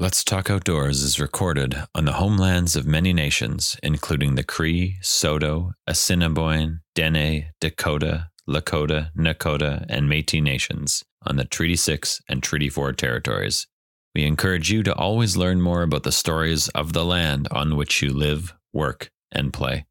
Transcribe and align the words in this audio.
Let's 0.00 0.22
Talk 0.22 0.48
Outdoors 0.48 1.02
is 1.02 1.18
recorded 1.18 1.76
on 1.92 2.04
the 2.04 2.12
homelands 2.12 2.76
of 2.76 2.86
many 2.86 3.12
nations, 3.12 3.76
including 3.82 4.36
the 4.36 4.44
Cree, 4.44 4.96
Saulteaux, 5.02 5.72
Assiniboine, 5.88 6.82
Dene, 6.94 7.46
Dakota, 7.60 8.30
Lakota, 8.48 9.10
Nakota, 9.16 9.84
and 9.88 10.08
Metis 10.08 10.40
nations 10.40 11.04
on 11.26 11.34
the 11.34 11.44
Treaty 11.44 11.74
6 11.74 12.22
and 12.28 12.44
Treaty 12.44 12.68
4 12.68 12.92
territories. 12.92 13.66
We 14.14 14.24
encourage 14.24 14.70
you 14.70 14.84
to 14.84 14.94
always 14.94 15.36
learn 15.36 15.60
more 15.60 15.82
about 15.82 16.04
the 16.04 16.12
stories 16.12 16.68
of 16.68 16.92
the 16.92 17.04
land 17.04 17.48
on 17.50 17.74
which 17.74 18.00
you 18.00 18.10
live, 18.10 18.54
work, 18.72 19.10
and 19.32 19.52
play. 19.52 19.86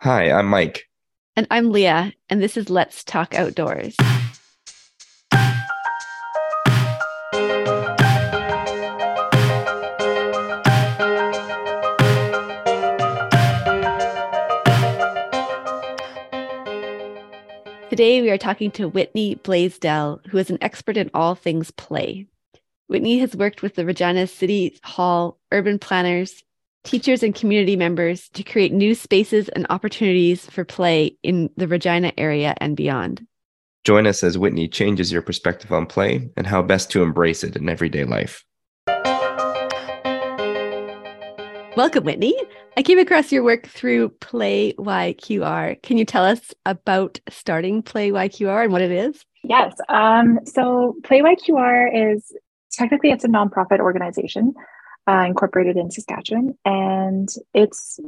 Hi, 0.00 0.32
I'm 0.32 0.46
Mike. 0.46 0.84
And 1.36 1.46
I'm 1.50 1.70
Leah, 1.70 2.14
and 2.30 2.40
this 2.40 2.56
is 2.56 2.70
Let's 2.70 3.04
Talk 3.04 3.34
Outdoors. 3.34 3.94
Today, 17.90 18.20
we 18.20 18.28
are 18.28 18.36
talking 18.36 18.70
to 18.72 18.86
Whitney 18.86 19.36
Blaisdell, 19.36 20.20
who 20.28 20.36
is 20.36 20.50
an 20.50 20.58
expert 20.60 20.98
in 20.98 21.10
all 21.14 21.34
things 21.34 21.70
play. 21.70 22.26
Whitney 22.86 23.18
has 23.20 23.34
worked 23.34 23.62
with 23.62 23.76
the 23.76 23.86
Regina 23.86 24.26
City 24.26 24.78
Hall, 24.84 25.38
urban 25.52 25.78
planners, 25.78 26.44
teachers, 26.84 27.22
and 27.22 27.34
community 27.34 27.76
members 27.76 28.28
to 28.34 28.42
create 28.42 28.74
new 28.74 28.94
spaces 28.94 29.48
and 29.48 29.66
opportunities 29.70 30.44
for 30.44 30.66
play 30.66 31.16
in 31.22 31.48
the 31.56 31.66
Regina 31.66 32.12
area 32.18 32.54
and 32.58 32.76
beyond. 32.76 33.26
Join 33.84 34.06
us 34.06 34.22
as 34.22 34.36
Whitney 34.36 34.68
changes 34.68 35.10
your 35.10 35.22
perspective 35.22 35.72
on 35.72 35.86
play 35.86 36.28
and 36.36 36.46
how 36.46 36.60
best 36.60 36.90
to 36.90 37.02
embrace 37.02 37.42
it 37.42 37.56
in 37.56 37.70
everyday 37.70 38.04
life. 38.04 38.44
Welcome, 41.74 42.04
Whitney. 42.04 42.36
I 42.78 42.82
came 42.82 43.00
across 43.00 43.32
your 43.32 43.42
work 43.42 43.66
through 43.66 44.10
Play 44.20 44.72
YQR. 44.74 45.82
Can 45.82 45.98
you 45.98 46.04
tell 46.04 46.24
us 46.24 46.54
about 46.64 47.18
starting 47.28 47.82
Play 47.82 48.12
YQR 48.12 48.62
and 48.62 48.72
what 48.72 48.82
it 48.82 48.92
is? 48.92 49.24
Yes. 49.42 49.74
Um, 49.88 50.38
so 50.44 50.94
Play 51.02 51.20
YQR 51.20 52.14
is 52.14 52.32
technically 52.70 53.10
it's 53.10 53.24
a 53.24 53.28
nonprofit 53.28 53.80
organization 53.80 54.54
uh, 55.08 55.24
incorporated 55.26 55.76
in 55.76 55.90
Saskatchewan, 55.90 56.56
and 56.64 57.28
it's 57.52 57.98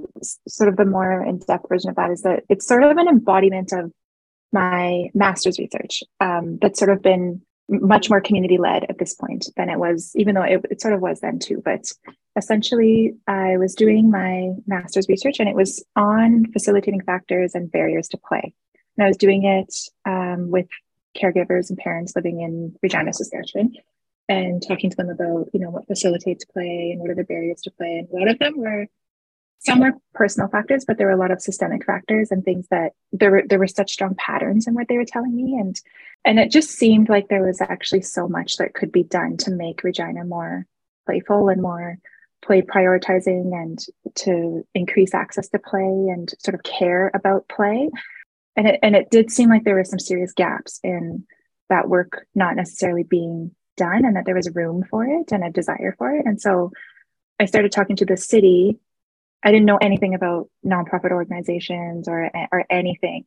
sort 0.47 0.69
of 0.69 0.77
the 0.77 0.85
more 0.85 1.25
in-depth 1.25 1.69
version 1.69 1.91
of 1.91 1.97
that 1.97 2.13
is 2.13 2.23
that 2.23 2.45
it's 2.49 2.65
sort 2.65 2.85
of 2.85 2.97
an 2.97 3.09
embodiment 3.09 3.73
of 3.73 3.91
my 4.53 5.09
master's 5.15 5.59
research 5.59 6.05
um, 6.21 6.61
that's 6.63 6.79
sort 6.79 6.93
of 6.93 7.03
been 7.03 7.43
much 7.69 8.09
more 8.09 8.21
community 8.21 8.57
led 8.57 8.85
at 8.89 8.99
this 8.99 9.15
point 9.15 9.47
than 9.57 9.69
it 9.69 9.81
was, 9.81 10.13
even 10.15 10.37
though 10.37 10.43
it, 10.43 10.65
it, 10.71 10.81
sort 10.81 10.95
of 10.95 11.01
was 11.01 11.19
then 11.19 11.41
too. 11.41 11.61
But 11.65 11.91
essentially, 12.37 13.15
I 13.27 13.57
was 13.57 13.75
doing 13.75 14.11
my 14.11 14.51
master's 14.67 15.09
research 15.09 15.41
and 15.41 15.49
it 15.49 15.55
was 15.55 15.85
on 15.97 16.51
facilitating 16.53 17.03
factors 17.03 17.55
and 17.55 17.71
barriers 17.71 18.09
to 18.09 18.19
play. 18.19 18.55
And 18.97 19.05
I 19.05 19.09
was 19.09 19.17
doing 19.17 19.45
it 19.45 19.75
um, 20.05 20.51
with 20.51 20.69
caregivers 21.17 21.71
and 21.71 21.79
parents 21.79 22.15
living 22.15 22.41
in 22.41 22.77
Regina, 22.83 23.13
Saskatchewan, 23.13 23.75
and 24.29 24.63
talking 24.67 24.91
to 24.91 24.97
them 24.97 25.11
about, 25.11 25.49
you 25.53 25.61
know, 25.61 25.71
what 25.71 25.87
facilitates 25.87 26.45
play 26.45 26.91
and 26.93 27.01
what 27.01 27.11
are 27.11 27.15
the 27.15 27.25
barriers 27.25 27.63
to 27.63 27.71
play. 27.71 27.99
And 27.99 28.09
a 28.11 28.17
lot 28.17 28.29
of 28.29 28.39
them 28.39 28.59
were 28.59 28.87
some 29.63 29.81
were 29.81 29.93
personal 30.15 30.49
factors, 30.49 30.87
but 30.87 30.97
there 30.97 31.07
were 31.07 31.13
a 31.13 31.19
lot 31.19 31.31
of 31.31 31.43
systemic 31.43 31.85
factors 31.85 32.31
and 32.31 32.43
things 32.43 32.67
that 32.71 32.93
there 33.13 33.31
were 33.31 33.43
there 33.47 33.59
were 33.59 33.67
such 33.67 33.93
strong 33.93 34.15
patterns 34.15 34.67
in 34.67 34.73
what 34.73 34.89
they 34.89 34.97
were 34.97 35.05
telling 35.05 35.37
me. 35.37 35.59
And 35.61 35.79
and 36.25 36.39
it 36.39 36.51
just 36.51 36.71
seemed 36.71 37.11
like 37.11 37.29
there 37.29 37.45
was 37.45 37.61
actually 37.61 38.03
so 38.03 38.27
much 38.27 38.57
that 38.57 38.73
could 38.73 38.91
be 38.91 39.03
done 39.03 39.37
to 39.39 39.51
make 39.51 39.85
Regina 39.85 40.25
more 40.25 40.67
playful 41.05 41.51
and 41.51 41.61
more 41.61 41.99
play 42.43 42.63
prioritizing 42.63 43.53
and 43.53 43.79
to 44.15 44.67
increase 44.75 45.15
access 45.15 45.49
to 45.51 45.59
play 45.59 45.81
and 45.83 46.33
sort 46.39 46.55
of 46.55 46.63
care 46.63 47.11
about 47.15 47.49
play. 47.49 47.91
And 48.57 48.67
it 48.67 48.81
and 48.83 48.97
it 48.97 49.11
did 49.11 49.31
seem 49.31 49.49
like 49.49 49.65
there 49.65 49.77
were 49.77 49.85
some 49.85 49.99
serious 49.99 50.33
gaps 50.33 50.81
in 50.83 51.25
that 51.69 51.89
work 51.89 52.27
not 52.35 52.57
necessarily 52.57 53.05
being 53.05 53.53
done 53.77 54.05
and 54.05 54.17
that 54.17 54.27
there 54.27 54.35
was 54.35 54.55
room 54.55 54.85
for 54.91 55.07
it 55.07 55.33
and 55.33 55.45
a 55.45 55.51
desire 55.51 55.95
for 55.97 56.13
it. 56.13 56.27
And 56.27 56.41
so 56.41 56.73
I 57.39 57.47
started 57.47 57.73
talking 57.73 57.97
to 57.97 58.05
the 58.05 58.17
city 58.17 58.79
I 59.43 59.51
didn't 59.51 59.67
know 59.67 59.79
anything 59.81 60.15
about 60.15 60.49
nonprofit 60.65 61.13
organizations 61.13 62.09
or 62.09 62.31
or 62.53 62.65
anything 62.69 63.25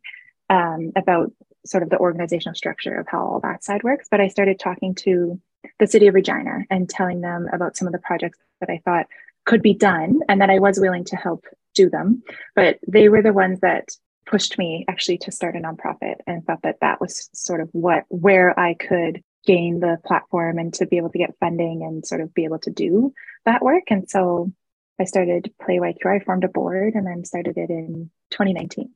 um, 0.49 0.91
about 0.95 1.31
sort 1.65 1.83
of 1.83 1.89
the 1.89 1.97
organizational 1.97 2.55
structure 2.55 2.99
of 2.99 3.07
how 3.07 3.25
all 3.25 3.39
that 3.41 3.63
side 3.63 3.83
works. 3.83 4.07
But 4.11 4.21
I 4.21 4.27
started 4.27 4.59
talking 4.59 4.95
to 4.95 5.39
the 5.79 5.87
city 5.87 6.07
of 6.07 6.15
Regina 6.15 6.65
and 6.69 6.89
telling 6.89 7.21
them 7.21 7.47
about 7.51 7.77
some 7.77 7.87
of 7.87 7.91
the 7.91 7.99
projects 7.99 8.39
that 8.59 8.69
I 8.69 8.81
thought 8.85 9.07
could 9.45 9.61
be 9.61 9.73
done 9.73 10.19
and 10.29 10.41
that 10.41 10.49
I 10.49 10.59
was 10.59 10.79
willing 10.79 11.03
to 11.05 11.15
help 11.15 11.45
do 11.73 11.89
them. 11.89 12.23
But 12.55 12.79
they 12.87 13.09
were 13.09 13.21
the 13.21 13.33
ones 13.33 13.59
that 13.61 13.89
pushed 14.25 14.57
me 14.57 14.85
actually 14.87 15.17
to 15.19 15.31
start 15.31 15.55
a 15.55 15.59
nonprofit 15.59 16.15
and 16.25 16.45
thought 16.45 16.61
that 16.63 16.79
that 16.81 17.01
was 17.01 17.29
sort 17.33 17.61
of 17.61 17.69
what 17.71 18.05
where 18.07 18.57
I 18.57 18.73
could 18.73 19.21
gain 19.45 19.79
the 19.79 19.97
platform 20.05 20.57
and 20.57 20.73
to 20.75 20.85
be 20.85 20.97
able 20.97 21.09
to 21.09 21.17
get 21.17 21.37
funding 21.39 21.83
and 21.83 22.05
sort 22.05 22.21
of 22.21 22.33
be 22.33 22.45
able 22.45 22.59
to 22.59 22.71
do 22.71 23.13
that 23.45 23.61
work. 23.61 23.83
And 23.89 24.09
so 24.09 24.51
I 24.99 25.03
started 25.03 25.53
Play 25.61 25.77
YQR. 25.77 26.21
I 26.21 26.23
formed 26.23 26.45
a 26.45 26.47
board 26.47 26.93
and 26.93 27.05
then 27.05 27.25
started 27.25 27.57
it 27.57 27.69
in 27.69 28.09
2019. 28.31 28.91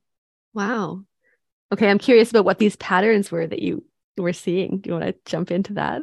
Wow. 0.54 1.02
Okay, 1.70 1.90
I'm 1.90 1.98
curious 1.98 2.30
about 2.30 2.46
what 2.46 2.58
these 2.58 2.76
patterns 2.76 3.30
were 3.30 3.46
that 3.46 3.60
you 3.60 3.84
were 4.16 4.32
seeing. 4.32 4.78
Do 4.78 4.88
you 4.88 4.94
want 4.98 5.04
to 5.04 5.30
jump 5.30 5.50
into 5.50 5.74
that? 5.74 6.00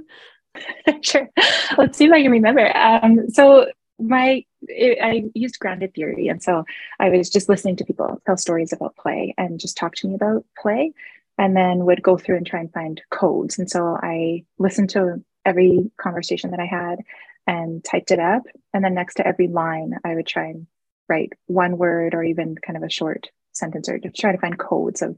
sure. 1.02 1.30
Let's 1.78 1.98
see 1.98 2.06
if 2.06 2.12
I 2.12 2.22
can 2.22 2.32
remember. 2.32 2.76
Um, 2.76 3.30
so 3.30 3.68
my 4.00 4.44
I 4.70 5.24
used 5.34 5.60
grounded 5.60 5.94
theory, 5.94 6.28
and 6.28 6.42
so 6.42 6.66
I 7.00 7.10
was 7.10 7.30
just 7.30 7.50
listening 7.50 7.78
to 7.78 7.86
people 7.86 8.22
tell 8.26 8.38
stories 8.38 8.74
about 8.74 8.96
play 8.98 9.34
and 9.38 9.60
just 9.60 9.78
talk 9.78 9.96
to 9.96 10.08
me 10.08 10.16
about 10.16 10.46
play, 10.58 10.94
and 11.38 11.56
then 11.56 11.86
would 11.86 12.04
go 12.04 12.18
through 12.18 12.38
and 12.38 12.46
try 12.46 12.60
and 12.60 12.74
find 12.74 13.02
codes. 13.10 13.58
And 13.60 13.70
so 13.70 13.98
I 14.02 14.44
listened 14.58 14.90
to 14.92 15.24
every 15.46 15.92
conversation 15.98 16.52
that 16.52 16.60
I 16.60 16.66
had 16.66 17.00
and 17.48 17.84
typed 17.84 18.12
it 18.12 18.20
up. 18.20 18.44
And 18.74 18.84
then 18.84 18.96
next 18.96 19.16
to 19.16 19.28
every 19.28 19.48
line, 19.48 19.94
I 20.04 20.16
would 20.16 20.28
try 20.28 20.48
and 20.48 20.68
write 21.08 21.34
one 21.46 21.78
word 21.78 22.16
or 22.16 22.24
even 22.24 22.56
kind 22.56 22.78
of 22.78 22.84
a 22.84 22.90
short 22.90 23.30
sentence 23.54 23.88
or 23.88 24.00
just 24.00 24.16
try 24.16 24.32
to 24.32 24.40
find 24.40 24.58
codes 24.58 25.02
of 25.02 25.18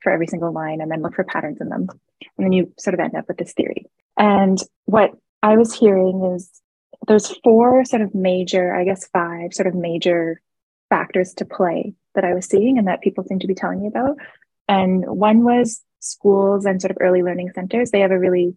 for 0.00 0.10
every 0.10 0.26
single 0.26 0.52
line 0.52 0.80
and 0.80 0.90
then 0.90 1.02
look 1.02 1.14
for 1.14 1.24
patterns 1.24 1.58
in 1.60 1.68
them. 1.68 1.88
And 2.38 2.46
then 2.46 2.52
you 2.52 2.72
sort 2.78 2.94
of 2.94 3.00
end 3.00 3.14
up 3.14 3.28
with 3.28 3.36
this 3.36 3.52
theory. 3.52 3.86
And 4.16 4.58
what 4.84 5.12
I 5.42 5.56
was 5.56 5.72
hearing 5.72 6.34
is 6.36 6.50
there's 7.06 7.34
four 7.42 7.84
sort 7.84 8.02
of 8.02 8.14
major, 8.14 8.74
I 8.74 8.84
guess 8.84 9.06
five 9.08 9.54
sort 9.54 9.66
of 9.66 9.74
major 9.74 10.40
factors 10.90 11.34
to 11.34 11.44
play 11.44 11.94
that 12.14 12.24
I 12.24 12.34
was 12.34 12.46
seeing 12.46 12.78
and 12.78 12.88
that 12.88 13.00
people 13.00 13.24
seem 13.24 13.38
to 13.38 13.46
be 13.46 13.54
telling 13.54 13.80
me 13.80 13.88
about. 13.88 14.16
And 14.68 15.04
one 15.06 15.44
was 15.44 15.82
schools 16.00 16.64
and 16.64 16.80
sort 16.80 16.90
of 16.90 16.98
early 17.00 17.22
learning 17.22 17.52
centers. 17.54 17.90
They 17.90 18.00
have 18.00 18.10
a 18.10 18.18
really 18.18 18.56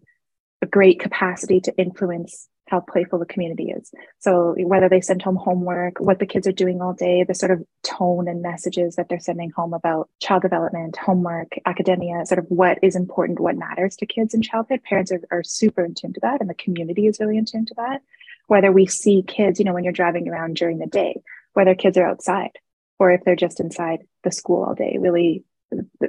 a 0.62 0.66
great 0.66 1.00
capacity 1.00 1.60
to 1.60 1.76
influence 1.76 2.48
how 2.74 2.80
playful 2.80 3.20
the 3.20 3.26
community 3.26 3.70
is. 3.70 3.92
So 4.18 4.56
whether 4.58 4.88
they 4.88 5.00
send 5.00 5.22
home 5.22 5.36
homework, 5.36 6.00
what 6.00 6.18
the 6.18 6.26
kids 6.26 6.46
are 6.48 6.52
doing 6.52 6.82
all 6.82 6.92
day, 6.92 7.22
the 7.22 7.34
sort 7.34 7.52
of 7.52 7.64
tone 7.84 8.26
and 8.26 8.42
messages 8.42 8.96
that 8.96 9.08
they're 9.08 9.20
sending 9.20 9.50
home 9.50 9.72
about 9.72 10.08
child 10.20 10.42
development, 10.42 10.96
homework, 10.96 11.52
academia, 11.66 12.26
sort 12.26 12.40
of 12.40 12.46
what 12.48 12.78
is 12.82 12.96
important, 12.96 13.38
what 13.38 13.56
matters 13.56 13.94
to 13.96 14.06
kids 14.06 14.34
in 14.34 14.42
childhood. 14.42 14.82
Parents 14.82 15.12
are, 15.12 15.20
are 15.30 15.44
super 15.44 15.84
in 15.84 15.94
tune 15.94 16.12
to 16.14 16.20
that 16.20 16.40
and 16.40 16.50
the 16.50 16.54
community 16.54 17.06
is 17.06 17.20
really 17.20 17.38
in 17.38 17.44
tune 17.44 17.66
to 17.66 17.74
that. 17.76 18.02
Whether 18.48 18.72
we 18.72 18.86
see 18.86 19.22
kids, 19.22 19.60
you 19.60 19.64
know, 19.64 19.72
when 19.72 19.84
you're 19.84 19.92
driving 19.92 20.28
around 20.28 20.56
during 20.56 20.78
the 20.78 20.86
day, 20.86 21.22
whether 21.52 21.76
kids 21.76 21.96
are 21.96 22.08
outside 22.08 22.58
or 22.98 23.12
if 23.12 23.22
they're 23.24 23.36
just 23.36 23.60
inside 23.60 24.00
the 24.24 24.32
school 24.32 24.64
all 24.64 24.74
day, 24.74 24.96
really 24.98 25.44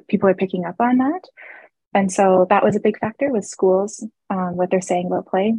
people 0.07 0.29
are 0.29 0.33
picking 0.33 0.65
up 0.65 0.75
on 0.79 0.97
that. 0.97 1.25
And 1.95 2.11
so 2.11 2.45
that 2.49 2.63
was 2.63 2.75
a 2.75 2.81
big 2.81 2.99
factor 2.99 3.31
with 3.31 3.45
schools, 3.45 4.05
um, 4.29 4.57
what 4.57 4.69
they're 4.69 4.81
saying 4.81 5.07
about 5.07 5.27
play. 5.27 5.55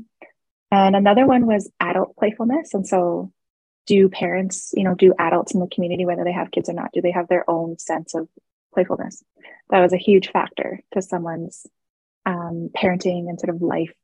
And 0.76 0.94
another 0.94 1.26
one 1.26 1.46
was 1.46 1.70
adult 1.80 2.16
playfulness. 2.16 2.74
And 2.74 2.86
so 2.86 3.32
do 3.86 4.08
parents, 4.08 4.72
you 4.74 4.84
know, 4.84 4.94
do 4.94 5.14
adults 5.18 5.54
in 5.54 5.60
the 5.60 5.68
community, 5.68 6.04
whether 6.04 6.24
they 6.24 6.32
have 6.32 6.50
kids 6.50 6.68
or 6.68 6.74
not, 6.74 6.90
do 6.92 7.00
they 7.00 7.12
have 7.12 7.28
their 7.28 7.48
own 7.48 7.78
sense 7.78 8.14
of 8.14 8.28
playfulness? 8.74 9.22
That 9.70 9.80
was 9.80 9.92
a 9.92 9.98
huge 9.98 10.30
factor 10.30 10.80
to 10.92 11.00
someone's 11.00 11.66
um, 12.26 12.70
parenting 12.76 13.28
and 13.28 13.40
sort 13.40 13.54
of 13.54 13.62
life 13.62 13.94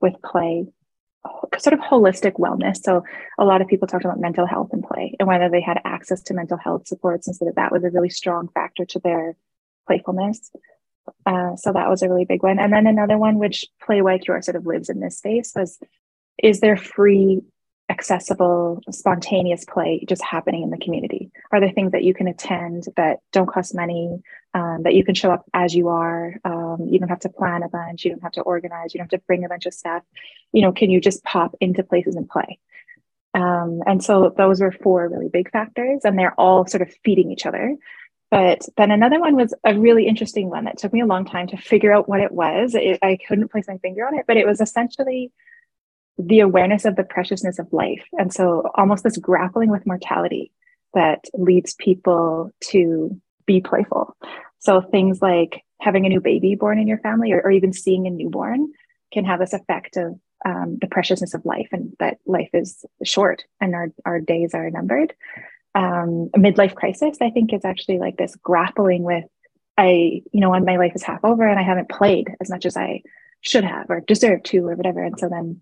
with 0.00 0.14
play, 0.22 0.66
sort 1.58 1.74
of 1.74 1.80
holistic 1.80 2.38
wellness. 2.38 2.78
So 2.78 3.04
a 3.38 3.44
lot 3.44 3.60
of 3.60 3.68
people 3.68 3.86
talked 3.86 4.04
about 4.04 4.20
mental 4.20 4.46
health 4.46 4.70
and 4.72 4.82
play 4.82 5.16
and 5.18 5.28
whether 5.28 5.50
they 5.50 5.60
had 5.60 5.80
access 5.84 6.22
to 6.24 6.34
mental 6.34 6.56
health 6.56 6.86
supports 6.86 7.26
and 7.26 7.36
so 7.36 7.44
that 7.44 7.56
that 7.56 7.72
was 7.72 7.84
a 7.84 7.90
really 7.90 8.10
strong 8.10 8.48
factor 8.48 8.86
to 8.86 8.98
their 9.00 9.36
playfulness. 9.86 10.50
Uh, 11.26 11.56
so 11.56 11.72
that 11.72 11.90
was 11.90 12.02
a 12.02 12.08
really 12.08 12.24
big 12.24 12.42
one. 12.42 12.58
And 12.58 12.72
then 12.72 12.86
another 12.86 13.18
one, 13.18 13.38
which 13.38 13.66
Play 13.84 13.98
YQR 13.98 14.42
sort 14.42 14.56
of 14.56 14.64
lives 14.64 14.88
in 14.88 15.00
this 15.00 15.18
space, 15.18 15.52
was 15.54 15.78
is 16.38 16.60
there 16.60 16.76
free, 16.76 17.42
accessible, 17.90 18.80
spontaneous 18.90 19.64
play 19.64 20.04
just 20.08 20.22
happening 20.22 20.62
in 20.62 20.70
the 20.70 20.78
community? 20.78 21.30
Are 21.52 21.60
there 21.60 21.70
things 21.70 21.92
that 21.92 22.04
you 22.04 22.14
can 22.14 22.26
attend 22.26 22.86
that 22.96 23.18
don't 23.32 23.48
cost 23.48 23.74
money, 23.74 24.22
um, 24.54 24.82
that 24.84 24.94
you 24.94 25.04
can 25.04 25.14
show 25.14 25.30
up 25.30 25.44
as 25.52 25.74
you 25.74 25.88
are? 25.88 26.34
Um, 26.44 26.86
you 26.88 26.98
don't 26.98 27.08
have 27.08 27.20
to 27.20 27.28
plan 27.28 27.62
a 27.62 27.68
bunch, 27.68 28.04
you 28.04 28.10
don't 28.10 28.22
have 28.22 28.32
to 28.32 28.42
organize, 28.42 28.94
you 28.94 28.98
don't 28.98 29.10
have 29.12 29.20
to 29.20 29.24
bring 29.26 29.44
a 29.44 29.48
bunch 29.48 29.66
of 29.66 29.74
stuff. 29.74 30.02
you 30.52 30.62
know, 30.62 30.72
can 30.72 30.90
you 30.90 31.00
just 31.00 31.22
pop 31.24 31.54
into 31.60 31.82
places 31.82 32.16
and 32.16 32.28
play? 32.28 32.58
Um, 33.34 33.82
and 33.84 34.02
so 34.02 34.32
those 34.36 34.60
were 34.60 34.70
four 34.70 35.08
really 35.08 35.28
big 35.28 35.50
factors, 35.50 36.02
and 36.04 36.18
they're 36.18 36.38
all 36.38 36.66
sort 36.66 36.82
of 36.82 36.94
feeding 37.04 37.32
each 37.32 37.46
other. 37.46 37.76
But 38.30 38.66
then 38.76 38.90
another 38.90 39.20
one 39.20 39.36
was 39.36 39.54
a 39.64 39.78
really 39.78 40.06
interesting 40.06 40.48
one 40.48 40.64
that 40.64 40.78
took 40.78 40.92
me 40.92 41.00
a 41.00 41.06
long 41.06 41.24
time 41.24 41.48
to 41.48 41.56
figure 41.56 41.92
out 41.92 42.08
what 42.08 42.20
it 42.20 42.32
was. 42.32 42.74
It, 42.74 42.98
I 43.02 43.18
couldn't 43.28 43.50
place 43.50 43.66
my 43.68 43.78
finger 43.78 44.06
on 44.06 44.16
it, 44.18 44.24
but 44.26 44.36
it 44.36 44.46
was 44.46 44.60
essentially 44.60 45.32
the 46.18 46.40
awareness 46.40 46.84
of 46.84 46.96
the 46.96 47.04
preciousness 47.04 47.58
of 47.58 47.72
life. 47.72 48.04
And 48.12 48.32
so 48.32 48.70
almost 48.74 49.04
this 49.04 49.16
grappling 49.16 49.70
with 49.70 49.86
mortality 49.86 50.52
that 50.94 51.24
leads 51.34 51.74
people 51.74 52.52
to 52.60 53.20
be 53.46 53.60
playful. 53.60 54.16
So 54.60 54.80
things 54.80 55.20
like 55.20 55.62
having 55.80 56.06
a 56.06 56.08
new 56.08 56.20
baby 56.20 56.54
born 56.54 56.78
in 56.78 56.88
your 56.88 56.98
family 56.98 57.32
or, 57.32 57.40
or 57.40 57.50
even 57.50 57.72
seeing 57.72 58.06
a 58.06 58.10
newborn 58.10 58.68
can 59.12 59.24
have 59.24 59.40
this 59.40 59.52
effect 59.52 59.96
of 59.96 60.18
um, 60.46 60.78
the 60.80 60.86
preciousness 60.86 61.34
of 61.34 61.44
life 61.44 61.68
and 61.72 61.94
that 61.98 62.18
life 62.26 62.50
is 62.52 62.84
short 63.02 63.44
and 63.60 63.74
our, 63.74 63.88
our 64.04 64.20
days 64.20 64.54
are 64.54 64.70
numbered. 64.70 65.12
Um, 65.74 66.30
a 66.34 66.38
midlife 66.38 66.74
crisis, 66.74 67.18
I 67.20 67.30
think, 67.30 67.52
is 67.52 67.64
actually 67.64 67.98
like 67.98 68.16
this 68.16 68.36
grappling 68.36 69.02
with, 69.02 69.24
I, 69.76 70.22
you 70.32 70.40
know, 70.40 70.50
when 70.50 70.64
my 70.64 70.76
life 70.76 70.92
is 70.94 71.02
half 71.02 71.24
over 71.24 71.46
and 71.46 71.58
I 71.58 71.62
haven't 71.62 71.88
played 71.88 72.30
as 72.40 72.50
much 72.50 72.64
as 72.66 72.76
I 72.76 73.02
should 73.40 73.64
have 73.64 73.90
or 73.90 74.00
deserve 74.00 74.42
to 74.44 74.66
or 74.68 74.76
whatever. 74.76 75.02
And 75.02 75.18
so 75.18 75.28
then 75.28 75.60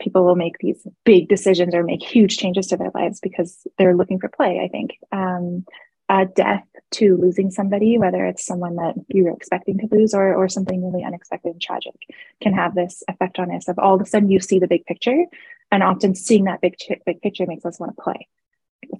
people 0.00 0.24
will 0.24 0.36
make 0.36 0.58
these 0.58 0.86
big 1.04 1.28
decisions 1.28 1.74
or 1.74 1.82
make 1.82 2.02
huge 2.02 2.36
changes 2.36 2.66
to 2.68 2.76
their 2.76 2.90
lives 2.94 3.20
because 3.20 3.66
they're 3.78 3.96
looking 3.96 4.18
for 4.18 4.28
play, 4.28 4.60
I 4.62 4.68
think. 4.68 4.98
Um, 5.12 5.64
a 6.08 6.26
death 6.26 6.64
to 6.92 7.16
losing 7.16 7.50
somebody, 7.50 7.96
whether 7.96 8.26
it's 8.26 8.44
someone 8.44 8.76
that 8.76 8.94
you 9.08 9.24
were 9.24 9.30
expecting 9.30 9.78
to 9.78 9.88
lose 9.90 10.12
or, 10.12 10.34
or 10.34 10.48
something 10.48 10.84
really 10.84 11.04
unexpected 11.04 11.52
and 11.52 11.62
tragic, 11.62 11.94
can 12.42 12.52
have 12.52 12.74
this 12.74 13.02
effect 13.08 13.38
on 13.38 13.50
us 13.50 13.68
of 13.68 13.78
all 13.78 13.94
of 13.94 14.02
a 14.02 14.04
sudden 14.04 14.30
you 14.30 14.38
see 14.38 14.58
the 14.58 14.68
big 14.68 14.84
picture. 14.84 15.24
And 15.72 15.82
often 15.82 16.14
seeing 16.14 16.44
that 16.44 16.60
big, 16.60 16.76
big 17.04 17.20
picture 17.20 17.46
makes 17.46 17.64
us 17.64 17.80
want 17.80 17.96
to 17.96 18.02
play. 18.02 18.28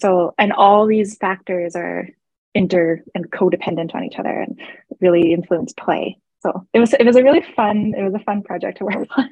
So, 0.01 0.35
and 0.39 0.53
all 0.53 0.87
these 0.87 1.17
factors 1.19 1.77
are 1.77 2.09
inter 2.55 3.03
and 3.15 3.31
codependent 3.31 3.95
on 3.95 4.05
each 4.05 4.19
other 4.19 4.41
and 4.41 4.59
really 5.01 5.33
influence 5.33 5.73
play. 5.73 6.19
So 6.41 6.67
it 6.73 6.79
was 6.79 6.93
it 6.95 7.05
was 7.05 7.17
a 7.17 7.23
really 7.23 7.41
fun 7.41 7.95
it 7.97 8.03
was 8.03 8.15
a 8.15 8.19
fun 8.19 8.43
project 8.43 8.79
to 8.79 8.85
work 8.85 9.09
on. 9.17 9.31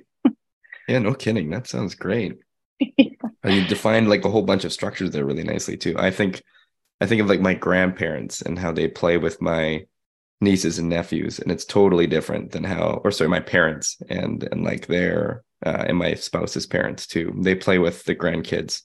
Yeah, 0.89 0.99
no 0.99 1.15
kidding. 1.15 1.51
That 1.51 1.67
sounds 1.67 1.95
great. 1.95 2.39
yeah. 2.79 2.89
You 3.45 3.65
defined 3.67 4.09
like 4.09 4.25
a 4.25 4.31
whole 4.31 4.43
bunch 4.43 4.65
of 4.65 4.73
structures 4.73 5.11
there 5.11 5.25
really 5.25 5.43
nicely 5.43 5.77
too. 5.77 5.97
I 5.99 6.13
think 6.13 6.43
I 7.01 7.07
think 7.07 7.21
of 7.21 7.27
like 7.27 7.41
my 7.41 7.55
grandparents 7.55 8.41
and 8.41 8.57
how 8.57 8.71
they 8.71 8.87
play 8.87 9.17
with 9.17 9.43
my 9.43 9.85
nieces 10.41 10.79
and 10.79 10.89
nephews, 10.89 11.41
and 11.41 11.51
it's 11.51 11.65
totally 11.65 12.07
different 12.07 12.53
than 12.53 12.63
how, 12.63 13.01
or 13.03 13.11
sorry, 13.11 13.29
my 13.29 13.41
parents 13.41 13.97
and 14.09 14.45
and 14.53 14.63
like 14.63 14.87
their 14.87 15.43
uh, 15.67 15.87
and 15.89 15.99
my 15.99 16.15
spouse's 16.15 16.67
parents 16.67 17.09
too. 17.09 17.35
They 17.41 17.57
play 17.57 17.79
with 17.79 18.05
the 18.05 18.15
grandkids 18.15 18.83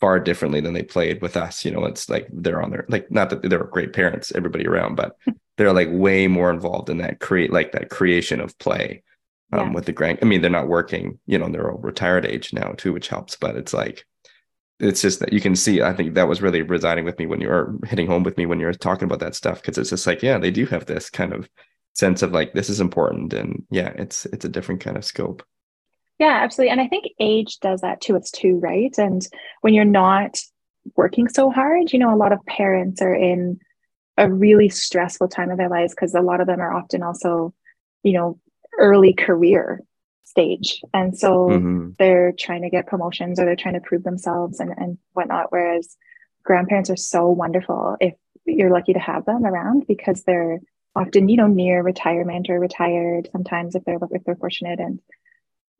far 0.00 0.18
differently 0.18 0.62
than 0.62 0.72
they 0.72 0.82
played 0.82 1.20
with 1.20 1.36
us. 1.36 1.64
You 1.64 1.72
know, 1.72 1.84
it's 1.84 2.08
like 2.08 2.26
they're 2.32 2.62
on 2.62 2.70
their 2.70 2.86
like 2.88 3.10
not 3.10 3.28
that 3.30 3.42
they're 3.42 3.64
great 3.64 3.92
parents, 3.92 4.32
everybody 4.34 4.66
around, 4.66 4.94
but 4.94 5.16
they're 5.58 5.74
like 5.74 5.88
way 5.90 6.26
more 6.26 6.50
involved 6.50 6.88
in 6.88 6.98
that 6.98 7.20
create 7.20 7.52
like 7.52 7.72
that 7.72 7.90
creation 7.90 8.40
of 8.40 8.58
play 8.58 9.02
um, 9.52 9.68
yeah. 9.68 9.74
with 9.74 9.86
the 9.86 9.92
grand. 9.92 10.18
I 10.22 10.24
mean, 10.24 10.40
they're 10.40 10.50
not 10.50 10.68
working. 10.68 11.18
You 11.26 11.38
know, 11.38 11.48
they're 11.48 11.70
all 11.70 11.78
retired 11.78 12.26
age 12.26 12.52
now 12.52 12.74
too, 12.76 12.92
which 12.92 13.08
helps. 13.08 13.36
But 13.36 13.56
it's 13.56 13.72
like 13.72 14.04
it's 14.80 15.02
just 15.02 15.20
that 15.20 15.32
you 15.32 15.40
can 15.40 15.54
see 15.54 15.82
i 15.82 15.92
think 15.92 16.14
that 16.14 16.28
was 16.28 16.42
really 16.42 16.62
residing 16.62 17.04
with 17.04 17.18
me 17.18 17.26
when 17.26 17.40
you 17.40 17.48
were 17.48 17.76
hitting 17.84 18.06
home 18.06 18.22
with 18.22 18.36
me 18.36 18.46
when 18.46 18.58
you 18.58 18.66
were 18.66 18.72
talking 18.72 19.04
about 19.04 19.20
that 19.20 19.34
stuff 19.34 19.60
because 19.60 19.78
it's 19.78 19.90
just 19.90 20.06
like 20.06 20.22
yeah 20.22 20.38
they 20.38 20.50
do 20.50 20.66
have 20.66 20.86
this 20.86 21.10
kind 21.10 21.32
of 21.32 21.48
sense 21.94 22.22
of 22.22 22.32
like 22.32 22.52
this 22.54 22.70
is 22.70 22.80
important 22.80 23.32
and 23.32 23.64
yeah 23.70 23.92
it's 23.96 24.26
it's 24.26 24.44
a 24.44 24.48
different 24.48 24.80
kind 24.80 24.96
of 24.96 25.04
scope 25.04 25.44
yeah 26.18 26.40
absolutely 26.42 26.70
and 26.70 26.80
i 26.80 26.88
think 26.88 27.04
age 27.20 27.58
does 27.60 27.82
that 27.82 28.00
to 28.00 28.16
us 28.16 28.30
too 28.30 28.58
right 28.62 28.96
and 28.98 29.28
when 29.60 29.74
you're 29.74 29.84
not 29.84 30.40
working 30.96 31.28
so 31.28 31.50
hard 31.50 31.92
you 31.92 31.98
know 31.98 32.14
a 32.14 32.16
lot 32.16 32.32
of 32.32 32.44
parents 32.46 33.02
are 33.02 33.14
in 33.14 33.58
a 34.16 34.30
really 34.30 34.68
stressful 34.68 35.28
time 35.28 35.50
of 35.50 35.58
their 35.58 35.68
lives 35.68 35.94
because 35.94 36.14
a 36.14 36.20
lot 36.20 36.40
of 36.40 36.46
them 36.46 36.60
are 36.60 36.74
often 36.74 37.02
also 37.02 37.52
you 38.02 38.12
know 38.12 38.38
early 38.80 39.12
career 39.12 39.82
stage. 40.24 40.80
And 40.94 41.16
so 41.16 41.48
mm-hmm. 41.48 41.90
they're 41.98 42.32
trying 42.32 42.62
to 42.62 42.70
get 42.70 42.86
promotions 42.86 43.38
or 43.38 43.44
they're 43.44 43.56
trying 43.56 43.74
to 43.74 43.80
prove 43.80 44.04
themselves 44.04 44.60
and, 44.60 44.72
and 44.76 44.98
whatnot. 45.12 45.46
Whereas 45.50 45.96
grandparents 46.44 46.90
are 46.90 46.96
so 46.96 47.28
wonderful 47.28 47.96
if 48.00 48.14
you're 48.44 48.70
lucky 48.70 48.94
to 48.94 48.98
have 48.98 49.24
them 49.26 49.44
around 49.44 49.86
because 49.86 50.22
they're 50.22 50.60
often, 50.96 51.28
you 51.28 51.36
know, 51.36 51.46
near 51.46 51.82
retirement 51.82 52.48
or 52.48 52.58
retired 52.58 53.28
sometimes 53.32 53.74
if 53.74 53.84
they're 53.84 53.98
if 54.10 54.24
they're 54.24 54.36
fortunate 54.36 54.80
and 54.80 55.00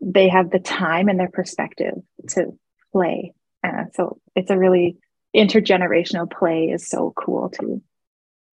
they 0.01 0.29
have 0.29 0.51
the 0.51 0.59
time 0.59 1.09
and 1.09 1.19
their 1.19 1.31
perspective 1.31 1.95
to 2.29 2.53
play. 2.93 3.35
Uh, 3.63 3.85
so 3.95 4.21
it's 4.35 4.51
a 4.51 4.59
really 4.59 4.97
intergenerational 5.35 6.31
play 6.31 6.67
is 6.67 6.89
so 6.89 7.13
cool 7.17 7.51
too. 7.51 7.83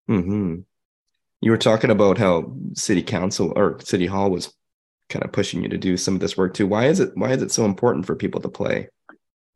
Mm-hmm. 0.08 0.56
You 1.40 1.50
were 1.50 1.58
talking 1.58 1.90
about 1.90 2.18
how 2.18 2.52
city 2.74 3.02
council 3.02 3.52
or 3.54 3.78
city 3.80 4.06
hall 4.06 4.30
was 4.30 4.52
kind 5.08 5.24
of 5.24 5.32
pushing 5.32 5.62
you 5.62 5.68
to 5.68 5.78
do 5.78 5.96
some 5.96 6.14
of 6.14 6.20
this 6.20 6.36
work 6.36 6.54
too. 6.54 6.66
Why 6.66 6.86
is 6.86 7.00
it 7.00 7.12
why 7.14 7.30
is 7.30 7.42
it 7.42 7.52
so 7.52 7.64
important 7.64 8.06
for 8.06 8.14
people 8.14 8.40
to 8.40 8.48
play? 8.48 8.88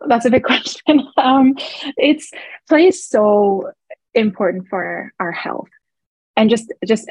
That's 0.07 0.25
a 0.25 0.31
big 0.31 0.45
question. 0.45 1.09
Um, 1.17 1.55
it's 1.97 2.31
play 2.69 2.87
is 2.87 3.05
so 3.05 3.73
important 4.15 4.69
for 4.69 5.13
our 5.19 5.33
health 5.33 5.69
and 6.37 6.51
just 6.51 6.73
just 6.87 7.11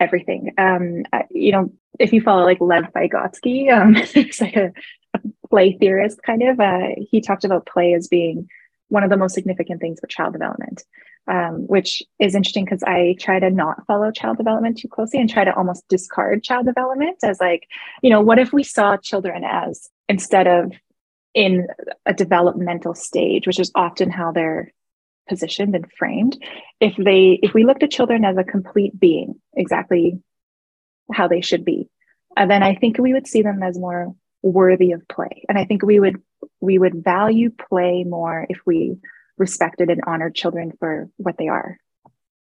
everything. 0.00 0.54
Um, 0.58 1.04
you 1.30 1.52
know, 1.52 1.72
if 1.98 2.12
you 2.12 2.20
follow 2.20 2.44
like 2.44 2.60
Lev 2.60 2.84
Vygotsky, 2.94 3.72
um, 3.72 3.94
like 4.40 4.56
a, 4.56 4.72
a, 5.14 5.20
play 5.48 5.76
theorist 5.78 6.22
kind 6.22 6.42
of. 6.42 6.60
Uh, 6.60 6.88
he 7.10 7.20
talked 7.20 7.44
about 7.44 7.66
play 7.66 7.94
as 7.94 8.08
being 8.08 8.48
one 8.88 9.02
of 9.02 9.10
the 9.10 9.16
most 9.16 9.34
significant 9.34 9.80
things 9.80 10.00
for 10.00 10.06
child 10.06 10.32
development 10.32 10.84
um, 11.28 11.66
which 11.66 12.02
is 12.18 12.34
interesting 12.34 12.64
because 12.64 12.82
I 12.82 13.16
try 13.20 13.38
to 13.38 13.50
not 13.50 13.86
follow 13.86 14.10
child 14.10 14.38
development 14.38 14.78
too 14.78 14.88
closely 14.88 15.20
and 15.20 15.28
try 15.28 15.44
to 15.44 15.54
almost 15.54 15.86
discard 15.88 16.42
child 16.42 16.66
development 16.66 17.18
as 17.22 17.40
like, 17.40 17.66
you 18.02 18.10
know, 18.10 18.20
what 18.20 18.38
if 18.38 18.52
we 18.52 18.62
saw 18.62 18.96
children 18.96 19.44
as 19.44 19.90
instead 20.08 20.46
of 20.46 20.72
in 21.34 21.66
a 22.06 22.14
developmental 22.14 22.94
stage, 22.94 23.46
which 23.46 23.60
is 23.60 23.70
often 23.74 24.10
how 24.10 24.32
they're 24.32 24.72
positioned 25.28 25.74
and 25.74 25.90
framed, 25.92 26.42
if 26.80 26.94
they 26.96 27.38
if 27.42 27.52
we 27.52 27.64
looked 27.64 27.82
at 27.82 27.90
children 27.90 28.24
as 28.24 28.38
a 28.38 28.44
complete 28.44 28.98
being, 28.98 29.34
exactly 29.54 30.18
how 31.12 31.28
they 31.28 31.42
should 31.42 31.64
be, 31.64 31.90
uh, 32.36 32.46
then 32.46 32.62
I 32.62 32.74
think 32.74 32.98
we 32.98 33.12
would 33.12 33.26
see 33.26 33.42
them 33.42 33.62
as 33.62 33.78
more 33.78 34.14
worthy 34.42 34.92
of 34.92 35.06
play. 35.08 35.44
And 35.48 35.58
I 35.58 35.64
think 35.64 35.82
we 35.82 36.00
would 36.00 36.22
we 36.60 36.78
would 36.78 37.04
value 37.04 37.50
play 37.50 38.04
more 38.04 38.46
if 38.48 38.60
we 38.64 38.96
respected 39.38 39.90
and 39.90 40.02
honored 40.06 40.34
children 40.34 40.72
for 40.78 41.08
what 41.16 41.36
they 41.38 41.48
are. 41.48 41.78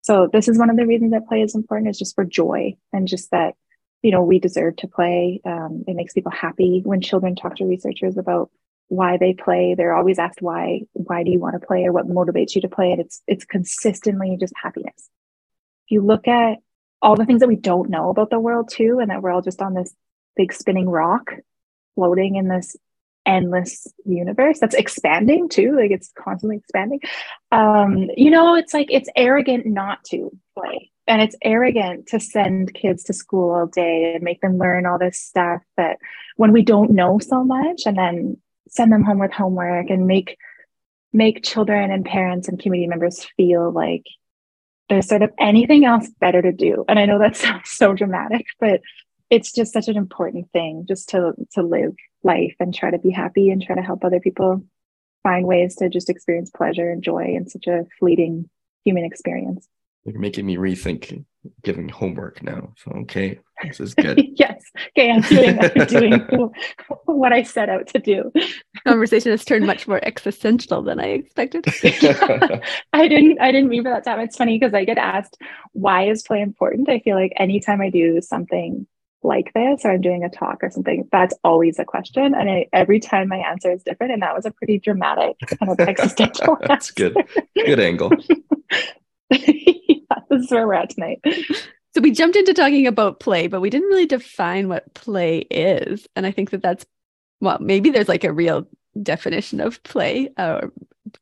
So 0.03 0.29
this 0.33 0.49
is 0.49 0.59
one 0.59 0.71
of 0.71 0.77
the 0.77 0.87
reasons 0.87 1.13
that 1.13 1.27
play 1.27 1.43
is 1.43 1.55
important 1.55 1.91
is 1.91 1.99
just 1.99 2.15
for 2.15 2.25
joy 2.25 2.77
and 2.93 3.09
just 3.09 3.31
that, 3.33 3.55
you 4.03 4.13
know, 4.13 4.23
we 4.23 4.39
deserve 4.39 4.77
to 4.77 4.89
play. 4.89 5.41
Um, 5.45 5.85
it 5.89 5.97
makes 5.97 6.13
people 6.13 6.31
happy 6.31 6.81
when 6.85 7.01
children 7.01 7.35
talk 7.35 7.57
to 7.57 7.65
researchers 7.65 8.17
about 8.17 8.51
why 8.89 9.17
they 9.17 9.35
play. 9.35 9.75
They're 9.75 9.97
always 9.97 10.19
asked 10.19 10.41
why, 10.41 10.83
why 10.93 11.25
do 11.25 11.33
you 11.33 11.41
want 11.41 11.61
to 11.61 11.67
play 11.67 11.85
or 11.85 11.93
what 11.93 12.09
motivates 12.09 12.55
you 12.55 12.61
to 12.61 12.69
play? 12.69 12.93
And 12.93 13.01
it's 13.01 13.21
it's 13.27 13.45
consistently 13.45 14.37
just 14.39 14.53
happiness. 14.63 15.11
If 15.87 15.91
you 15.91 16.03
look 16.03 16.29
at 16.29 16.59
all 17.03 17.17
the 17.17 17.27
things 17.27 17.41
that 17.41 17.49
we 17.49 17.57
don't 17.57 17.91
know 17.91 18.11
about 18.11 18.31
the 18.31 18.39
world 18.39 18.71
too, 18.73 19.01
and 19.01 19.11
that 19.11 19.23
we're 19.23 19.33
all 19.33 19.43
just 19.43 19.61
on 19.61 19.75
this 19.75 19.93
big 20.37 20.53
spinning 20.53 20.89
rock 20.89 21.33
floating 21.97 22.37
in 22.37 22.47
this 22.47 22.77
endless 23.27 23.87
universe 24.05 24.59
that's 24.61 24.75
expanding 24.75 25.49
too 25.49 25.77
like 25.77 25.91
it's 25.91 26.13
constantly 26.19 26.57
expanding. 26.57 27.01
Um 27.53 28.09
you 28.17 28.31
know 28.31 28.55
it's 28.55 28.73
like 28.73 28.89
it's 28.91 29.11
arrogant 29.17 29.67
not 29.67 30.03
to 30.05 30.31
play 30.57 30.91
and 31.07 31.23
it's 31.23 31.37
arrogant 31.43 32.09
to 32.09 32.21
send 32.21 32.75
kids 32.75 33.05
to 33.05 33.13
school 33.13 33.55
all 33.55 33.67
day 33.67 34.15
and 34.15 34.25
make 34.25 34.41
them 34.41 34.59
learn 34.59 34.87
all 34.87 34.99
this 34.99 35.19
stuff 35.19 35.63
that 35.77 35.99
when 36.37 36.53
we 36.53 36.63
don't 36.63 36.91
know 36.91 37.19
so 37.19 37.45
much 37.45 37.83
and 37.87 37.97
then 37.97 38.37
send 38.69 38.93
them 38.93 39.05
home 39.05 39.19
with 39.19 39.33
homework 39.33 39.91
and 39.91 40.07
make 40.07 40.37
make 41.13 41.43
children 41.43 41.91
and 41.91 42.05
parents 42.05 42.49
and 42.49 42.61
community 42.61 42.89
members 42.89 43.27
feel 43.37 43.71
like 43.71 44.05
there's 44.89 45.09
sort 45.09 45.23
of 45.23 45.31
anything 45.41 45.85
else 45.85 46.09
better 46.21 46.43
to 46.43 46.53
do. 46.53 46.85
And 46.89 46.99
i 46.99 47.07
know 47.07 47.19
that 47.19 47.37
sounds 47.45 47.71
so 47.71 47.93
dramatic 47.93 48.47
but 48.61 48.81
it's 49.31 49.53
just 49.53 49.73
such 49.73 49.89
an 49.89 49.97
important 49.97 50.51
thing 50.53 50.85
just 50.89 51.09
to 51.11 51.33
to 51.53 51.63
live 51.63 51.95
life 52.27 52.55
and 52.61 52.75
try 52.75 52.91
to 52.91 52.99
be 52.99 53.11
happy 53.11 53.51
and 53.51 53.63
try 53.63 53.75
to 53.75 53.83
help 53.83 54.05
other 54.05 54.21
people 54.21 54.63
find 55.23 55.47
ways 55.47 55.77
to 55.77 55.89
just 55.89 56.11
experience 56.11 56.51
pleasure 56.51 56.91
and 56.91 57.03
joy 57.03 57.25
in 57.25 57.49
such 57.49 57.67
a 57.67 57.87
fleeting 57.99 58.49
human 58.85 59.05
experience. 59.05 59.67
You're 60.05 60.21
making 60.21 60.47
me 60.47 60.57
rethink 60.57 61.25
giving 61.63 61.89
homework 61.89 62.43
now. 62.43 62.73
So 62.77 62.93
okay 63.03 63.39
this 63.63 63.81
is 63.81 63.95
good. 63.95 64.21
Yes. 64.37 64.63
Okay 64.97 65.11
i'm 65.11 65.23
doing 65.23 65.59
i'm 65.59 65.87
doing 65.87 66.13
what 67.07 67.33
i 67.33 67.43
set 67.43 67.69
out 67.69 67.87
to 67.89 67.99
do. 67.99 68.33
Conversation 68.87 69.31
has 69.31 69.45
turned 69.45 69.67
much 69.67 69.89
more 69.89 70.01
existential 70.05 70.83
than 70.83 71.01
i 71.01 71.07
expected. 71.07 71.65
I 72.93 73.09
didn't 73.09 73.41
i 73.41 73.51
didn't 73.53 73.71
mean 73.71 73.83
for 73.83 73.91
that 73.91 74.05
time 74.05 74.21
it's 74.21 74.37
funny 74.37 74.59
because 74.59 74.75
i 74.75 74.85
get 74.85 74.99
asked 74.99 75.39
why 75.73 76.09
is 76.09 76.23
play 76.23 76.41
important? 76.41 76.89
I 76.89 77.01
feel 77.01 77.17
like 77.17 77.33
anytime 77.37 77.81
i 77.81 77.91
do 77.91 78.21
something 78.21 78.87
like 79.27 79.53
this 79.55 79.85
or 79.85 79.93
I'm 79.93 80.01
doing 80.01 80.25
a 80.25 80.31
talk 80.31 80.63
or 80.63 80.71
something, 80.71 81.09
that's 81.13 81.35
always 81.45 81.79
a 81.79 81.85
question. 81.85 82.35
And 82.35 82.49
I, 82.49 82.67
every 82.73 83.01
time 83.01 83.29
my 83.29 83.39
answer 83.39 83.71
is 83.71 83.83
different. 83.83 84.13
And 84.13 84.23
that 84.23 84.35
was 84.35 84.47
a 84.47 84.51
pretty 84.51 84.79
dramatic 84.79 85.37
kind 85.41 85.73
of 85.73 85.81
existential 85.89 86.57
That's 86.67 86.91
good. 86.91 87.17
Good 87.55 87.81
angle. 87.81 88.11
yeah, 89.31 90.17
this 90.31 90.45
is 90.45 90.51
where 90.51 90.67
we're 90.67 90.75
at 90.75 90.91
tonight. 90.91 91.21
So 91.95 92.01
we 92.01 92.13
jumped 92.13 92.37
into 92.37 92.55
talking 92.55 92.87
about 92.87 93.21
play, 93.21 93.47
but 93.47 93.61
we 93.61 93.71
didn't 93.71 93.89
really 93.89 94.07
define 94.07 94.69
what 94.69 94.95
play 94.95 95.39
is. 95.51 96.07
And 96.15 96.27
I 96.27 96.31
think 96.31 96.51
that 96.51 96.63
that's, 96.63 96.87
well, 97.41 97.59
maybe 97.61 97.91
there's 97.91 98.09
like 98.09 98.25
a 98.25 98.33
real 98.33 98.67
definition 99.03 99.61
of 99.61 99.83
play. 99.83 100.31
Uh, 100.37 100.69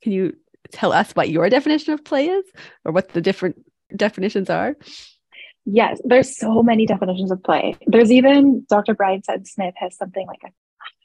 can 0.03 0.13
you 0.13 0.37
tell 0.73 0.93
us 0.93 1.13
what 1.13 1.31
your 1.31 1.49
definition 1.49 1.95
of 1.95 2.05
play 2.05 2.29
is 2.29 2.45
or 2.85 2.93
what 2.93 3.09
the 3.11 3.21
different 3.21 3.57
definitions 3.97 4.51
are? 4.51 4.77
Yes, 5.67 6.01
there's 6.05 6.37
so 6.37 6.63
many 6.63 6.87
definitions 6.87 7.31
of 7.31 7.43
play. 7.43 7.77
There's 7.87 8.13
even 8.13 8.67
Dr. 8.69 8.95
Brian 8.95 9.23
Sutton-Smith 9.23 9.75
has 9.79 9.97
something 9.97 10.27
like 10.27 10.53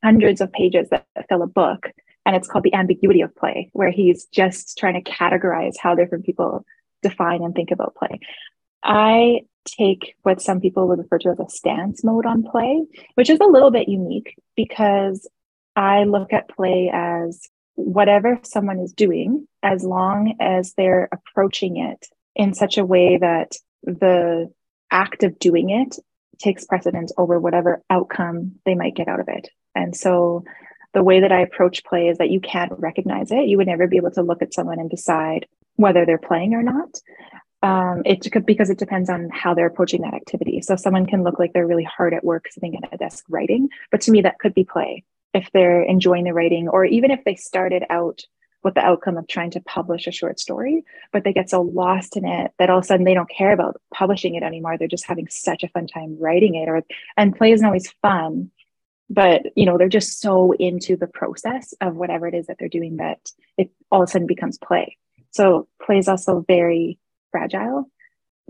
hundreds 0.04 0.42
of 0.42 0.52
pages 0.52 0.90
that 0.90 1.06
fill 1.30 1.44
a 1.44 1.48
book, 1.48 1.92
and 2.26 2.36
it's 2.36 2.48
called 2.48 2.64
The 2.64 2.74
Ambiguity 2.74 3.22
of 3.22 3.36
Play, 3.36 3.70
where 3.74 3.92
he's 3.92 4.26
just 4.26 4.78
trying 4.78 5.02
to 5.02 5.12
categorize 5.12 5.76
how 5.80 5.96
different 5.96 6.26
people 6.26 6.66
define 7.02 7.42
and 7.42 7.56
think 7.56 7.72
about 7.72 7.96
play. 7.96 8.20
I 8.84 9.42
take 9.66 10.16
what 10.24 10.42
some 10.42 10.60
people 10.60 10.88
would 10.88 11.00
refer 11.00 11.20
to 11.20 11.30
as 11.30 11.40
a 11.40 11.50
stance 11.50 12.04
mode 12.04 12.26
on 12.26 12.44
play, 12.44 12.84
which 13.16 13.30
is 13.30 13.40
a 13.40 13.46
little 13.46 13.72
bit 13.72 13.88
unique 13.88 14.36
because 14.56 15.28
I 15.76 16.04
look 16.04 16.34
at 16.34 16.50
play 16.50 16.90
as 16.94 17.48
whatever 17.76 18.40
someone 18.44 18.80
is 18.80 18.92
doing, 18.92 19.48
as 19.64 19.84
long 19.84 20.36
as 20.40 20.74
they're 20.74 21.08
approaching 21.12 21.78
it 21.78 22.08
in 22.36 22.54
such 22.54 22.78
a 22.78 22.86
way 22.86 23.18
that 23.18 23.54
the 23.84 24.52
act 24.92 25.24
of 25.24 25.40
doing 25.40 25.70
it 25.70 25.96
takes 26.40 26.66
precedence 26.66 27.12
over 27.18 27.40
whatever 27.40 27.84
outcome 27.90 28.54
they 28.66 28.76
might 28.76 28.96
get 28.96 29.08
out 29.08 29.20
of 29.20 29.28
it. 29.28 29.50
And 29.76 29.96
so 29.96 30.44
the 30.94 31.04
way 31.04 31.20
that 31.22 31.32
I 31.32 31.42
approach 31.42 31.84
play 31.84 32.08
is 32.08 32.18
that 32.18 32.32
you 32.32 32.40
can't 32.40 32.72
recognize 32.78 33.32
it. 33.32 33.48
You 33.48 33.58
would 33.58 33.68
never 33.68 33.88
be 33.88 33.98
able 33.98 34.12
to 34.12 34.24
look 34.24 34.42
at 34.42 34.54
someone 34.54 34.80
and 34.80 34.90
decide 34.90 35.46
whether 35.76 36.06
they're 36.06 36.18
playing 36.18 36.54
or 36.54 36.64
not. 36.64 37.00
Um, 37.62 38.04
it 38.06 38.30
could 38.32 38.46
because 38.46 38.70
it 38.70 38.78
depends 38.78 39.10
on 39.10 39.30
how 39.32 39.54
they're 39.54 39.68
approaching 39.68 40.02
that 40.02 40.14
activity. 40.14 40.62
So 40.62 40.76
someone 40.76 41.06
can 41.06 41.24
look 41.24 41.40
like 41.40 41.52
they're 41.54 41.68
really 41.68 41.84
hard 41.84 42.14
at 42.14 42.24
work 42.24 42.46
sitting 42.50 42.76
at 42.76 42.94
a 42.94 42.98
desk 42.98 43.26
writing, 43.30 43.70
but 43.92 44.02
to 44.02 44.12
me 44.12 44.22
that 44.22 44.40
could 44.40 44.54
be 44.54 44.64
play 44.64 45.04
if 45.34 45.50
they're 45.54 45.84
enjoying 45.84 46.24
the 46.24 46.34
writing, 46.34 46.70
or 46.70 46.86
even 46.86 47.12
if 47.12 47.24
they 47.24 47.36
started 47.36 47.84
out 47.90 48.24
with 48.64 48.74
the 48.74 48.86
outcome 48.86 49.18
of 49.18 49.28
trying 49.28 49.52
to 49.52 49.62
publish 49.62 50.06
a 50.08 50.12
short 50.12 50.40
story, 50.40 50.84
but 51.14 51.24
they 51.24 51.34
get 51.34 51.50
so 51.50 51.62
lost 51.62 52.18
in 52.18 52.26
it 52.26 52.52
that 52.60 52.70
all 52.70 52.80
of 52.80 52.84
a 52.84 52.88
sudden 52.88 53.06
they 53.06 53.14
don't 53.14 53.30
care 53.30 53.54
about 53.54 53.82
publishing 53.94 54.36
it 54.36 54.44
anymore. 54.44 54.78
They're 54.78 54.88
just 54.88 55.08
having 55.08 55.28
such 55.30 55.64
a 55.64 55.70
fun 55.70 55.88
time 55.88 56.18
writing 56.20 56.56
it. 56.56 56.68
Or 56.68 56.84
and 57.16 57.36
play 57.36 57.52
isn't 57.52 57.66
always 57.66 57.92
fun, 58.02 58.52
but 59.10 59.44
you 59.56 59.66
know, 59.66 59.78
they're 59.78 59.88
just 59.88 60.20
so 60.20 60.52
into 60.54 60.98
the 60.98 61.08
process 61.08 61.74
of 61.80 61.96
whatever 61.96 62.28
it 62.28 62.34
is 62.34 62.48
that 62.48 62.58
they're 62.60 62.68
doing 62.68 62.98
that 62.98 63.20
it 63.58 63.72
all 63.92 64.04
of 64.04 64.10
a 64.10 64.12
sudden 64.12 64.28
becomes 64.28 64.58
play. 64.58 64.98
So 65.32 65.68
play 65.82 65.98
is 65.98 66.08
also 66.08 66.44
very 66.48 67.00
fragile. 67.32 67.90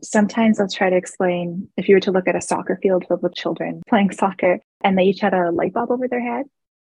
Sometimes 0.01 0.59
I'll 0.59 0.69
try 0.69 0.89
to 0.89 0.95
explain 0.95 1.67
if 1.77 1.89
you 1.89 1.95
were 1.95 2.01
to 2.01 2.11
look 2.11 2.27
at 2.27 2.35
a 2.35 2.41
soccer 2.41 2.79
field 2.81 3.05
filled 3.07 3.21
with 3.21 3.35
children 3.35 3.81
playing 3.87 4.11
soccer 4.11 4.59
and 4.81 4.97
they 4.97 5.03
each 5.03 5.19
had 5.19 5.33
a 5.33 5.51
light 5.51 5.73
bulb 5.73 5.91
over 5.91 6.07
their 6.07 6.21
head. 6.21 6.45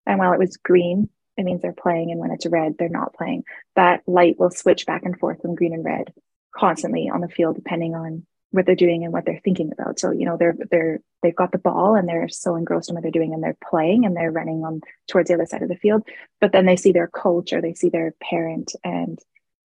And 0.05 0.19
while 0.19 0.33
it 0.33 0.39
was 0.39 0.57
green, 0.57 1.09
it 1.37 1.43
means 1.43 1.61
they're 1.61 1.73
playing 1.73 2.11
and 2.11 2.19
when 2.19 2.31
it's 2.31 2.45
red 2.45 2.75
they're 2.77 2.89
not 2.89 3.13
playing. 3.13 3.43
That 3.75 4.01
light 4.07 4.39
will 4.39 4.51
switch 4.51 4.85
back 4.85 5.03
and 5.03 5.17
forth 5.17 5.41
from 5.41 5.55
green 5.55 5.73
and 5.73 5.85
red 5.85 6.13
constantly 6.55 7.09
on 7.09 7.21
the 7.21 7.27
field 7.27 7.55
depending 7.55 7.95
on 7.95 8.25
what 8.51 8.67
they're 8.67 8.75
doing 8.75 9.03
and 9.03 9.11
what 9.11 9.25
they're 9.25 9.41
thinking 9.43 9.71
about. 9.71 9.99
So 9.99 10.11
you 10.11 10.25
know 10.25 10.37
they're 10.37 10.55
they're 10.69 10.99
they've 11.23 11.35
got 11.35 11.51
the 11.51 11.57
ball 11.57 11.95
and 11.95 12.07
they're 12.07 12.29
so 12.29 12.55
engrossed 12.55 12.89
in 12.89 12.95
what 12.95 13.01
they're 13.01 13.11
doing 13.11 13.33
and 13.33 13.43
they're 13.43 13.57
playing 13.67 14.05
and 14.05 14.15
they're 14.15 14.31
running 14.31 14.63
on 14.63 14.81
towards 15.07 15.27
the 15.27 15.33
other 15.33 15.47
side 15.47 15.63
of 15.63 15.69
the 15.69 15.75
field. 15.75 16.03
But 16.39 16.51
then 16.51 16.65
they 16.65 16.75
see 16.75 16.91
their 16.91 17.07
coach 17.07 17.51
or 17.51 17.61
they 17.61 17.73
see 17.73 17.89
their 17.89 18.13
parent 18.21 18.73
and 18.83 19.17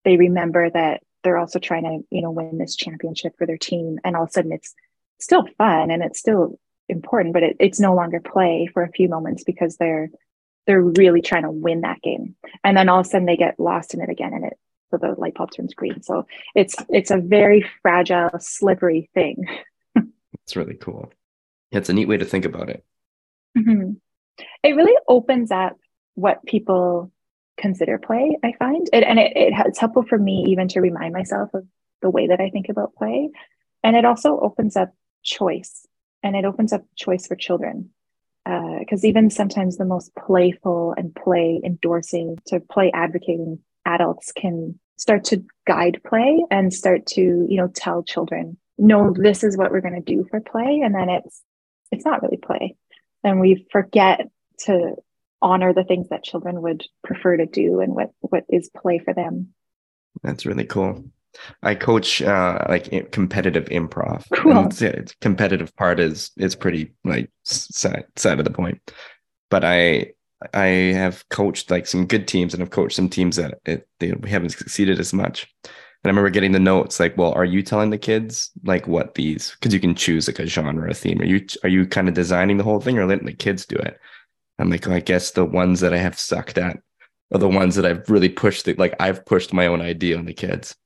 they 0.04 0.16
remember 0.16 0.70
that 0.70 1.02
they're 1.22 1.36
also 1.36 1.58
trying 1.58 1.84
to 1.84 2.06
you 2.10 2.22
know 2.22 2.30
win 2.30 2.56
this 2.56 2.76
championship 2.76 3.34
for 3.36 3.46
their 3.46 3.58
team. 3.58 3.98
And 4.04 4.16
all 4.16 4.24
of 4.24 4.30
a 4.30 4.32
sudden 4.32 4.52
it's 4.52 4.74
still 5.20 5.46
fun 5.58 5.90
and 5.90 6.02
it's 6.02 6.18
still 6.18 6.58
important 6.88 7.34
but 7.34 7.42
it, 7.42 7.56
it's 7.60 7.78
no 7.78 7.94
longer 7.94 8.18
play 8.20 8.66
for 8.72 8.82
a 8.82 8.90
few 8.90 9.10
moments 9.10 9.44
because 9.44 9.76
they're 9.76 10.08
they're 10.68 10.82
really 10.82 11.22
trying 11.22 11.44
to 11.44 11.50
win 11.50 11.80
that 11.80 12.02
game. 12.02 12.36
And 12.62 12.76
then 12.76 12.90
all 12.90 13.00
of 13.00 13.06
a 13.06 13.08
sudden 13.08 13.26
they 13.26 13.38
get 13.38 13.58
lost 13.58 13.94
in 13.94 14.02
it 14.02 14.10
again 14.10 14.34
and 14.34 14.44
it 14.44 14.58
so 14.90 14.98
the 14.98 15.14
light 15.18 15.34
bulb 15.34 15.50
turns 15.50 15.74
green. 15.74 16.02
So 16.02 16.26
it's 16.54 16.76
it's 16.88 17.10
a 17.10 17.16
very 17.16 17.64
fragile 17.82 18.30
slippery 18.38 19.10
thing. 19.14 19.44
It's 20.44 20.56
really 20.56 20.76
cool. 20.76 21.12
It's 21.72 21.90
a 21.90 21.92
neat 21.92 22.08
way 22.08 22.16
to 22.16 22.24
think 22.24 22.46
about 22.46 22.70
it. 22.70 22.82
Mm-hmm. 23.56 23.92
it 24.62 24.76
really 24.76 24.96
opens 25.06 25.50
up 25.50 25.76
what 26.14 26.44
people 26.46 27.10
consider 27.58 27.98
play 27.98 28.38
i 28.42 28.52
find. 28.58 28.88
It, 28.92 29.04
and 29.04 29.18
it, 29.18 29.36
it, 29.36 29.52
it's 29.66 29.78
helpful 29.78 30.04
for 30.04 30.16
me 30.16 30.46
even 30.48 30.68
to 30.68 30.80
remind 30.80 31.12
myself 31.12 31.52
of 31.52 31.66
the 32.00 32.08
way 32.08 32.28
that 32.28 32.40
i 32.40 32.48
think 32.48 32.68
about 32.70 32.94
play. 32.94 33.30
And 33.82 33.96
it 33.96 34.06
also 34.06 34.38
opens 34.38 34.76
up 34.76 34.94
choice 35.22 35.86
and 36.22 36.34
it 36.34 36.46
opens 36.46 36.72
up 36.72 36.84
choice 36.96 37.26
for 37.26 37.36
children 37.36 37.90
because 38.78 39.04
uh, 39.04 39.06
even 39.06 39.30
sometimes 39.30 39.76
the 39.76 39.84
most 39.84 40.10
playful 40.14 40.94
and 40.96 41.14
play 41.14 41.60
endorsing 41.64 42.38
to 42.46 42.60
play 42.60 42.90
advocating 42.92 43.58
adults 43.84 44.32
can 44.32 44.78
start 44.96 45.24
to 45.24 45.44
guide 45.66 46.00
play 46.06 46.42
and 46.50 46.72
start 46.72 47.06
to 47.06 47.46
you 47.48 47.56
know 47.56 47.68
tell 47.74 48.02
children 48.02 48.56
no 48.78 49.12
this 49.16 49.44
is 49.44 49.56
what 49.56 49.70
we're 49.70 49.80
going 49.80 50.02
to 50.02 50.14
do 50.14 50.26
for 50.30 50.40
play 50.40 50.80
and 50.82 50.94
then 50.94 51.08
it's 51.08 51.42
it's 51.90 52.04
not 52.04 52.22
really 52.22 52.36
play. 52.36 52.76
And 53.24 53.40
we 53.40 53.66
forget 53.70 54.28
to 54.60 54.94
honor 55.40 55.72
the 55.72 55.84
things 55.84 56.08
that 56.08 56.24
children 56.24 56.62
would 56.62 56.84
prefer 57.04 57.36
to 57.36 57.46
do 57.46 57.80
and 57.80 57.94
what 57.94 58.10
what 58.20 58.44
is 58.48 58.70
play 58.70 58.98
for 58.98 59.14
them. 59.14 59.48
That's 60.22 60.46
really 60.46 60.64
cool 60.64 61.04
I 61.62 61.74
coach 61.74 62.22
uh, 62.22 62.64
like 62.68 63.12
competitive 63.12 63.66
improv. 63.66 64.24
Cool. 64.34 64.68
And 64.80 65.14
competitive 65.20 65.74
part 65.76 66.00
is 66.00 66.30
is 66.36 66.54
pretty 66.54 66.94
like 67.04 67.30
side 67.44 68.06
side 68.16 68.38
of 68.38 68.44
the 68.44 68.50
point, 68.50 68.80
but 69.50 69.64
I 69.64 70.12
I 70.52 70.66
have 70.66 71.28
coached 71.30 71.70
like 71.70 71.86
some 71.86 72.06
good 72.06 72.28
teams 72.28 72.54
and 72.54 72.62
I've 72.62 72.70
coached 72.70 72.96
some 72.96 73.08
teams 73.08 73.36
that 73.36 73.58
it, 73.64 73.88
they 73.98 74.12
we 74.12 74.30
haven't 74.30 74.50
succeeded 74.50 75.00
as 75.00 75.12
much. 75.12 75.46
And 75.64 76.10
I 76.10 76.10
remember 76.10 76.30
getting 76.30 76.52
the 76.52 76.60
notes 76.60 77.00
like, 77.00 77.16
well, 77.16 77.32
are 77.32 77.44
you 77.44 77.60
telling 77.60 77.90
the 77.90 77.98
kids 77.98 78.52
like 78.64 78.86
what 78.86 79.14
these? 79.14 79.56
Because 79.58 79.74
you 79.74 79.80
can 79.80 79.96
choose 79.96 80.28
like 80.28 80.38
a 80.38 80.46
genre, 80.46 80.90
a 80.90 80.94
theme. 80.94 81.20
Are 81.20 81.24
you 81.24 81.44
are 81.64 81.68
you 81.68 81.86
kind 81.86 82.08
of 82.08 82.14
designing 82.14 82.56
the 82.56 82.64
whole 82.64 82.80
thing 82.80 82.98
or 82.98 83.06
letting 83.06 83.26
the 83.26 83.32
kids 83.32 83.66
do 83.66 83.76
it? 83.76 83.98
I'm 84.60 84.70
like, 84.70 84.86
oh, 84.88 84.92
I 84.92 85.00
guess 85.00 85.32
the 85.32 85.44
ones 85.44 85.80
that 85.80 85.94
I 85.94 85.98
have 85.98 86.18
sucked 86.18 86.58
at 86.58 86.78
are 87.32 87.38
the 87.38 87.48
ones 87.48 87.74
that 87.76 87.84
I've 87.84 88.08
really 88.08 88.28
pushed. 88.28 88.64
The, 88.64 88.74
like 88.74 88.94
I've 89.00 89.24
pushed 89.26 89.52
my 89.52 89.66
own 89.66 89.80
idea 89.80 90.18
on 90.18 90.26
the 90.26 90.34
kids 90.34 90.76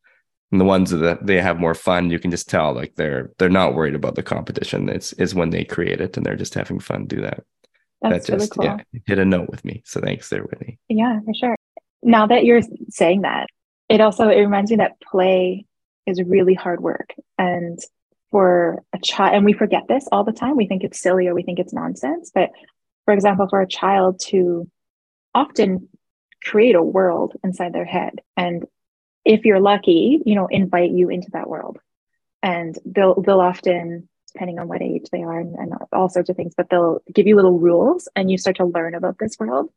and 0.52 0.60
the 0.60 0.66
ones 0.66 0.90
that 0.90 1.26
they 1.26 1.40
have 1.40 1.58
more 1.58 1.74
fun 1.74 2.10
you 2.10 2.18
can 2.18 2.30
just 2.30 2.48
tell 2.48 2.74
like 2.74 2.94
they're 2.94 3.32
they're 3.38 3.48
not 3.48 3.74
worried 3.74 3.94
about 3.94 4.14
the 4.14 4.22
competition. 4.22 4.88
It's 4.88 5.14
is 5.14 5.34
when 5.34 5.50
they 5.50 5.64
create 5.64 6.00
it 6.00 6.16
and 6.16 6.24
they're 6.24 6.36
just 6.36 6.54
having 6.54 6.78
fun 6.78 7.06
do 7.06 7.22
that. 7.22 7.42
That's 8.02 8.26
that 8.26 8.38
just 8.38 8.56
really 8.56 8.68
cool. 8.68 8.78
yeah 8.78 9.00
hit 9.06 9.18
a 9.18 9.24
note 9.24 9.48
with 9.48 9.64
me. 9.64 9.82
So 9.86 10.00
thanks 10.00 10.28
there 10.28 10.42
whitney. 10.42 10.78
Yeah 10.88 11.20
for 11.24 11.34
sure. 11.34 11.56
Now 12.02 12.26
that 12.26 12.44
you're 12.44 12.60
saying 12.90 13.22
that 13.22 13.46
it 13.88 14.00
also 14.00 14.28
it 14.28 14.40
reminds 14.40 14.70
me 14.70 14.76
that 14.76 15.00
play 15.00 15.64
is 16.06 16.22
really 16.22 16.54
hard 16.54 16.80
work. 16.80 17.14
And 17.38 17.78
for 18.30 18.82
a 18.92 18.98
child 18.98 19.34
and 19.34 19.44
we 19.46 19.54
forget 19.54 19.84
this 19.88 20.06
all 20.12 20.22
the 20.22 20.32
time. 20.32 20.56
We 20.56 20.66
think 20.66 20.84
it's 20.84 21.00
silly 21.00 21.28
or 21.28 21.34
we 21.34 21.42
think 21.42 21.60
it's 21.60 21.72
nonsense. 21.72 22.30
But 22.32 22.50
for 23.06 23.14
example 23.14 23.48
for 23.48 23.62
a 23.62 23.66
child 23.66 24.20
to 24.26 24.70
often 25.34 25.88
create 26.44 26.74
a 26.74 26.82
world 26.82 27.34
inside 27.42 27.72
their 27.72 27.86
head 27.86 28.20
and 28.36 28.66
if 29.24 29.44
you're 29.44 29.60
lucky, 29.60 30.20
you 30.24 30.34
know, 30.34 30.46
invite 30.46 30.90
you 30.90 31.08
into 31.08 31.30
that 31.32 31.48
world. 31.48 31.78
And 32.42 32.76
they'll 32.84 33.20
they'll 33.20 33.40
often, 33.40 34.08
depending 34.32 34.58
on 34.58 34.68
what 34.68 34.82
age 34.82 35.06
they 35.12 35.22
are 35.22 35.38
and, 35.38 35.54
and 35.54 35.74
all 35.92 36.08
sorts 36.08 36.28
of 36.28 36.36
things, 36.36 36.54
but 36.56 36.68
they'll 36.70 37.02
give 37.12 37.26
you 37.26 37.36
little 37.36 37.58
rules 37.58 38.08
and 38.16 38.30
you 38.30 38.38
start 38.38 38.56
to 38.56 38.64
learn 38.64 38.94
about 38.94 39.18
this 39.18 39.38
world. 39.38 39.70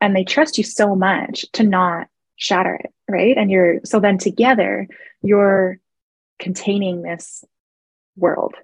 And 0.00 0.14
they 0.14 0.24
trust 0.24 0.58
you 0.58 0.64
so 0.64 0.94
much 0.94 1.46
to 1.52 1.62
not 1.62 2.08
shatter 2.36 2.74
it, 2.74 2.92
right? 3.08 3.36
And 3.36 3.50
you're 3.50 3.80
so 3.84 3.98
then 3.98 4.18
together, 4.18 4.88
you're 5.22 5.80
containing 6.38 7.02
this 7.02 7.44
world. 8.16 8.54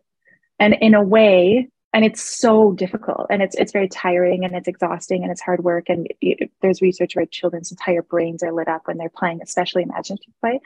And 0.58 0.74
in 0.74 0.94
a 0.94 1.02
way, 1.02 1.68
and 1.92 2.04
it's 2.04 2.22
so 2.22 2.72
difficult 2.72 3.26
and 3.28 3.42
it's 3.42 3.54
it's 3.56 3.72
very 3.72 3.88
tiring 3.88 4.44
and 4.44 4.54
it's 4.54 4.68
exhausting 4.68 5.22
and 5.22 5.30
it's 5.30 5.40
hard 5.40 5.62
work 5.62 5.88
and 5.88 6.08
it, 6.20 6.50
there's 6.62 6.82
research 6.82 7.14
where 7.14 7.26
children's 7.26 7.70
entire 7.70 8.02
brains 8.02 8.42
are 8.42 8.52
lit 8.52 8.68
up 8.68 8.82
when 8.86 8.96
they're 8.96 9.10
playing 9.10 9.40
especially 9.42 9.82
imaginative 9.82 10.32
play. 10.40 10.60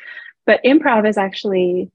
But 0.45 0.63
improv 0.65 1.09
is 1.09 1.19
actually 1.19 1.91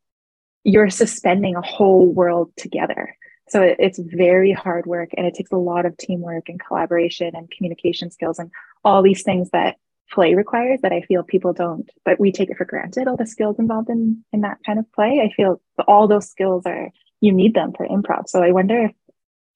you're 0.64 0.90
suspending 0.90 1.56
a 1.56 1.62
whole 1.62 2.08
world 2.12 2.52
together. 2.58 3.18
So 3.50 3.62
it, 3.62 3.78
it's 3.80 4.00
very 4.00 4.52
hard 4.52 4.86
work 4.86 5.10
and 5.18 5.26
it 5.26 5.34
takes 5.34 5.52
a 5.52 5.58
lot 5.58 5.86
of 5.86 5.98
teamwork 5.98 6.50
and 6.50 6.60
collaboration 6.60 7.36
and 7.36 7.50
communication 7.50 8.12
skills 8.12 8.40
and 8.40 8.52
all 8.84 9.02
these 9.02 9.24
things 9.24 9.50
that 9.52 9.78
play 10.12 10.36
requires 10.36 10.82
that 10.82 10.92
i 10.92 11.00
feel 11.02 11.24
people 11.24 11.54
don't 11.54 11.90
but 12.04 12.20
we 12.20 12.34
take 12.34 12.50
it 12.50 12.58
for 12.58 12.66
granted 12.66 13.08
all 13.08 13.16
the 13.16 13.26
skills 13.26 13.58
involved 13.58 13.90
in 13.90 14.22
in 14.34 14.42
that 14.42 14.58
kind 14.66 14.78
of 14.78 14.92
play. 14.92 15.22
I 15.24 15.34
feel 15.34 15.62
all 15.88 16.08
those 16.08 16.30
skills 16.30 16.66
are 16.66 16.90
you 17.22 17.32
need 17.32 17.54
them 17.54 17.72
for 17.76 17.88
improv. 17.88 18.28
So 18.28 18.44
i 18.44 18.52
wonder 18.52 18.86
if 18.86 18.92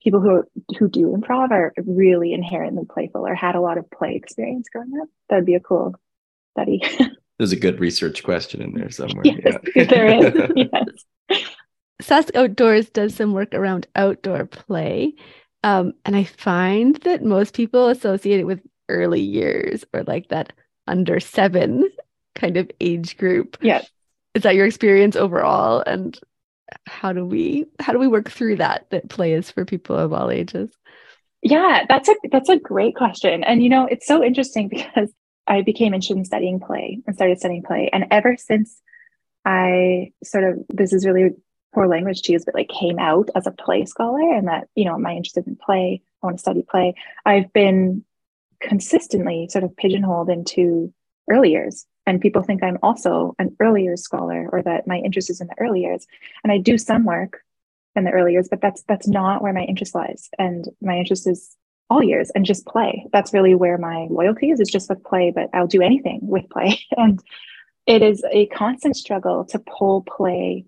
people 0.05 0.21
who 0.21 0.43
who 0.77 0.87
do 0.87 1.07
improv 1.17 1.51
are 1.51 1.73
really 1.85 2.31
inherently 2.31 2.83
playful 2.85 3.27
or 3.27 3.33
had 3.33 3.55
a 3.55 3.59
lot 3.59 3.77
of 3.77 3.89
play 3.89 4.15
experience 4.15 4.69
growing 4.71 4.93
up. 5.01 5.09
That'd 5.27 5.45
be 5.45 5.55
a 5.55 5.59
cool 5.59 5.95
study. 6.51 6.81
There's 7.37 7.51
a 7.51 7.57
good 7.57 7.81
research 7.81 8.23
question 8.23 8.61
in 8.61 8.73
there 8.75 8.91
somewhere. 8.91 9.25
yes, 9.25 9.57
yeah. 9.75 9.83
there 9.89 10.07
is. 10.07 10.51
Yes. 11.29 11.55
Sask 12.01 12.35
Outdoors 12.35 12.89
does 12.89 13.15
some 13.15 13.33
work 13.33 13.53
around 13.53 13.87
outdoor 13.95 14.45
play. 14.45 15.15
Um, 15.63 15.93
and 16.05 16.15
I 16.15 16.25
find 16.25 16.97
that 16.97 17.23
most 17.23 17.55
people 17.55 17.87
associate 17.87 18.39
it 18.39 18.43
with 18.43 18.61
early 18.89 19.21
years 19.21 19.83
or 19.93 20.03
like 20.03 20.27
that 20.27 20.53
under 20.87 21.19
seven 21.19 21.89
kind 22.35 22.57
of 22.57 22.69
age 22.79 23.17
group. 23.17 23.57
Yeah. 23.61 23.81
Is 24.35 24.43
that 24.43 24.55
your 24.55 24.67
experience 24.67 25.15
overall? 25.15 25.83
And 25.87 26.19
how 26.87 27.13
do 27.13 27.25
we 27.25 27.65
how 27.79 27.93
do 27.93 27.99
we 27.99 28.07
work 28.07 28.29
through 28.29 28.57
that 28.57 28.87
that 28.89 29.09
play 29.09 29.33
is 29.33 29.51
for 29.51 29.65
people 29.65 29.95
of 29.95 30.13
all 30.13 30.31
ages? 30.31 30.71
Yeah, 31.41 31.85
that's 31.87 32.09
a 32.09 32.15
that's 32.31 32.49
a 32.49 32.57
great 32.57 32.95
question. 32.95 33.43
And 33.43 33.63
you 33.63 33.69
know, 33.69 33.85
it's 33.85 34.07
so 34.07 34.23
interesting 34.23 34.67
because 34.69 35.11
I 35.47 35.61
became 35.61 35.93
interested 35.93 36.17
in 36.17 36.25
studying 36.25 36.59
play 36.59 37.01
and 37.05 37.15
started 37.15 37.39
studying 37.39 37.63
play. 37.63 37.89
And 37.93 38.05
ever 38.11 38.35
since 38.37 38.81
I 39.45 40.11
sort 40.23 40.43
of 40.43 40.59
this 40.69 40.91
is 40.91 41.05
really 41.05 41.31
poor 41.73 41.87
language 41.87 42.21
to 42.23 42.31
use, 42.31 42.45
but 42.45 42.55
like 42.55 42.69
came 42.69 42.97
out 42.97 43.29
as 43.35 43.45
a 43.45 43.51
play 43.51 43.85
scholar 43.85 44.33
and 44.33 44.47
that, 44.47 44.67
you 44.75 44.85
know, 44.85 44.97
my 44.97 45.11
interest 45.11 45.37
in 45.37 45.55
play, 45.55 46.01
I 46.23 46.25
want 46.25 46.37
to 46.37 46.41
study 46.41 46.65
play. 46.67 46.95
I've 47.25 47.51
been 47.53 48.03
consistently 48.61 49.47
sort 49.51 49.65
of 49.65 49.75
pigeonholed 49.75 50.29
into 50.29 50.93
early 51.29 51.51
years. 51.51 51.85
And 52.05 52.21
people 52.21 52.43
think 52.43 52.63
I'm 52.63 52.77
also 52.83 53.35
an 53.39 53.55
early 53.59 53.83
years 53.83 54.03
scholar 54.03 54.47
or 54.51 54.61
that 54.63 54.87
my 54.87 54.97
interest 54.97 55.29
is 55.29 55.41
in 55.41 55.47
the 55.47 55.59
early 55.59 55.81
years. 55.81 56.05
And 56.43 56.51
I 56.51 56.57
do 56.57 56.77
some 56.77 57.05
work 57.05 57.41
in 57.95 58.03
the 58.03 58.11
early 58.11 58.33
years, 58.33 58.47
but 58.49 58.61
that's 58.61 58.83
that's 58.83 59.07
not 59.07 59.41
where 59.41 59.53
my 59.53 59.63
interest 59.63 59.95
lies. 59.95 60.29
And 60.37 60.67
my 60.81 60.97
interest 60.97 61.27
is 61.27 61.55
all 61.89 62.03
years 62.03 62.31
and 62.33 62.45
just 62.45 62.65
play. 62.65 63.05
That's 63.11 63.33
really 63.33 63.55
where 63.55 63.77
my 63.77 64.07
loyalty 64.09 64.49
is, 64.49 64.59
is 64.59 64.71
just 64.71 64.89
with 64.89 65.03
play, 65.03 65.31
but 65.33 65.49
I'll 65.53 65.67
do 65.67 65.81
anything 65.81 66.19
with 66.23 66.49
play. 66.49 66.79
And 66.97 67.21
it 67.85 68.01
is 68.01 68.23
a 68.31 68.47
constant 68.47 68.95
struggle 68.95 69.45
to 69.45 69.59
pull 69.59 70.01
play 70.01 70.65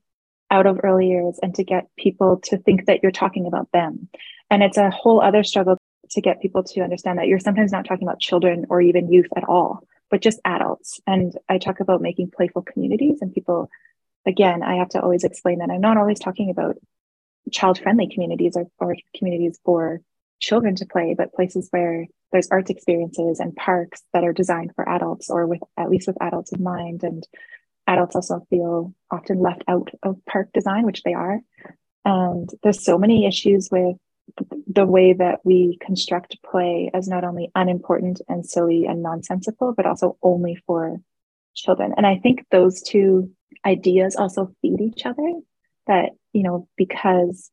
out 0.52 0.68
of 0.68 0.80
early 0.84 1.08
years 1.08 1.40
and 1.42 1.54
to 1.56 1.64
get 1.64 1.88
people 1.98 2.40
to 2.44 2.58
think 2.58 2.86
that 2.86 3.02
you're 3.02 3.12
talking 3.12 3.48
about 3.48 3.72
them. 3.72 4.08
And 4.50 4.62
it's 4.62 4.78
a 4.78 4.92
whole 4.92 5.20
other 5.20 5.44
struggle 5.44 5.78
to 6.12 6.22
get 6.22 6.42
people 6.42 6.64
to 6.64 6.82
understand 6.82 7.18
that 7.18 7.28
you're 7.28 7.40
sometimes 7.40 7.72
not 7.72 7.86
talking 7.86 8.08
about 8.08 8.20
children 8.20 8.66
or 8.70 8.80
even 8.82 9.12
youth 9.12 9.28
at 9.36 9.44
all, 9.44 9.84
but 10.10 10.22
just 10.22 10.40
adults. 10.46 11.00
And 11.06 11.34
I 11.50 11.58
talk 11.58 11.80
about 11.80 12.02
making 12.02 12.32
playful 12.32 12.62
communities, 12.62 13.20
and 13.22 13.34
people, 13.34 13.70
again, 14.26 14.64
I 14.64 14.76
have 14.76 14.90
to 14.90 15.02
always 15.02 15.24
explain 15.24 15.60
that 15.60 15.70
I'm 15.70 15.82
not 15.82 15.98
always 15.98 16.20
talking 16.20 16.50
about 16.50 16.78
child 17.52 17.80
friendly 17.80 18.10
communities 18.10 18.58
or, 18.58 18.68
or 18.78 18.96
communities 19.16 19.60
for 19.64 20.02
children 20.40 20.76
to 20.76 20.86
play, 20.86 21.16
but 21.18 21.34
places 21.34 21.68
where 21.72 22.08
there's 22.32 22.50
arts 22.50 22.70
experiences 22.70 23.40
and 23.40 23.56
parks 23.56 24.02
that 24.14 24.24
are 24.24 24.34
designed 24.34 24.74
for 24.76 24.88
adults 24.88 25.30
or 25.30 25.48
with 25.48 25.62
at 25.78 25.90
least 25.90 26.08
with 26.08 26.22
adults 26.22 26.52
in 26.52 26.62
mind. 26.62 27.04
And 27.04 27.26
adults 27.88 28.16
also 28.16 28.46
feel 28.50 28.94
often 29.10 29.40
left 29.40 29.64
out 29.68 29.90
of 30.04 30.24
park 30.26 30.50
design, 30.54 30.86
which 30.86 31.04
they 31.04 31.14
are. 31.14 31.40
And 32.04 32.50
there's 32.64 32.84
so 32.84 32.98
many 32.98 33.26
issues 33.26 33.70
with 33.72 33.98
the 34.68 34.86
way 34.86 35.14
that 35.14 35.40
we 35.44 35.78
construct 35.82 36.42
play 36.44 36.92
as 36.94 37.08
not 37.08 37.24
only 37.24 37.50
unimportant 37.56 38.22
and 38.28 38.46
silly 38.46 38.86
and 38.86 39.02
nonsensical, 39.02 39.74
but 39.74 39.86
also 39.86 40.18
only 40.22 40.56
for 40.68 40.98
children. 41.56 41.94
And 41.98 42.06
I 42.06 42.18
think 42.18 42.46
those 42.52 42.82
two 42.82 43.32
ideas 43.66 44.16
also 44.16 44.54
feed 44.62 44.82
each 44.82 45.06
other. 45.06 45.34
That, 45.88 46.10
you 46.34 46.44
know, 46.44 46.68
because 46.76 47.50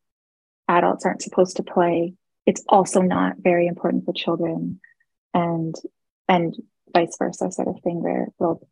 adults 0.68 1.06
aren't 1.06 1.22
supposed 1.22 1.56
to 1.56 1.62
play, 1.62 2.14
it's 2.46 2.64
also 2.68 3.00
not 3.00 3.36
very 3.38 3.68
important 3.68 4.04
for 4.04 4.12
children. 4.12 4.80
And 5.32 5.74
and 6.28 6.54
vice 6.92 7.16
versa 7.18 7.50
sort 7.50 7.68
of 7.68 7.80
thing 7.82 8.02
where 8.02 8.28
well 8.38 8.66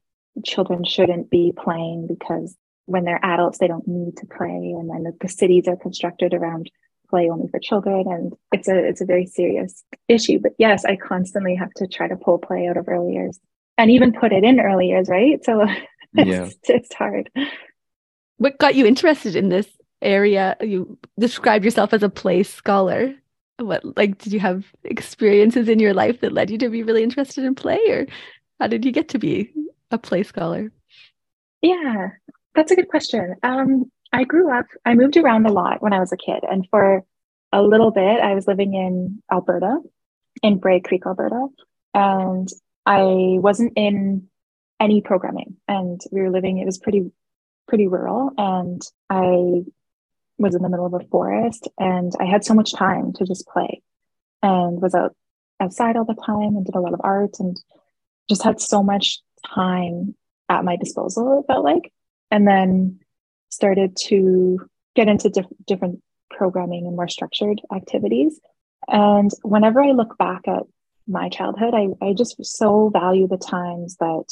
children 0.45 0.85
shouldn't 0.85 1.31
be 1.31 1.53
playing 1.57 2.07
because 2.07 2.57
when 2.87 3.05
they're 3.05 3.25
adults 3.25 3.59
they 3.59 3.69
don't 3.69 3.87
need 3.87 4.17
to 4.17 4.27
play 4.27 4.75
and 4.79 4.89
then 4.91 5.03
the, 5.03 5.13
the 5.21 5.29
cities 5.29 5.69
are 5.69 5.77
constructed 5.77 6.33
around 6.33 6.71
play 7.13 7.29
only 7.29 7.49
for 7.49 7.61
children 7.61 8.05
and 8.09 8.33
it's 8.53 8.69
a 8.69 8.77
it's 8.77 9.03
a 9.03 9.05
very 9.05 9.27
serious 9.27 9.85
issue. 10.09 10.39
But 10.43 10.53
yes 10.59 10.85
i 10.85 10.97
constantly 10.97 11.55
have 11.55 11.73
to 11.75 11.87
try 11.87 12.09
to 12.09 12.17
pull 12.17 12.39
play 12.39 12.67
out 12.69 12.79
of 12.79 12.89
early 12.89 13.13
years 13.13 13.39
and 13.77 13.91
even 13.91 14.13
put 14.13 14.33
it 14.33 14.45
in 14.45 14.61
early 14.61 14.89
years 14.89 15.09
right? 15.09 15.45
So 15.45 15.65
yeah. 16.15 16.47
it's, 16.47 16.57
it's 16.65 16.95
hard. 16.95 17.31
What 18.39 18.59
got 18.59 18.75
you 18.75 18.87
interested 18.87 19.37
in 19.37 19.51
this 19.51 19.69
area? 20.01 20.57
You 20.61 20.99
described 21.19 21.65
yourself 21.65 21.93
as 21.93 22.03
a 22.03 22.09
play 22.09 22.43
scholar. 22.43 23.15
What 23.59 23.85
like 23.97 24.19
did 24.19 24.33
you 24.33 24.41
have 24.41 24.65
experiences 24.85 25.69
in 25.69 25.79
your 25.79 25.95
life 25.95 26.21
that 26.21 26.33
led 26.33 26.51
you 26.51 26.59
to 26.59 26.71
be 26.71 26.83
really 26.83 27.03
interested 27.03 27.45
in 27.45 27.55
play 27.55 27.81
or 27.89 28.07
how 28.59 28.67
did 28.69 28.85
you 28.85 28.93
get 28.93 29.11
to 29.11 29.19
be 29.19 29.53
a 29.91 29.99
play 29.99 30.23
scholar? 30.23 30.73
Yeah 31.61 32.09
that's 32.55 32.73
a 32.73 32.77
good 32.77 32.89
question. 32.89 33.37
Um 33.43 33.91
I 34.13 34.25
grew 34.25 34.51
up, 34.57 34.67
I 34.85 34.95
moved 34.95 35.17
around 35.17 35.47
a 35.47 35.53
lot 35.53 35.83
when 35.83 35.93
I 35.93 36.01
was 36.01 36.13
a 36.13 36.17
kid. 36.17 36.45
And 36.49 36.67
for 36.71 37.05
a 37.53 37.63
little 37.63 37.91
bit, 37.91 38.21
I 38.21 38.35
was 38.35 38.47
living 38.47 38.75
in 38.75 39.23
Alberta, 39.31 39.79
in 40.43 40.59
Bragg 40.59 40.85
Creek, 40.85 41.03
Alberta. 41.07 41.47
And 41.95 42.49
I 42.85 43.03
wasn't 43.03 43.73
in 43.77 44.29
any 44.81 45.01
programming. 45.01 45.57
And 45.69 46.01
we 46.11 46.21
were 46.21 46.31
living, 46.31 46.59
it 46.59 46.67
was 46.67 46.79
pretty, 46.79 47.11
pretty 47.69 47.87
rural. 47.87 48.31
And 48.37 48.83
I 49.09 49.63
was 50.39 50.55
in 50.55 50.63
the 50.63 50.69
middle 50.69 50.87
of 50.87 50.95
a 50.95 51.07
forest 51.07 51.69
and 51.79 52.13
I 52.21 52.25
had 52.25 52.45
so 52.45 52.55
much 52.55 52.75
time 52.75 53.13
to 53.15 53.25
just 53.25 53.47
play 53.47 53.81
and 54.43 54.83
was 54.83 54.95
out 54.95 55.15
outside 55.61 55.97
all 55.97 56.05
the 56.05 56.15
time 56.15 56.57
and 56.57 56.67
did 56.67 56.75
a 56.75 56.81
lot 56.81 56.95
of 56.95 57.01
art 57.05 57.37
and 57.39 57.57
just 58.29 58.43
had 58.43 58.61
so 58.61 58.83
much 58.83 59.21
time 59.55 60.17
at 60.49 60.65
my 60.65 60.77
disposal, 60.77 61.41
it 61.41 61.47
felt 61.47 61.65
like. 61.65 61.93
And 62.31 62.49
then 62.49 62.99
started 63.53 63.97
to 64.09 64.59
get 64.97 65.09
into 65.09 65.29
diff- 65.29 65.47
different 65.67 66.03
programming 66.31 66.87
and 66.87 66.97
more 66.97 67.09
structured 67.09 67.61
activities. 67.75 68.41
And 68.89 69.31
whenever 69.43 69.83
I 69.83 69.93
look 69.93 70.17
back 70.19 70.49
at 70.49 70.63
my 71.07 71.29
childhood, 71.29 71.75
I, 71.75 71.89
I 72.05 72.15
just 72.15 72.43
so 72.45 72.89
value 72.89 73.29
the 73.29 73.37
times 73.37 73.97
that 73.97 74.25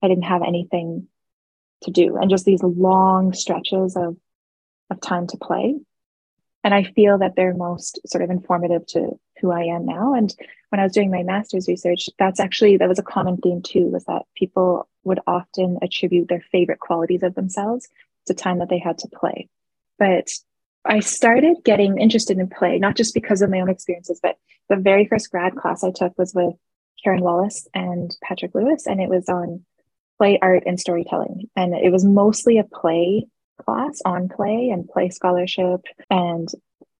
I 0.00 0.08
didn't 0.08 0.24
have 0.24 0.42
anything 0.42 1.08
to 1.82 1.90
do 1.90 2.16
and 2.16 2.30
just 2.30 2.44
these 2.44 2.62
long 2.62 3.32
stretches 3.32 3.96
of, 3.96 4.16
of 4.90 5.00
time 5.00 5.26
to 5.28 5.36
play. 5.36 5.74
And 6.64 6.74
I 6.74 6.84
feel 6.84 7.18
that 7.18 7.34
they're 7.34 7.54
most 7.54 8.00
sort 8.06 8.22
of 8.22 8.30
informative 8.30 8.86
to 8.88 9.18
who 9.40 9.50
I 9.50 9.62
am 9.62 9.86
now. 9.86 10.14
And 10.14 10.34
when 10.70 10.80
I 10.80 10.84
was 10.84 10.92
doing 10.92 11.10
my 11.10 11.22
master's 11.22 11.68
research, 11.68 12.08
that's 12.18 12.40
actually, 12.40 12.76
that 12.76 12.88
was 12.88 12.98
a 12.98 13.04
common 13.04 13.38
theme 13.38 13.62
too, 13.62 13.86
was 13.86 14.04
that 14.04 14.22
people 14.36 14.88
would 15.04 15.20
often 15.26 15.78
attribute 15.82 16.28
their 16.28 16.44
favorite 16.52 16.80
qualities 16.80 17.22
of 17.22 17.34
themselves 17.34 17.88
the 18.28 18.34
time 18.34 18.58
that 18.58 18.68
they 18.68 18.78
had 18.78 18.98
to 18.98 19.08
play. 19.08 19.48
But 19.98 20.28
I 20.84 21.00
started 21.00 21.58
getting 21.64 21.98
interested 21.98 22.38
in 22.38 22.48
play, 22.48 22.78
not 22.78 22.96
just 22.96 23.14
because 23.14 23.42
of 23.42 23.50
my 23.50 23.60
own 23.60 23.68
experiences, 23.68 24.20
but 24.22 24.36
the 24.68 24.76
very 24.76 25.06
first 25.06 25.30
grad 25.30 25.56
class 25.56 25.82
I 25.82 25.90
took 25.90 26.16
was 26.16 26.34
with 26.34 26.54
Karen 27.02 27.22
Wallace 27.22 27.66
and 27.74 28.14
Patrick 28.22 28.54
Lewis, 28.54 28.86
and 28.86 29.00
it 29.00 29.08
was 29.08 29.28
on 29.28 29.64
play 30.18 30.38
art 30.40 30.64
and 30.66 30.78
storytelling. 30.78 31.48
And 31.56 31.74
it 31.74 31.90
was 31.90 32.04
mostly 32.04 32.58
a 32.58 32.64
play 32.64 33.26
class 33.64 34.00
on 34.04 34.28
play 34.28 34.70
and 34.70 34.88
play 34.88 35.10
scholarship. 35.10 35.82
And 36.10 36.48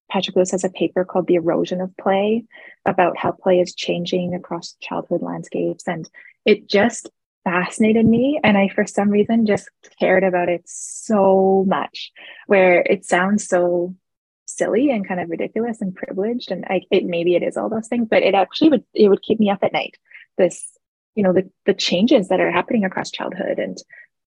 Patrick 0.09 0.35
Lewis 0.35 0.51
has 0.51 0.63
a 0.63 0.69
paper 0.69 1.05
called 1.05 1.27
The 1.27 1.35
Erosion 1.35 1.81
of 1.81 1.95
Play 1.97 2.45
about 2.85 3.17
how 3.17 3.31
play 3.31 3.59
is 3.59 3.75
changing 3.75 4.33
across 4.33 4.75
childhood 4.81 5.21
landscapes. 5.21 5.87
And 5.87 6.09
it 6.45 6.67
just 6.67 7.09
fascinated 7.49 8.05
me 8.05 8.39
and 8.43 8.57
i 8.57 8.67
for 8.75 8.85
some 8.85 9.09
reason 9.09 9.45
just 9.45 9.69
cared 9.99 10.23
about 10.23 10.49
it 10.49 10.61
so 10.65 11.65
much 11.67 12.11
where 12.47 12.81
it 12.81 13.05
sounds 13.05 13.47
so 13.47 13.95
silly 14.49 14.89
and 14.89 15.07
kind 15.07 15.19
of 15.19 15.29
ridiculous 15.29 15.79
and 15.81 15.95
privileged 15.95 16.51
and 16.51 16.65
I, 16.67 16.81
it 16.91 17.05
maybe 17.05 17.35
it 17.35 17.43
is 17.43 17.55
all 17.55 17.69
those 17.69 17.87
things 17.87 18.07
but 18.09 18.23
it 18.23 18.33
actually 18.33 18.69
would 18.71 18.83
it 18.93 19.07
would 19.07 19.21
keep 19.21 19.39
me 19.39 19.49
up 19.49 19.59
at 19.63 19.73
night. 19.73 19.95
This 20.37 20.67
you 21.15 21.23
know 21.23 21.33
the 21.33 21.49
the 21.65 21.73
changes 21.73 22.29
that 22.29 22.39
are 22.39 22.51
happening 22.51 22.83
across 22.83 23.11
childhood 23.11 23.59
and 23.59 23.77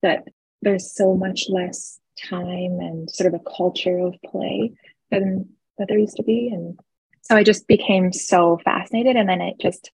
that 0.01 0.23
there's 0.61 0.95
so 0.95 1.15
much 1.15 1.45
less 1.49 1.99
time 2.29 2.79
and 2.79 3.09
sort 3.09 3.33
of 3.33 3.39
a 3.39 3.51
culture 3.57 3.97
of 3.97 4.15
play 4.25 4.73
than 5.11 5.49
that 5.77 5.87
there 5.87 5.97
used 5.97 6.17
to 6.17 6.23
be 6.23 6.49
and 6.53 6.79
so 7.21 7.35
i 7.35 7.43
just 7.43 7.67
became 7.67 8.13
so 8.13 8.59
fascinated 8.63 9.15
and 9.15 9.27
then 9.27 9.41
it 9.41 9.55
just 9.59 9.91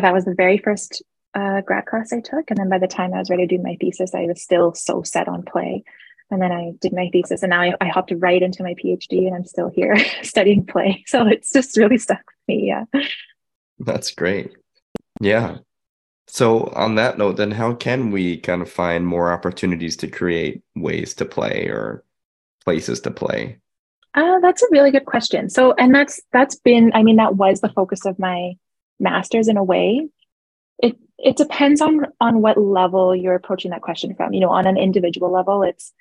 that 0.00 0.14
was 0.14 0.24
the 0.24 0.34
very 0.34 0.56
first 0.56 1.02
uh, 1.34 1.60
grad 1.62 1.86
class 1.86 2.12
I 2.12 2.20
took. 2.20 2.50
And 2.50 2.58
then 2.58 2.68
by 2.68 2.78
the 2.78 2.88
time 2.88 3.14
I 3.14 3.18
was 3.18 3.30
ready 3.30 3.46
to 3.46 3.56
do 3.56 3.62
my 3.62 3.76
thesis, 3.80 4.14
I 4.14 4.26
was 4.26 4.42
still 4.42 4.74
so 4.74 5.02
set 5.02 5.28
on 5.28 5.42
play. 5.42 5.84
And 6.30 6.40
then 6.40 6.52
I 6.52 6.72
did 6.80 6.92
my 6.92 7.08
thesis, 7.12 7.42
and 7.42 7.50
now 7.50 7.60
I, 7.60 7.72
I 7.80 7.88
hopped 7.88 8.12
right 8.16 8.40
into 8.40 8.62
my 8.62 8.74
PhD, 8.74 9.26
and 9.26 9.34
I'm 9.34 9.44
still 9.44 9.68
here 9.68 9.96
studying 10.22 10.64
play. 10.64 11.02
So 11.08 11.26
it's 11.26 11.52
just 11.52 11.76
really 11.76 11.98
stuck 11.98 12.18
with 12.18 12.56
me. 12.56 12.68
Yeah. 12.68 12.84
That's 13.80 14.12
great. 14.12 14.52
Yeah. 15.20 15.58
So, 16.28 16.66
on 16.76 16.94
that 16.94 17.18
note, 17.18 17.36
then 17.36 17.50
how 17.50 17.74
can 17.74 18.12
we 18.12 18.36
kind 18.36 18.62
of 18.62 18.70
find 18.70 19.04
more 19.04 19.32
opportunities 19.32 19.96
to 19.96 20.06
create 20.06 20.62
ways 20.76 21.14
to 21.14 21.24
play 21.24 21.66
or 21.66 22.04
places 22.64 23.00
to 23.00 23.10
play? 23.10 23.58
Uh, 24.14 24.38
that's 24.38 24.62
a 24.62 24.68
really 24.70 24.92
good 24.92 25.06
question. 25.06 25.50
So, 25.50 25.72
and 25.72 25.92
that's 25.92 26.20
that's 26.32 26.54
been, 26.54 26.92
I 26.94 27.02
mean, 27.02 27.16
that 27.16 27.34
was 27.34 27.60
the 27.60 27.68
focus 27.70 28.06
of 28.06 28.20
my 28.20 28.52
master's 29.00 29.48
in 29.48 29.56
a 29.56 29.64
way. 29.64 30.08
It 30.82 30.98
it 31.18 31.36
depends 31.36 31.80
on 31.80 32.06
on 32.20 32.42
what 32.42 32.58
level 32.58 33.14
you're 33.14 33.34
approaching 33.34 33.70
that 33.70 33.82
question 33.82 34.14
from. 34.14 34.32
You 34.32 34.40
know, 34.40 34.50
on 34.50 34.66
an 34.66 34.76
individual 34.76 35.30
level, 35.30 35.62
it's 35.62 35.92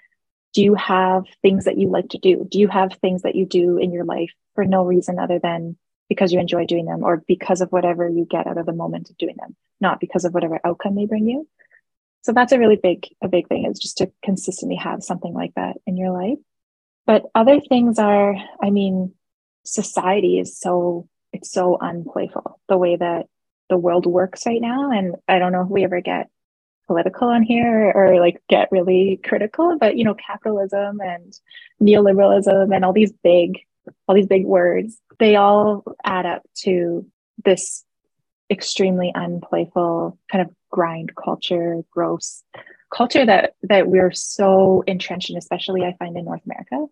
do 0.54 0.64
you 0.64 0.76
have 0.76 1.26
things 1.42 1.66
that 1.66 1.78
you 1.78 1.90
like 1.90 2.10
to 2.10 2.18
do? 2.18 2.48
Do 2.50 2.60
you 2.60 2.68
have 2.68 2.94
things 2.94 3.22
that 3.22 3.36
you 3.36 3.46
do 3.46 3.78
in 3.78 3.92
your 3.92 4.06
life 4.06 4.32
for 4.56 4.66
no 4.66 4.84
reason 4.84 5.20
other 5.20 5.40
than 5.40 5.78
because 6.08 6.34
you 6.34 6.40
enjoy 6.40 6.66
doing 6.66 6.86
them 6.86 7.04
or 7.04 7.24
because 7.28 7.62
of 7.62 7.72
whatever 7.72 8.10
you 8.10 8.26
get 8.26 8.48
out 8.48 8.58
of 8.58 8.66
the 8.66 8.74
moment 8.74 9.12
of 9.12 9.18
doing 9.18 9.36
them, 9.38 9.56
not 9.80 10.00
because 10.00 10.26
of 10.26 10.34
whatever 10.34 10.60
outcome 10.66 10.96
they 10.96 11.06
bring 11.06 11.28
you? 11.28 11.48
So 12.22 12.34
that's 12.34 12.52
a 12.52 12.60
really 12.60 12.76
big 12.76 13.08
a 13.22 13.28
big 13.28 13.48
thing 13.48 13.66
is 13.66 13.80
just 13.80 13.98
to 14.00 14.12
consistently 14.24 14.76
have 14.76 15.04
something 15.04 15.34
like 15.34 15.54
that 15.56 15.78
in 15.86 15.98
your 15.98 16.12
life. 16.12 16.40
But 17.06 17.24
other 17.34 17.60
things 17.60 17.98
are, 17.98 18.36
I 18.62 18.70
mean, 18.70 19.14
society 19.66 20.40
is 20.40 20.60
so 20.60 21.08
it's 21.32 21.52
so 21.52 21.78
unplayful 21.80 22.60
the 22.68 22.78
way 22.78 22.96
that 22.96 23.28
the 23.70 23.78
world 23.78 24.06
works 24.06 24.46
right 24.46 24.62
now. 24.62 24.92
And 24.92 25.16
I 25.28 25.40
don't 25.40 25.52
know 25.52 25.62
if 25.62 25.70
we 25.70 25.84
ever 25.84 26.02
get 26.02 26.30
political 26.88 27.28
on 27.28 27.44
here 27.44 27.92
or, 27.94 28.14
or 28.16 28.20
like 28.20 28.42
get 28.50 28.72
really 28.72 29.20
critical, 29.24 29.78
but 29.80 29.96
you 29.96 30.04
know, 30.04 30.16
capitalism 30.16 31.00
and 31.02 31.40
neoliberalism 31.82 32.76
and 32.76 32.84
all 32.84 32.94
these 32.94 33.14
big, 33.24 33.60
all 34.08 34.16
these 34.16 34.28
big 34.28 34.46
words, 34.46 35.00
they 35.20 35.36
all 35.36 35.84
add 36.04 36.26
up 36.26 36.42
to 36.64 37.06
this 37.46 37.86
extremely 38.50 39.12
unplayful 39.14 40.18
kind 40.32 40.42
of 40.42 40.54
grind 40.72 41.12
culture, 41.16 41.84
gross 41.92 42.44
culture 42.92 43.26
that 43.26 43.54
that 43.64 43.88
we're 43.88 44.12
so 44.12 44.84
entrenched 44.88 45.30
in, 45.30 45.38
especially 45.38 45.84
I 45.84 45.96
find 46.00 46.18
in 46.18 46.26
North 46.26 46.42
America. 46.46 46.88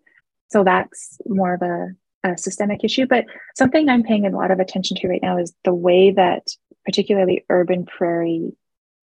So 0.50 0.64
that's 0.64 1.20
more 1.26 1.56
of 1.56 1.62
a, 1.62 1.90
a 2.24 2.38
systemic 2.38 2.84
issue. 2.84 3.06
But 3.08 3.26
something 3.56 3.90
I'm 3.90 4.04
paying 4.04 4.26
a 4.26 4.30
lot 4.30 4.52
of 4.52 4.60
attention 4.60 4.98
to 4.98 5.08
right 5.08 5.22
now 5.22 5.38
is 5.38 5.54
the 5.64 5.74
way 5.74 6.12
that 6.12 6.48
particularly 6.88 7.44
urban 7.50 7.86
prairie 7.86 8.56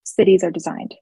cities 0.06 0.42
are 0.42 0.52
designed 0.52 0.96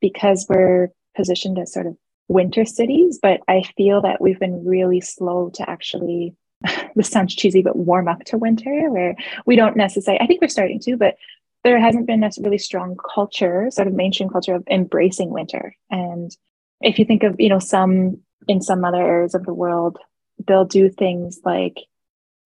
because 0.00 0.46
we're 0.48 0.88
positioned 1.14 1.58
as 1.58 1.70
sort 1.70 1.86
of 1.86 1.98
winter 2.28 2.64
cities, 2.64 3.18
but 3.20 3.40
I 3.46 3.62
feel 3.76 4.00
that 4.00 4.18
we've 4.18 4.40
been 4.40 4.64
really 4.64 5.02
slow 5.02 5.50
to 5.54 5.68
actually 5.68 6.34
this 6.96 7.10
sounds 7.10 7.36
cheesy, 7.36 7.62
but 7.62 7.76
warm 7.76 8.08
up 8.08 8.24
to 8.24 8.38
winter 8.38 8.90
where 8.90 9.16
we 9.44 9.54
don't 9.54 9.76
necessarily 9.76 10.20
I 10.20 10.26
think 10.26 10.40
we're 10.40 10.48
starting 10.48 10.80
to, 10.80 10.96
but 10.96 11.16
there 11.62 11.78
hasn't 11.78 12.06
been 12.06 12.24
a 12.24 12.30
really 12.40 12.58
strong 12.58 12.96
culture, 12.96 13.68
sort 13.70 13.86
of 13.86 13.92
mainstream 13.92 14.30
culture 14.30 14.54
of 14.54 14.64
embracing 14.70 15.30
winter. 15.30 15.76
And 15.90 16.34
if 16.80 16.98
you 16.98 17.04
think 17.04 17.22
of, 17.22 17.36
you 17.38 17.50
know, 17.50 17.58
some 17.58 18.22
in 18.46 18.62
some 18.62 18.82
other 18.82 19.02
areas 19.02 19.34
of 19.34 19.44
the 19.44 19.52
world, 19.52 19.98
they'll 20.46 20.64
do 20.64 20.88
things 20.88 21.40
like 21.44 21.76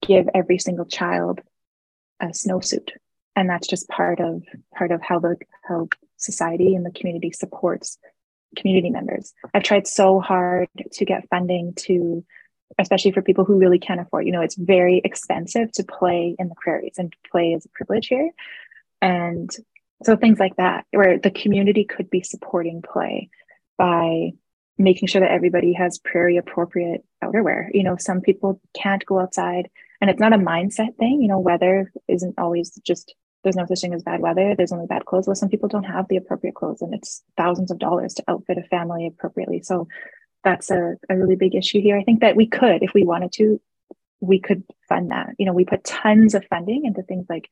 give 0.04 0.28
every 0.34 0.58
single 0.58 0.86
child 0.86 1.40
a 2.18 2.26
snowsuit. 2.26 2.90
And 3.34 3.48
that's 3.48 3.66
just 3.66 3.88
part 3.88 4.20
of 4.20 4.42
part 4.76 4.92
of 4.92 5.00
how 5.02 5.18
the 5.18 5.36
how 5.64 5.88
society 6.16 6.74
and 6.74 6.84
the 6.84 6.92
community 6.92 7.32
supports 7.32 7.98
community 8.56 8.90
members. 8.90 9.32
I've 9.54 9.62
tried 9.62 9.86
so 9.86 10.20
hard 10.20 10.68
to 10.92 11.04
get 11.04 11.28
funding 11.28 11.74
to 11.78 12.24
especially 12.78 13.12
for 13.12 13.22
people 13.22 13.44
who 13.44 13.58
really 13.58 13.78
can't 13.78 14.00
afford. 14.00 14.26
You 14.26 14.32
know, 14.32 14.40
it's 14.40 14.54
very 14.54 15.00
expensive 15.04 15.72
to 15.72 15.84
play 15.84 16.34
in 16.38 16.48
the 16.48 16.54
prairies 16.54 16.94
and 16.98 17.14
play 17.30 17.52
is 17.52 17.66
a 17.66 17.68
privilege 17.70 18.06
here. 18.06 18.30
And 19.00 19.50
so 20.04 20.16
things 20.16 20.38
like 20.38 20.56
that, 20.56 20.86
where 20.90 21.18
the 21.18 21.30
community 21.30 21.84
could 21.84 22.10
be 22.10 22.22
supporting 22.22 22.82
play 22.82 23.30
by 23.78 24.32
making 24.78 25.08
sure 25.08 25.20
that 25.20 25.30
everybody 25.30 25.72
has 25.72 25.98
prairie 25.98 26.36
appropriate 26.36 27.04
outerwear. 27.22 27.68
You 27.72 27.82
know, 27.82 27.96
some 27.98 28.20
people 28.20 28.60
can't 28.74 29.04
go 29.06 29.20
outside 29.20 29.68
and 30.00 30.10
it's 30.10 30.20
not 30.20 30.32
a 30.32 30.38
mindset 30.38 30.96
thing. 30.96 31.22
You 31.22 31.28
know, 31.28 31.38
weather 31.38 31.92
isn't 32.08 32.34
always 32.38 32.70
just 32.84 33.14
there's 33.42 33.56
no 33.56 33.66
such 33.66 33.80
thing 33.80 33.94
as 33.94 34.04
bad 34.04 34.20
weather. 34.20 34.54
There's 34.56 34.72
only 34.72 34.86
bad 34.86 35.04
clothes. 35.04 35.26
Well, 35.26 35.34
some 35.34 35.48
people 35.48 35.68
don't 35.68 35.82
have 35.84 36.06
the 36.08 36.16
appropriate 36.16 36.54
clothes 36.54 36.80
and 36.80 36.94
it's 36.94 37.22
thousands 37.36 37.70
of 37.70 37.78
dollars 37.78 38.14
to 38.14 38.24
outfit 38.28 38.58
a 38.58 38.62
family 38.62 39.06
appropriately. 39.06 39.62
So 39.62 39.88
that's 40.44 40.70
a, 40.70 40.94
a 41.08 41.16
really 41.16 41.36
big 41.36 41.54
issue 41.54 41.80
here. 41.80 41.98
I 41.98 42.04
think 42.04 42.20
that 42.20 42.36
we 42.36 42.46
could, 42.46 42.82
if 42.82 42.94
we 42.94 43.04
wanted 43.04 43.32
to, 43.32 43.60
we 44.20 44.38
could 44.38 44.62
fund 44.88 45.10
that. 45.10 45.30
You 45.38 45.46
know, 45.46 45.52
we 45.52 45.64
put 45.64 45.84
tons 45.84 46.34
of 46.34 46.46
funding 46.46 46.84
into 46.84 47.02
things 47.02 47.26
like 47.28 47.48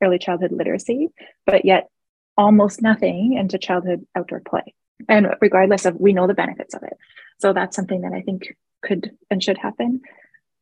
early 0.00 0.18
childhood 0.18 0.52
literacy, 0.52 1.08
but 1.44 1.64
yet 1.64 1.88
almost 2.36 2.82
nothing 2.82 3.34
into 3.34 3.58
childhood 3.58 4.06
outdoor 4.14 4.40
play. 4.40 4.74
And 5.08 5.28
regardless 5.40 5.84
of, 5.84 5.96
we 5.96 6.12
know 6.12 6.26
the 6.26 6.34
benefits 6.34 6.74
of 6.74 6.82
it. 6.82 6.96
So 7.38 7.52
that's 7.52 7.76
something 7.76 8.02
that 8.02 8.12
I 8.12 8.22
think 8.22 8.56
could 8.82 9.16
and 9.30 9.42
should 9.42 9.58
happen. 9.58 10.00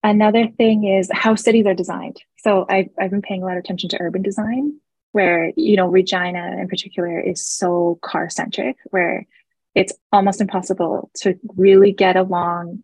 Another 0.03 0.48
thing 0.48 0.85
is 0.85 1.11
how 1.12 1.35
cities 1.35 1.66
are 1.66 1.74
designed. 1.74 2.22
So 2.38 2.64
I've, 2.68 2.88
I've 2.98 3.11
been 3.11 3.22
paying 3.22 3.42
a 3.42 3.46
lot 3.46 3.57
of 3.57 3.64
attention 3.64 3.90
to 3.90 4.00
urban 4.00 4.22
design, 4.22 4.81
where, 5.12 5.53
you 5.57 5.76
know, 5.76 5.88
Regina 5.88 6.57
in 6.59 6.68
particular 6.68 7.20
is 7.20 7.46
so 7.46 7.98
car 8.03 8.31
centric, 8.31 8.76
where 8.90 9.26
it's 9.74 9.92
almost 10.12 10.40
impossible 10.40 11.11
to 11.16 11.38
really 11.57 11.92
get 11.92 12.16
along 12.16 12.83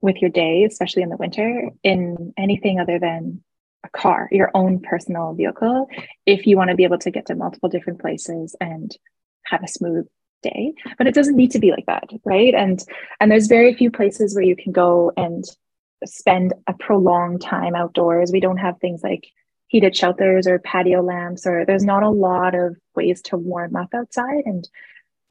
with 0.00 0.16
your 0.20 0.30
day, 0.30 0.64
especially 0.64 1.02
in 1.02 1.08
the 1.08 1.16
winter, 1.16 1.70
in 1.82 2.32
anything 2.36 2.80
other 2.80 2.98
than 2.98 3.42
a 3.84 3.88
car, 3.90 4.28
your 4.32 4.50
own 4.54 4.80
personal 4.80 5.34
vehicle, 5.34 5.88
if 6.26 6.46
you 6.46 6.56
want 6.56 6.70
to 6.70 6.76
be 6.76 6.84
able 6.84 6.98
to 6.98 7.10
get 7.10 7.26
to 7.26 7.34
multiple 7.34 7.68
different 7.68 8.00
places 8.00 8.56
and 8.60 8.96
have 9.44 9.62
a 9.62 9.68
smooth 9.68 10.06
day. 10.42 10.74
But 10.96 11.06
it 11.06 11.14
doesn't 11.14 11.36
need 11.36 11.50
to 11.52 11.58
be 11.58 11.70
like 11.70 11.86
that, 11.86 12.08
right? 12.24 12.54
And 12.54 12.82
and 13.20 13.30
there's 13.30 13.46
very 13.46 13.74
few 13.74 13.90
places 13.90 14.34
where 14.34 14.44
you 14.44 14.56
can 14.56 14.72
go 14.72 15.12
and 15.16 15.44
spend 16.04 16.54
a 16.66 16.74
prolonged 16.74 17.42
time 17.42 17.74
outdoors. 17.74 18.30
We 18.32 18.40
don't 18.40 18.58
have 18.58 18.78
things 18.78 19.02
like 19.02 19.26
heated 19.68 19.96
shelters 19.96 20.46
or 20.46 20.58
patio 20.58 21.02
lamps, 21.02 21.46
or 21.46 21.64
there's 21.64 21.84
not 21.84 22.02
a 22.02 22.10
lot 22.10 22.54
of 22.54 22.76
ways 22.94 23.20
to 23.22 23.36
warm 23.36 23.76
up 23.76 23.90
outside 23.94 24.44
and 24.46 24.68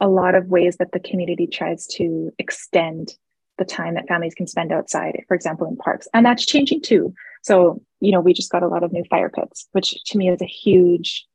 a 0.00 0.08
lot 0.08 0.34
of 0.34 0.46
ways 0.46 0.76
that 0.76 0.92
the 0.92 1.00
community 1.00 1.46
tries 1.46 1.86
to 1.86 2.30
extend 2.38 3.14
the 3.58 3.64
time 3.64 3.94
that 3.94 4.06
families 4.06 4.34
can 4.34 4.46
spend 4.46 4.70
outside, 4.70 5.24
for 5.26 5.34
example, 5.34 5.66
in 5.66 5.76
parks. 5.76 6.06
And 6.14 6.24
that's 6.24 6.46
changing 6.46 6.82
too. 6.82 7.12
So, 7.42 7.82
you 8.00 8.12
know, 8.12 8.20
we 8.20 8.32
just 8.32 8.52
got 8.52 8.62
a 8.62 8.68
lot 8.68 8.84
of 8.84 8.92
new 8.92 9.04
fire 9.10 9.30
pits, 9.30 9.68
which 9.72 9.94
to 10.04 10.18
me 10.18 10.28
is 10.28 10.40
a 10.40 10.46
huge 10.46 11.26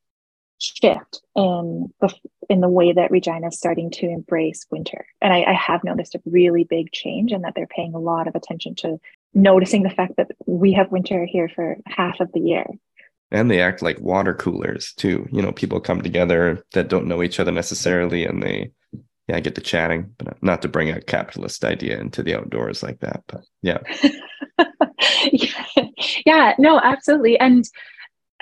shift 0.64 1.22
in 1.36 1.92
the 2.00 2.14
in 2.50 2.60
the 2.60 2.68
way 2.68 2.92
that 2.92 3.10
Regina 3.10 3.48
is 3.48 3.58
starting 3.58 3.90
to 3.90 4.06
embrace 4.06 4.66
winter. 4.70 5.06
And 5.22 5.32
I, 5.32 5.44
I 5.44 5.52
have 5.54 5.82
noticed 5.84 6.14
a 6.14 6.22
really 6.26 6.64
big 6.64 6.92
change 6.92 7.32
and 7.32 7.44
that 7.44 7.54
they're 7.54 7.66
paying 7.66 7.94
a 7.94 7.98
lot 7.98 8.28
of 8.28 8.34
attention 8.34 8.74
to 8.76 8.98
noticing 9.32 9.82
the 9.82 9.90
fact 9.90 10.16
that 10.16 10.30
we 10.46 10.72
have 10.74 10.92
winter 10.92 11.24
here 11.24 11.48
for 11.48 11.76
half 11.86 12.20
of 12.20 12.30
the 12.32 12.40
year. 12.40 12.66
And 13.30 13.50
they 13.50 13.60
act 13.60 13.82
like 13.82 13.98
water 13.98 14.34
coolers 14.34 14.92
too. 14.92 15.26
You 15.32 15.42
know, 15.42 15.52
people 15.52 15.80
come 15.80 16.02
together 16.02 16.64
that 16.72 16.88
don't 16.88 17.06
know 17.06 17.22
each 17.22 17.40
other 17.40 17.50
necessarily 17.50 18.24
and 18.24 18.42
they 18.42 18.70
yeah, 19.26 19.36
I 19.36 19.40
get 19.40 19.54
to 19.54 19.62
chatting, 19.62 20.14
but 20.18 20.42
not 20.42 20.60
to 20.62 20.68
bring 20.68 20.90
a 20.90 21.00
capitalist 21.00 21.64
idea 21.64 21.98
into 21.98 22.22
the 22.22 22.34
outdoors 22.34 22.82
like 22.82 23.00
that. 23.00 23.22
But 23.26 23.44
yeah. 23.62 23.78
yeah, 26.26 26.54
no, 26.58 26.78
absolutely. 26.78 27.38
And 27.40 27.64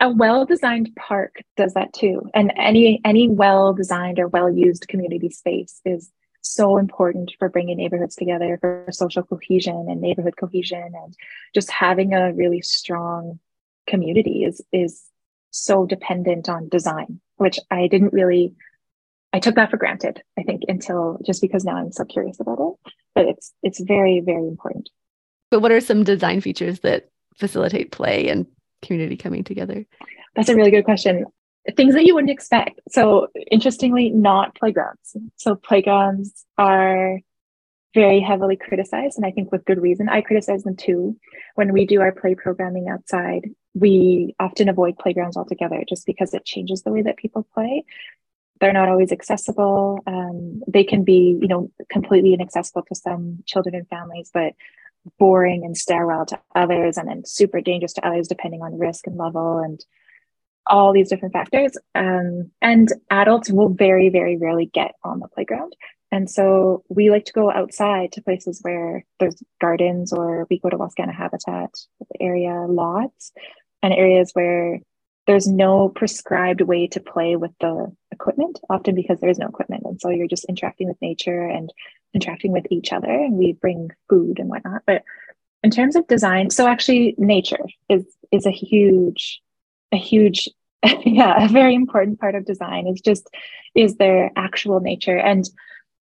a 0.02 0.10
well-designed 0.10 0.90
park 0.96 1.36
does 1.56 1.74
that 1.74 1.94
too. 1.94 2.28
And 2.34 2.52
any 2.56 3.00
any 3.04 3.28
well-designed 3.28 4.18
or 4.18 4.28
well-used 4.28 4.88
community 4.88 5.30
space 5.30 5.80
is 5.84 6.10
so 6.42 6.76
important 6.76 7.32
for 7.38 7.48
bringing 7.48 7.78
neighborhoods 7.78 8.16
together 8.16 8.58
for 8.60 8.84
social 8.90 9.22
cohesion 9.22 9.86
and 9.88 10.00
neighborhood 10.00 10.34
cohesion. 10.36 10.92
And 10.94 11.14
just 11.54 11.70
having 11.70 12.12
a 12.12 12.34
really 12.34 12.60
strong 12.60 13.38
community 13.86 14.44
is 14.44 14.60
is 14.72 15.02
so 15.50 15.86
dependent 15.86 16.48
on 16.48 16.68
design 16.68 17.20
which 17.36 17.58
i 17.70 17.86
didn't 17.86 18.12
really 18.12 18.54
i 19.32 19.38
took 19.38 19.54
that 19.54 19.70
for 19.70 19.76
granted 19.76 20.22
i 20.38 20.42
think 20.42 20.62
until 20.68 21.18
just 21.26 21.42
because 21.42 21.64
now 21.64 21.76
i'm 21.76 21.92
so 21.92 22.04
curious 22.04 22.40
about 22.40 22.58
it. 22.58 22.92
But 23.14 23.26
it's 23.26 23.52
it's 23.62 23.80
very 23.80 24.20
very 24.20 24.46
important. 24.48 24.88
But 25.50 25.60
what 25.60 25.72
are 25.72 25.80
some 25.80 26.04
design 26.04 26.40
features 26.40 26.80
that 26.80 27.10
facilitate 27.36 27.92
play 27.92 28.28
and 28.28 28.46
community 28.82 29.16
coming 29.16 29.44
together? 29.44 29.86
That's 30.34 30.48
a 30.48 30.56
really 30.56 30.70
good 30.70 30.84
question. 30.84 31.26
Things 31.76 31.94
that 31.94 32.04
you 32.04 32.14
wouldn't 32.14 32.30
expect. 32.30 32.80
So, 32.88 33.28
interestingly, 33.50 34.10
not 34.10 34.54
playgrounds. 34.54 35.16
So, 35.36 35.54
playgrounds 35.54 36.44
are 36.58 37.18
very 37.94 38.20
heavily 38.20 38.56
criticized, 38.56 39.16
and 39.16 39.26
I 39.26 39.30
think 39.30 39.52
with 39.52 39.64
good 39.64 39.80
reason. 39.80 40.08
I 40.08 40.22
criticize 40.22 40.62
them 40.62 40.76
too. 40.76 41.16
When 41.54 41.72
we 41.72 41.86
do 41.86 42.00
our 42.00 42.12
play 42.12 42.34
programming 42.34 42.88
outside, 42.88 43.50
we 43.74 44.34
often 44.40 44.68
avoid 44.68 44.98
playgrounds 44.98 45.36
altogether 45.36 45.82
just 45.88 46.06
because 46.06 46.34
it 46.34 46.44
changes 46.44 46.82
the 46.82 46.90
way 46.90 47.02
that 47.02 47.16
people 47.16 47.46
play. 47.54 47.84
They're 48.60 48.72
not 48.72 48.88
always 48.88 49.12
accessible. 49.12 50.00
Um, 50.06 50.62
they 50.68 50.84
can 50.84 51.04
be, 51.04 51.38
you 51.40 51.48
know, 51.48 51.70
completely 51.90 52.32
inaccessible 52.32 52.82
to 52.88 52.94
some 52.94 53.42
children 53.46 53.74
and 53.74 53.88
families, 53.88 54.30
but 54.32 54.52
boring 55.18 55.64
and 55.64 55.76
sterile 55.76 56.26
to 56.26 56.38
others 56.54 56.96
and 56.96 57.08
then 57.08 57.24
super 57.24 57.60
dangerous 57.60 57.92
to 57.94 58.06
others 58.06 58.28
depending 58.28 58.62
on 58.62 58.78
risk 58.78 59.06
and 59.06 59.16
level 59.16 59.58
and 59.58 59.84
all 60.66 60.92
these 60.92 61.08
different 61.08 61.32
factors 61.32 61.76
um, 61.94 62.50
and 62.60 62.88
adults 63.10 63.50
will 63.50 63.68
very 63.68 64.08
very 64.08 64.36
rarely 64.36 64.66
get 64.66 64.94
on 65.02 65.18
the 65.18 65.28
playground 65.28 65.74
And 66.12 66.30
so 66.30 66.84
we 66.90 67.10
like 67.10 67.24
to 67.24 67.32
go 67.32 67.50
outside 67.50 68.12
to 68.12 68.22
places 68.22 68.60
where 68.60 69.04
there's 69.18 69.42
gardens 69.60 70.12
or 70.12 70.46
we 70.50 70.58
go 70.58 70.68
to 70.68 70.76
Wascana 70.76 71.14
Habitat 71.14 71.70
area 72.20 72.66
lots 72.68 73.32
and 73.82 73.94
areas 73.94 74.30
where 74.34 74.80
there's 75.26 75.46
no 75.46 75.88
prescribed 75.88 76.60
way 76.60 76.86
to 76.88 77.00
play 77.00 77.36
with 77.36 77.52
the 77.60 77.90
equipment, 78.10 78.60
often 78.68 78.94
because 78.94 79.20
there 79.20 79.30
is 79.30 79.38
no 79.38 79.46
equipment. 79.46 79.84
And 79.86 80.00
so 80.00 80.10
you're 80.10 80.26
just 80.26 80.44
interacting 80.44 80.88
with 80.88 81.00
nature 81.00 81.46
and 81.46 81.72
interacting 82.14 82.52
with 82.52 82.66
each 82.70 82.92
other. 82.92 83.10
And 83.10 83.34
we 83.34 83.52
bring 83.52 83.90
food 84.08 84.38
and 84.38 84.48
whatnot. 84.48 84.82
But 84.86 85.02
in 85.62 85.70
terms 85.70 85.96
of 85.96 86.06
design, 86.06 86.50
so 86.50 86.66
actually 86.66 87.14
nature 87.18 87.64
is 87.88 88.04
is 88.30 88.46
a 88.46 88.50
huge, 88.50 89.40
a 89.92 89.96
huge, 89.96 90.48
yeah, 91.04 91.44
a 91.44 91.48
very 91.48 91.74
important 91.74 92.20
part 92.20 92.34
of 92.34 92.44
design 92.44 92.86
is 92.86 93.00
just 93.00 93.28
is 93.74 93.96
there 93.96 94.30
actual 94.36 94.80
nature. 94.80 95.18
And 95.18 95.48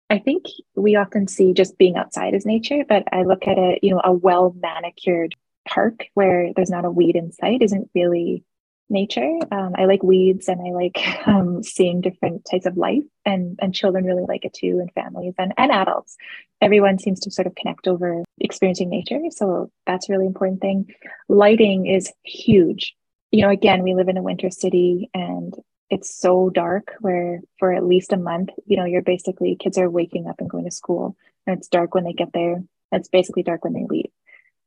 I 0.09 0.19
think 0.19 0.45
we 0.75 0.95
often 0.95 1.27
see 1.27 1.53
just 1.53 1.77
being 1.77 1.95
outside 1.95 2.33
as 2.33 2.45
nature, 2.45 2.83
but 2.87 3.03
I 3.11 3.23
look 3.23 3.47
at 3.47 3.57
it, 3.57 3.79
you 3.83 3.91
know, 3.91 4.01
a 4.03 4.11
well 4.11 4.55
manicured 4.59 5.35
park 5.67 6.05
where 6.15 6.51
there's 6.55 6.69
not 6.69 6.85
a 6.85 6.91
weed 6.91 7.15
in 7.15 7.31
sight 7.31 7.61
isn't 7.61 7.89
really 7.93 8.43
nature. 8.91 9.39
Um, 9.51 9.73
I 9.77 9.85
like 9.85 10.03
weeds 10.03 10.47
and 10.47 10.61
I 10.61 10.71
like 10.71 10.99
um, 11.27 11.63
seeing 11.63 12.01
different 12.01 12.45
types 12.49 12.65
of 12.65 12.77
life, 12.77 13.03
and 13.25 13.57
and 13.61 13.73
children 13.73 14.05
really 14.05 14.25
like 14.27 14.45
it 14.45 14.53
too, 14.53 14.79
and 14.79 14.91
families 14.93 15.33
and 15.37 15.53
and 15.57 15.71
adults. 15.71 16.17
Everyone 16.61 16.99
seems 16.99 17.19
to 17.21 17.31
sort 17.31 17.47
of 17.47 17.55
connect 17.55 17.87
over 17.87 18.23
experiencing 18.39 18.89
nature, 18.89 19.21
so 19.31 19.71
that's 19.87 20.09
a 20.09 20.13
really 20.13 20.27
important 20.27 20.61
thing. 20.61 20.93
Lighting 21.27 21.87
is 21.87 22.11
huge. 22.23 22.95
You 23.31 23.43
know, 23.43 23.49
again, 23.49 23.81
we 23.81 23.95
live 23.95 24.09
in 24.09 24.17
a 24.17 24.23
winter 24.23 24.51
city, 24.51 25.09
and 25.13 25.55
it's 25.89 26.15
so 26.15 26.49
dark 26.49 26.93
where 26.99 27.41
for 27.59 27.73
at 27.73 27.85
least 27.85 28.13
a 28.13 28.17
month, 28.17 28.49
you 28.65 28.77
know, 28.77 28.85
you're 28.85 29.01
basically 29.01 29.57
kids 29.57 29.77
are 29.77 29.89
waking 29.89 30.27
up 30.27 30.39
and 30.39 30.49
going 30.49 30.63
to 30.63 30.71
school 30.71 31.17
and 31.45 31.57
it's 31.57 31.67
dark 31.67 31.93
when 31.93 32.03
they 32.03 32.13
get 32.13 32.33
there. 32.33 32.63
It's 32.91 33.09
basically 33.09 33.43
dark 33.43 33.63
when 33.63 33.73
they 33.73 33.85
leave. 33.87 34.11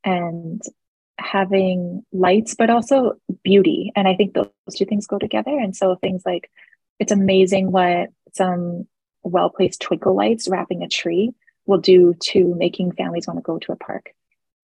And 0.04 0.62
having 1.18 2.04
lights, 2.12 2.54
but 2.54 2.70
also 2.70 3.14
beauty. 3.42 3.92
And 3.94 4.08
I 4.08 4.14
think 4.14 4.34
those 4.34 4.50
two 4.76 4.84
things 4.84 5.06
go 5.06 5.18
together. 5.18 5.56
And 5.58 5.76
so 5.76 5.96
things 5.96 6.22
like 6.24 6.50
it's 6.98 7.12
amazing 7.12 7.72
what 7.72 8.10
some 8.32 8.86
well 9.22 9.50
placed 9.50 9.80
twinkle 9.80 10.14
lights 10.14 10.48
wrapping 10.48 10.82
a 10.82 10.88
tree 10.88 11.32
will 11.66 11.78
do 11.78 12.14
to 12.20 12.54
making 12.56 12.92
families 12.92 13.26
want 13.26 13.38
to 13.38 13.42
go 13.42 13.58
to 13.58 13.72
a 13.72 13.76
park. 13.76 14.10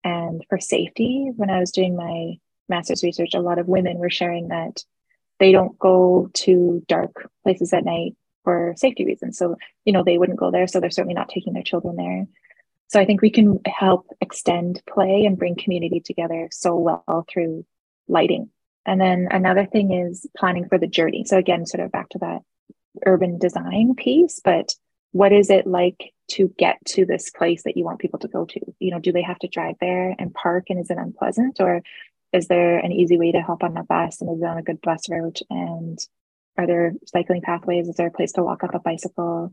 And 0.04 0.44
for 0.48 0.58
safety, 0.58 1.30
when 1.36 1.50
I 1.50 1.60
was 1.60 1.70
doing 1.70 1.96
my 1.96 2.38
master's 2.68 3.02
research, 3.02 3.34
a 3.34 3.40
lot 3.40 3.58
of 3.58 3.68
women 3.68 3.98
were 3.98 4.10
sharing 4.10 4.48
that 4.48 4.84
they 5.38 5.52
don't 5.52 5.78
go 5.78 6.30
to 6.34 6.82
dark 6.86 7.30
places 7.42 7.72
at 7.72 7.84
night 7.84 8.14
for 8.44 8.74
safety 8.76 9.04
reasons. 9.04 9.38
So, 9.38 9.56
you 9.84 9.92
know, 9.92 10.02
they 10.04 10.18
wouldn't 10.18 10.38
go 10.38 10.50
there. 10.50 10.66
So 10.66 10.80
they're 10.80 10.90
certainly 10.90 11.14
not 11.14 11.28
taking 11.28 11.52
their 11.52 11.62
children 11.62 11.96
there. 11.96 12.26
So 12.90 12.98
I 12.98 13.04
think 13.04 13.22
we 13.22 13.30
can 13.30 13.60
help 13.66 14.08
extend 14.20 14.82
play 14.88 15.24
and 15.24 15.38
bring 15.38 15.54
community 15.54 16.00
together 16.00 16.48
so 16.50 16.76
well 16.76 17.24
through 17.32 17.64
lighting. 18.08 18.50
And 18.84 19.00
then 19.00 19.28
another 19.30 19.64
thing 19.64 19.92
is 19.92 20.26
planning 20.36 20.68
for 20.68 20.76
the 20.76 20.88
journey. 20.88 21.24
So 21.24 21.38
again, 21.38 21.66
sort 21.66 21.84
of 21.84 21.92
back 21.92 22.08
to 22.10 22.18
that 22.18 22.40
urban 23.06 23.38
design 23.38 23.94
piece, 23.94 24.40
but 24.42 24.74
what 25.12 25.32
is 25.32 25.50
it 25.50 25.68
like 25.68 26.12
to 26.32 26.52
get 26.58 26.84
to 26.86 27.06
this 27.06 27.30
place 27.30 27.62
that 27.62 27.76
you 27.76 27.84
want 27.84 28.00
people 28.00 28.18
to 28.20 28.28
go 28.28 28.44
to? 28.44 28.60
You 28.80 28.90
know, 28.90 28.98
do 28.98 29.12
they 29.12 29.22
have 29.22 29.38
to 29.40 29.48
drive 29.48 29.76
there 29.80 30.14
and 30.18 30.34
park 30.34 30.64
and 30.68 30.80
is 30.80 30.90
it 30.90 30.98
unpleasant? 30.98 31.60
Or 31.60 31.82
is 32.32 32.48
there 32.48 32.78
an 32.78 32.90
easy 32.90 33.18
way 33.18 33.30
to 33.30 33.40
hop 33.40 33.62
on 33.62 33.76
a 33.76 33.84
bus 33.84 34.20
and 34.20 34.30
is 34.34 34.42
it 34.42 34.46
on 34.46 34.58
a 34.58 34.62
good 34.62 34.80
bus 34.80 35.08
route 35.08 35.40
and 35.48 35.98
are 36.58 36.66
there 36.66 36.94
cycling 37.06 37.42
pathways 37.42 37.88
is 37.88 37.94
there 37.96 38.08
a 38.08 38.12
place 38.12 38.32
to 38.32 38.42
walk 38.42 38.64
up 38.64 38.74
a 38.74 38.78
bicycle 38.78 39.52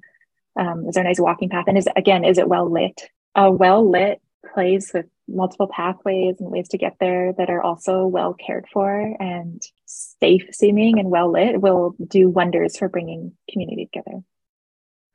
um, 0.59 0.87
is 0.87 0.95
there 0.95 1.03
a 1.03 1.07
nice 1.07 1.19
walking 1.19 1.49
path 1.49 1.65
and 1.67 1.77
is 1.77 1.87
again 1.95 2.25
is 2.25 2.37
it 2.37 2.49
well 2.49 2.71
lit 2.71 3.09
a 3.35 3.51
well 3.51 3.89
lit 3.89 4.21
place 4.53 4.91
with 4.93 5.05
multiple 5.27 5.67
pathways 5.67 6.35
and 6.39 6.49
ways 6.49 6.69
to 6.69 6.77
get 6.77 6.95
there 6.99 7.33
that 7.37 7.49
are 7.49 7.61
also 7.61 8.07
well 8.07 8.33
cared 8.33 8.65
for 8.71 9.15
and 9.19 9.61
safe 9.85 10.47
seeming 10.51 10.99
and 10.99 11.09
well 11.09 11.31
lit 11.31 11.61
will 11.61 11.95
do 12.07 12.29
wonders 12.29 12.77
for 12.77 12.87
bringing 12.87 13.33
community 13.51 13.89
together 13.91 14.21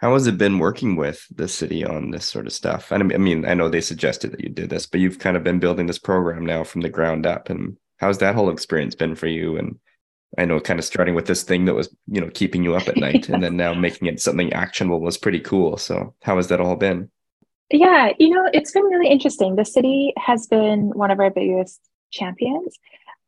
how 0.03 0.14
has 0.14 0.27
it 0.27 0.37
been 0.37 0.59
working 0.59 0.96
with 0.96 1.25
the 1.33 1.46
city 1.46 1.85
on 1.85 2.11
this 2.11 2.25
sort 2.25 2.48
of 2.48 2.53
stuff? 2.53 2.90
And 2.90 3.12
I 3.14 3.18
mean, 3.18 3.44
I 3.44 3.55
know 3.55 3.68
they 3.68 3.81
suggested 3.81 4.33
that 4.33 4.40
you 4.40 4.48
did 4.48 4.68
this, 4.68 4.85
but 4.85 4.98
you've 4.98 5.20
kind 5.20 5.37
of 5.37 5.44
been 5.44 5.61
building 5.61 5.87
this 5.87 6.01
program 6.01 6.44
now 6.44 6.64
from 6.64 6.81
the 6.81 6.88
ground 6.88 7.25
up. 7.25 7.48
And 7.48 7.77
how's 7.98 8.18
that 8.18 8.35
whole 8.35 8.51
experience 8.51 8.96
been 8.96 9.14
for 9.14 9.29
you? 9.29 9.57
And 9.57 9.79
I 10.37 10.44
know 10.44 10.59
kind 10.59 10.81
of 10.81 10.85
starting 10.85 11.14
with 11.14 11.27
this 11.27 11.44
thing 11.44 11.66
that 11.66 11.75
was, 11.75 11.88
you 12.09 12.20
know, 12.20 12.31
keeping 12.35 12.64
you 12.64 12.75
up 12.75 12.88
at 12.88 12.96
night 12.96 13.29
and 13.29 13.40
then 13.40 13.57
now 13.57 13.75
making 13.75 14.09
it 14.09 14.20
something 14.20 14.53
actionable 14.53 15.01
was 15.01 15.16
pretty 15.16 15.38
cool. 15.38 15.77
So 15.77 16.16
how 16.22 16.37
has 16.37 16.48
that 16.48 16.61
all 16.61 16.75
been? 16.75 17.09
Yeah, 17.73 18.13
you 18.19 18.29
know, 18.29 18.49
it's 18.53 18.71
been 18.71 18.85
really 18.85 19.09
interesting. 19.09 19.57
The 19.57 19.65
city 19.65 20.13
has 20.19 20.47
been 20.47 20.91
one 20.91 21.11
of 21.11 21.19
our 21.19 21.31
biggest 21.31 21.81
champions. 22.11 22.79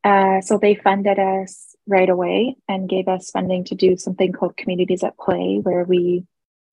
Uh, 0.05 0.43
so 0.43 0.59
they 0.59 0.75
funded 0.75 1.19
us 1.19 1.75
right 1.87 2.11
away 2.11 2.57
and 2.69 2.89
gave 2.89 3.09
us 3.09 3.31
funding 3.31 3.65
to 3.65 3.75
do 3.75 3.97
something 3.97 4.33
called 4.33 4.57
Communities 4.57 5.03
at 5.03 5.17
Play, 5.17 5.61
where 5.63 5.85
we 5.85 6.25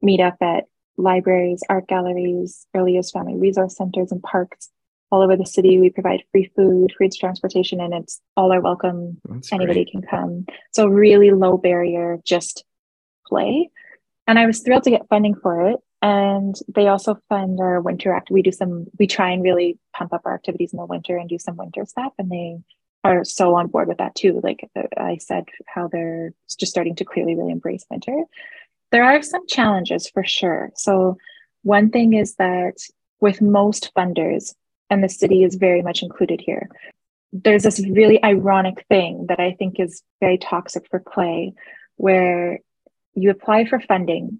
meet 0.02 0.20
up 0.20 0.36
at 0.42 0.66
libraries, 0.98 1.62
art 1.70 1.88
galleries, 1.88 2.68
early 2.76 2.94
years 2.94 3.12
family 3.12 3.36
resource 3.36 3.78
centers, 3.78 4.12
and 4.12 4.22
parks 4.22 4.70
all 5.10 5.22
over 5.22 5.38
the 5.38 5.46
city. 5.46 5.80
We 5.80 5.90
provide 5.90 6.24
free 6.32 6.52
food, 6.56 6.94
free 6.98 7.10
transportation, 7.10 7.80
and 7.80 7.94
it's 7.94 8.22
all 8.36 8.52
are 8.52 8.62
welcome. 8.62 9.20
That's 9.30 9.52
Anybody 9.54 9.86
great. 9.86 9.92
can 9.92 10.02
come. 10.02 10.46
So 10.72 10.88
really 10.88 11.32
low 11.32 11.58
barrier, 11.58 12.20
just 12.26 12.66
play. 13.26 13.70
And 14.28 14.38
I 14.38 14.46
was 14.46 14.60
thrilled 14.60 14.84
to 14.84 14.92
get 14.92 15.08
funding 15.10 15.36
for 15.36 15.70
it. 15.70 15.80
And 16.02 16.56
they 16.68 16.88
also 16.88 17.20
fund 17.30 17.60
our 17.60 17.80
winter 17.80 18.12
act. 18.12 18.32
We 18.32 18.42
do 18.42 18.52
some, 18.52 18.88
we 18.98 19.06
try 19.06 19.30
and 19.32 19.44
really 19.44 19.78
pump 19.94 20.14
up 20.14 20.22
our 20.26 20.34
activities 20.34 20.74
in 20.74 20.78
the 20.78 20.86
winter 20.86 21.18
and 21.18 21.30
do 21.30 21.38
some 21.38 21.58
winter 21.58 21.86
stuff. 21.86 22.14
And 22.18 22.32
they 22.32 22.58
are 23.04 23.24
so 23.24 23.56
on 23.56 23.68
board 23.68 23.88
with 23.88 24.00
that 24.00 24.16
too. 24.16 24.42
Like 24.44 24.68
uh, 24.76 24.84
I 24.98 25.18
said, 25.18 25.46
how 25.68 25.88
they're 25.88 26.34
just 26.60 26.72
starting 26.72 26.96
to 26.96 27.06
clearly 27.06 27.36
really 27.36 27.52
embrace 27.52 27.86
winter 27.90 28.26
there 28.92 29.04
are 29.04 29.22
some 29.22 29.48
challenges 29.48 30.10
for 30.10 30.24
sure. 30.24 30.72
So, 30.76 31.18
one 31.64 31.90
thing 31.90 32.14
is 32.14 32.36
that 32.36 32.76
with 33.20 33.42
most 33.42 33.92
funders, 33.96 34.54
and 34.90 35.04
the 35.04 35.10
city 35.10 35.44
is 35.44 35.56
very 35.56 35.82
much 35.82 36.04
included 36.04 36.42
here, 36.42 36.70
there's 37.32 37.64
this 37.64 37.86
really 37.88 38.22
ironic 38.24 38.86
thing 38.90 39.26
that 39.30 39.40
I 39.40 39.54
think 39.54 39.80
is 39.80 40.04
very 40.20 40.38
toxic 40.38 40.88
for 40.90 41.00
play, 41.00 41.54
where 41.96 42.60
you 43.14 43.30
apply 43.30 43.66
for 43.66 43.80
funding 43.80 44.40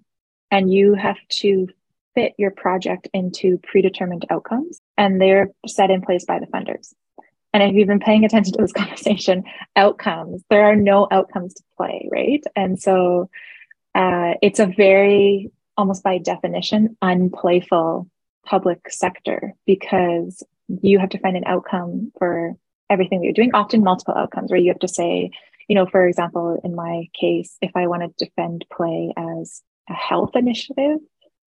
and 0.52 0.72
you 0.72 0.94
have 0.94 1.16
to 1.40 1.66
fit 2.14 2.34
your 2.38 2.50
project 2.50 3.08
into 3.14 3.58
predetermined 3.58 4.26
outcomes, 4.30 4.78
and 4.98 5.20
they're 5.20 5.48
set 5.66 5.90
in 5.90 6.02
place 6.02 6.26
by 6.26 6.38
the 6.38 6.46
funders. 6.46 6.92
And 7.54 7.62
if 7.62 7.74
you've 7.74 7.88
been 7.88 8.00
paying 8.00 8.24
attention 8.24 8.52
to 8.52 8.62
this 8.62 8.72
conversation, 8.76 9.44
outcomes, 9.74 10.42
there 10.50 10.64
are 10.64 10.76
no 10.76 11.08
outcomes 11.10 11.54
to 11.54 11.62
play, 11.76 12.08
right? 12.12 12.44
And 12.54 12.80
so 12.80 13.30
uh, 13.94 14.34
it's 14.42 14.60
a 14.60 14.66
very, 14.66 15.50
almost 15.76 16.04
by 16.04 16.18
definition, 16.18 16.96
unplayful 17.02 18.08
public 18.44 18.90
sector 18.90 19.54
because 19.66 20.42
you 20.82 20.98
have 20.98 21.10
to 21.10 21.18
find 21.18 21.36
an 21.36 21.44
outcome 21.46 22.12
for 22.18 22.56
everything 22.90 23.20
that 23.20 23.24
you're 23.24 23.32
doing, 23.32 23.54
often 23.54 23.82
multiple 23.82 24.14
outcomes, 24.14 24.50
where 24.50 24.60
you 24.60 24.68
have 24.68 24.78
to 24.80 24.88
say, 24.88 25.30
you 25.66 25.74
know, 25.74 25.86
for 25.86 26.06
example, 26.06 26.60
in 26.62 26.74
my 26.74 27.08
case, 27.18 27.56
if 27.62 27.70
I 27.74 27.86
want 27.86 28.02
to 28.02 28.24
defend 28.24 28.66
play 28.70 29.14
as 29.16 29.62
a 29.88 29.94
health 29.94 30.34
initiative, 30.34 30.98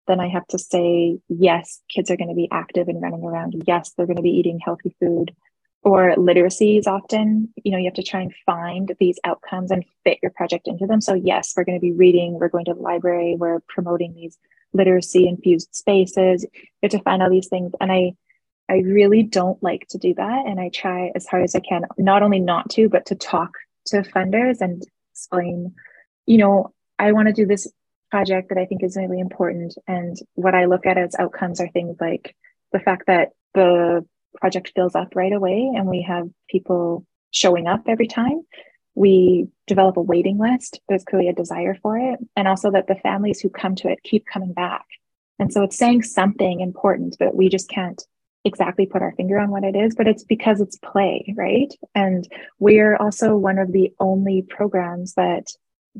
then 0.07 0.21
I 0.21 0.29
have 0.29 0.47
to 0.49 0.59
say, 0.59 1.19
yes, 1.29 1.81
kids 1.89 2.11
are 2.11 2.17
going 2.17 2.29
to 2.29 2.35
be 2.35 2.49
active 2.51 2.89
and 2.89 3.03
running 3.03 3.25
around. 3.25 3.62
Yes, 3.67 3.93
they're 3.93 4.07
going 4.07 4.17
to 4.17 4.23
be 4.23 4.31
eating 4.31 4.61
healthy 4.61 4.95
food. 5.01 5.35
Or 5.83 6.17
literacy 6.17 6.79
is 6.79 6.89
often 6.89 7.53
you 7.62 7.71
know 7.71 7.79
you 7.79 7.85
have 7.85 7.95
to 7.95 8.03
try 8.03 8.21
and 8.21 8.35
find 8.45 8.93
these 8.99 9.21
outcomes 9.23 9.71
and 9.71 9.85
fit 10.03 10.19
your 10.21 10.33
project 10.33 10.67
into 10.67 10.85
them. 10.85 11.01
So 11.01 11.15
yes 11.15 11.55
we're 11.57 11.62
going 11.62 11.79
to 11.79 11.81
be 11.81 11.93
reading 11.93 12.35
we're 12.35 12.49
going 12.49 12.65
to 12.65 12.75
the 12.75 12.81
library 12.81 13.37
we're 13.39 13.61
promoting 13.69 14.12
these 14.12 14.37
literacy 14.73 15.29
infused 15.29 15.69
spaces. 15.73 16.43
You 16.43 16.61
have 16.83 16.91
to 16.91 17.03
find 17.03 17.23
all 17.23 17.31
these 17.31 17.47
things 17.47 17.71
and 17.81 17.93
i 17.93 18.15
i 18.69 18.79
really 18.79 19.23
don't 19.23 19.62
like 19.62 19.87
to 19.91 19.99
do 19.99 20.12
that 20.15 20.45
and 20.47 20.59
i 20.59 20.71
try 20.71 21.12
as 21.15 21.25
hard 21.27 21.45
as 21.45 21.55
i 21.55 21.61
can 21.61 21.83
not 21.99 22.25
only 22.25 22.41
not 22.41 22.69
to 22.71 22.89
but 22.89 23.07
to 23.07 23.15
talk 23.15 23.53
to 23.87 24.03
funders 24.03 24.61
and 24.61 24.83
explain 25.12 25.73
you 26.27 26.39
know 26.39 26.75
i 26.99 27.12
want 27.12 27.29
to 27.29 27.33
do 27.33 27.47
this 27.47 27.69
project 28.11 28.49
that 28.49 28.59
i 28.59 28.66
think 28.66 28.83
is 28.83 28.97
really 28.97 29.21
important 29.21 29.75
and 29.87 30.16
what 30.35 30.55
i 30.55 30.64
look 30.66 30.87
at 30.87 30.99
as 30.99 31.14
outcomes 31.19 31.61
are 31.61 31.69
things 31.69 31.97
like 32.01 32.35
the 32.73 32.81
fact 32.81 33.05
that 33.07 33.31
the 33.55 34.05
project 34.40 34.73
fills 34.75 34.95
up 34.95 35.16
right 35.16 35.33
away 35.33 35.73
and 35.75 35.87
we 35.87 36.03
have 36.03 36.29
people 36.49 37.07
showing 37.33 37.66
up 37.66 37.83
every 37.87 38.07
time. 38.07 38.42
We 38.95 39.49
develop 39.66 39.97
a 39.97 40.03
waiting 40.03 40.38
list. 40.38 40.81
There's 40.88 41.05
clearly 41.05 41.29
a 41.29 41.35
desire 41.35 41.77
for 41.83 41.99
it. 41.99 42.19
And 42.37 42.49
also 42.49 42.71
that 42.71 42.87
the 42.87 42.95
families 42.95 43.40
who 43.40 43.51
come 43.51 43.75
to 43.77 43.88
it 43.88 44.03
keep 44.03 44.27
coming 44.27 44.53
back. 44.53 44.85
And 45.38 45.53
so 45.53 45.62
it's 45.62 45.77
saying 45.77 46.03
something 46.03 46.61
important, 46.61 47.16
but 47.19 47.35
we 47.35 47.49
just 47.49 47.69
can't 47.69 48.03
exactly 48.45 48.87
put 48.87 49.03
our 49.03 49.12
finger 49.12 49.38
on 49.38 49.51
what 49.51 49.64
it 49.64 49.77
is, 49.77 49.95
but 49.95 50.07
it's 50.07 50.25
because 50.25 50.61
it's 50.61 50.79
play, 50.79 51.35
right? 51.37 51.75
And 51.95 52.27
we're 52.59 52.97
also 52.97 53.37
one 53.37 53.59
of 53.59 53.73
the 53.73 53.92
only 53.99 54.42
programs 54.42 55.14
that 55.14 55.49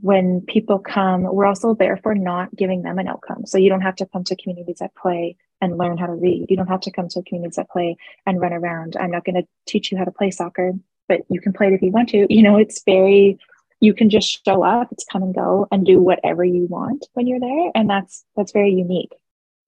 when 0.01 0.43
people 0.43 0.79
come, 0.79 1.23
we're 1.23 1.47
also 1.47 1.75
therefore 1.75 2.15
not 2.15 2.55
giving 2.55 2.83
them 2.83 2.99
an 2.99 3.09
outcome. 3.09 3.47
So 3.47 3.59
you 3.59 3.69
don't 3.69 3.83
have 3.83 3.97
to 3.97 4.07
come 4.07 4.25
to 4.25 4.37
communities 4.37 4.81
at 4.81 4.95
play 4.95 5.37
and 5.61 5.79
learn 5.79 5.97
how 5.97 6.07
to 6.07 6.13
read. 6.13 6.47
You 6.49 6.57
don't 6.57 6.69
have 6.69 6.81
to 6.83 6.91
come 6.91 7.09
to 7.09 7.23
communities 7.23 7.59
at 7.59 7.71
play 7.71 7.97
and 8.27 8.41
run 8.41 8.53
around. 8.53 8.97
I'm 8.99 9.11
not 9.11 9.25
going 9.25 9.37
to 9.37 9.49
teach 9.67 9.91
you 9.91 9.99
how 9.99 10.05
to 10.05 10.11
play 10.11 10.31
soccer, 10.31 10.73
but 11.09 11.23
you 11.29 11.41
can 11.41 11.53
play 11.53 11.69
it 11.69 11.73
if 11.73 11.83
you 11.83 11.91
want 11.91 12.11
to. 12.11 12.27
You 12.29 12.43
know, 12.43 12.57
it's 12.57 12.83
very 12.85 13.39
you 13.81 13.93
can 13.93 14.09
just 14.09 14.45
show 14.45 14.63
up, 14.63 14.89
it's 14.91 15.05
come 15.05 15.23
and 15.23 15.35
go 15.35 15.69
and 15.71 15.85
do 15.85 16.01
whatever 16.01 16.45
you 16.45 16.67
want 16.67 17.07
when 17.13 17.27
you're 17.27 17.41
there. 17.41 17.71
And 17.75 17.89
that's 17.89 18.25
that's 18.37 18.53
very 18.53 18.73
unique, 18.73 19.13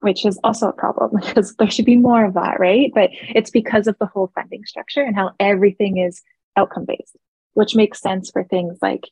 which 0.01 0.25
is 0.25 0.39
also 0.45 0.69
a 0.69 0.73
problem 0.73 1.21
because 1.27 1.55
there 1.57 1.71
should 1.71 1.85
be 1.85 1.97
more 1.97 2.25
of 2.25 2.35
that, 2.35 2.59
right? 2.61 2.91
But 2.95 3.11
it's 3.13 3.51
because 3.51 3.87
of 3.87 3.97
the 3.99 4.07
whole 4.07 4.31
funding 4.35 4.65
structure 4.65 5.03
and 5.03 5.17
how 5.17 5.33
everything 5.41 5.99
is 5.99 6.23
outcome 6.57 6.85
based, 6.87 7.17
which 7.55 7.75
makes 7.75 8.01
sense 8.01 8.31
for 8.31 8.45
things 8.45 8.79
like 8.83 9.05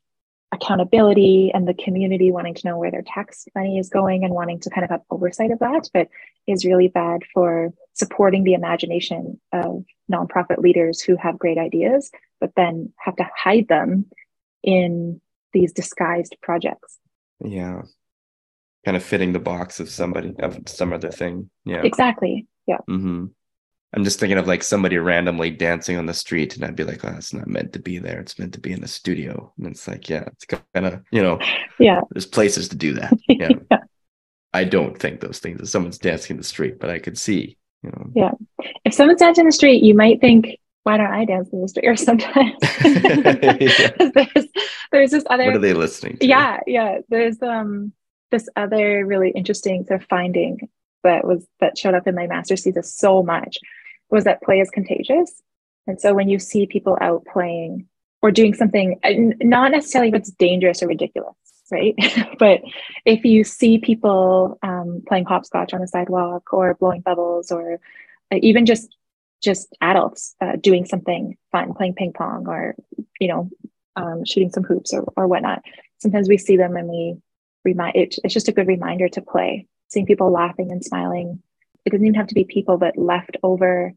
accountability 0.57 1.51
and 1.55 1.67
the 1.67 1.75
community 1.75 2.31
wanting 2.33 2.55
to 2.55 2.67
know 2.67 2.79
where 2.79 2.91
their 2.91 3.05
tax 3.07 3.47
money 3.55 3.79
is 3.79 3.89
going 3.89 4.25
and 4.25 4.35
wanting 4.35 4.61
to 4.61 4.71
kind 4.71 4.85
of 4.85 4.91
have 4.91 5.03
oversight 5.11 5.51
of 5.51 5.59
that, 5.61 5.89
but 5.95 6.09
is 6.47 6.65
really 6.65 6.89
bad 6.89 7.23
for 7.33 7.73
supporting 7.95 8.45
the 8.45 8.55
imagination 8.55 9.41
of 9.53 9.85
nonprofit 10.11 10.59
leaders 10.59 11.01
who 11.01 11.17
have 11.17 11.39
great 11.39 11.59
ideas, 11.59 12.11
but 12.41 12.53
then 12.57 12.93
have 12.99 13.17
to 13.17 13.29
hide 13.37 13.69
them 13.69 14.07
in 14.63 15.21
these 15.53 15.73
disguised 15.73 16.37
projects. 16.43 16.99
Yeah. 17.45 17.83
Kind 18.85 18.97
of 18.97 19.03
fitting 19.03 19.33
the 19.33 19.39
box 19.39 19.81
of 19.81 19.89
somebody 19.89 20.35
of 20.39 20.61
some 20.67 20.93
other 20.93 21.11
thing. 21.11 21.51
Yeah. 21.65 21.83
Exactly. 21.83 22.47
Yeah. 22.67 22.79
Mm-hmm. 22.89 23.27
I'm 23.95 24.05
just 24.05 24.19
thinking 24.19 24.39
of 24.39 24.47
like 24.47 24.63
somebody 24.63 24.99
randomly 24.99 25.51
dancing 25.51 25.97
on 25.97 26.07
the 26.07 26.15
street, 26.15 26.57
and 26.57 26.65
I'd 26.65 26.77
be 26.77 26.85
like, 26.85 27.05
"Oh, 27.05 27.15
it's 27.17 27.33
not 27.33 27.47
meant 27.47 27.73
to 27.75 27.79
be 27.79 27.99
there. 27.99 28.21
It's 28.21 28.39
meant 28.39 28.53
to 28.55 28.61
be 28.61 28.73
in 28.73 28.81
the 28.81 28.89
studio." 28.89 29.53
And 29.59 29.69
it's 29.69 29.87
like, 29.87 30.09
yeah, 30.09 30.25
it's 30.27 30.45
kind 30.45 30.87
of 30.87 31.03
you 31.11 31.23
know, 31.23 31.39
yeah. 31.79 32.01
There's 32.11 32.27
places 32.27 32.69
to 32.69 32.77
do 32.77 32.95
that. 32.95 33.13
Yeah. 33.29 33.51
yeah. 33.71 33.79
I 34.53 34.65
don't 34.65 34.99
think 34.99 35.21
those 35.21 35.39
things. 35.39 35.61
If 35.61 35.69
someone's 35.69 35.99
dancing 35.99 36.35
in 36.35 36.39
the 36.39 36.45
street, 36.45 36.79
but 36.81 36.89
I 36.89 36.99
could 36.99 37.19
see, 37.19 37.59
you 37.83 37.91
know. 37.91 38.11
Yeah. 38.15 38.31
If 38.85 38.95
someone's 38.95 39.21
dancing 39.21 39.43
in 39.43 39.49
the 39.49 39.53
street, 39.53 39.83
you 39.83 39.95
might 39.95 40.21
think, 40.21 40.59
why 40.85 40.97
don't 40.97 41.13
I 41.13 41.25
dance 41.25 41.51
in 41.53 41.61
the 41.61 41.69
street? 41.69 41.87
Or 41.87 41.97
sometimes 41.97 42.55
there's 44.15 44.49
there's 44.93 45.11
this 45.11 45.25
other. 45.29 45.47
What 45.47 45.57
are 45.57 45.59
they 45.59 45.75
listening 45.75 46.19
to? 46.19 46.27
Yeah, 46.27 46.61
yeah. 46.67 46.99
There's 47.09 47.41
um 47.43 47.93
this 48.31 48.49
other 48.57 49.05
really 49.07 49.31
interesting 49.31 49.85
sort 49.85 50.03
of 50.03 50.09
finding 50.09 50.69
that 51.07 51.27
was 51.27 51.47
that 51.61 51.79
showed 51.79 51.95
up 51.95 52.07
in 52.07 52.15
my 52.15 52.27
master's 52.27 52.63
thesis 52.65 52.93
so 52.93 53.23
much 53.23 53.59
was 54.11 54.25
that 54.25 54.43
play 54.43 54.61
is 54.61 54.71
contagious, 54.71 55.43
and 55.87 56.01
so 56.01 56.15
when 56.15 56.29
you 56.29 56.39
see 56.39 56.67
people 56.67 56.97
out 57.01 57.25
playing 57.33 57.87
or 58.23 58.31
doing 58.31 58.55
something, 58.55 58.99
not 59.41 59.71
necessarily 59.71 60.09
if 60.09 60.15
it's 60.15 60.31
dangerous 60.31 60.83
or 60.83 60.89
ridiculous, 60.89 61.35
right? 61.71 61.95
but 62.39 62.61
if 63.05 63.25
you 63.25 63.45
see 63.45 63.79
people 63.79 64.59
um, 64.63 65.03
playing 65.07 65.25
hopscotch 65.25 65.73
on 65.73 65.81
the 65.81 65.89
sidewalk 65.89 66.53
or 66.53 66.75
blowing 66.75 67.01
bubbles 67.01 67.51
or 67.51 67.79
uh, 68.33 68.39
even 68.43 68.67
just 68.67 68.97
just 69.43 69.77
adults 69.81 70.35
uh, 70.41 70.57
doing 70.61 70.85
something 70.85 71.37
fun, 71.53 71.75
playing 71.75 71.95
ping 71.95 72.13
pong 72.13 72.49
or, 72.49 72.75
you 73.21 73.29
know, 73.29 73.51
um, 73.95 74.25
shooting 74.25 74.51
some 74.51 74.65
hoops 74.65 74.93
or, 74.93 75.05
or 75.17 75.29
whatnot. 75.29 75.63
Sometimes 75.99 76.29
we 76.29 76.39
see 76.39 76.57
them 76.57 76.77
and 76.77 76.89
we 76.89 77.17
remind 77.65 77.97
it, 77.97 78.17
it's 78.25 78.35
just 78.35 78.49
a 78.49 78.53
good 78.53 78.67
reminder 78.67 79.09
to 79.11 79.23
play. 79.23 79.67
Seeing 79.89 80.07
people 80.07 80.31
laughing 80.31 80.71
and 80.71 80.85
smiling. 80.85 81.43
It 81.85 81.91
doesn't 81.91 82.05
even 82.05 82.19
have 82.19 82.29
to 82.29 82.35
be 82.35 82.45
people, 82.45 82.79
but 82.79 82.99
left 82.99 83.37
over 83.43 83.95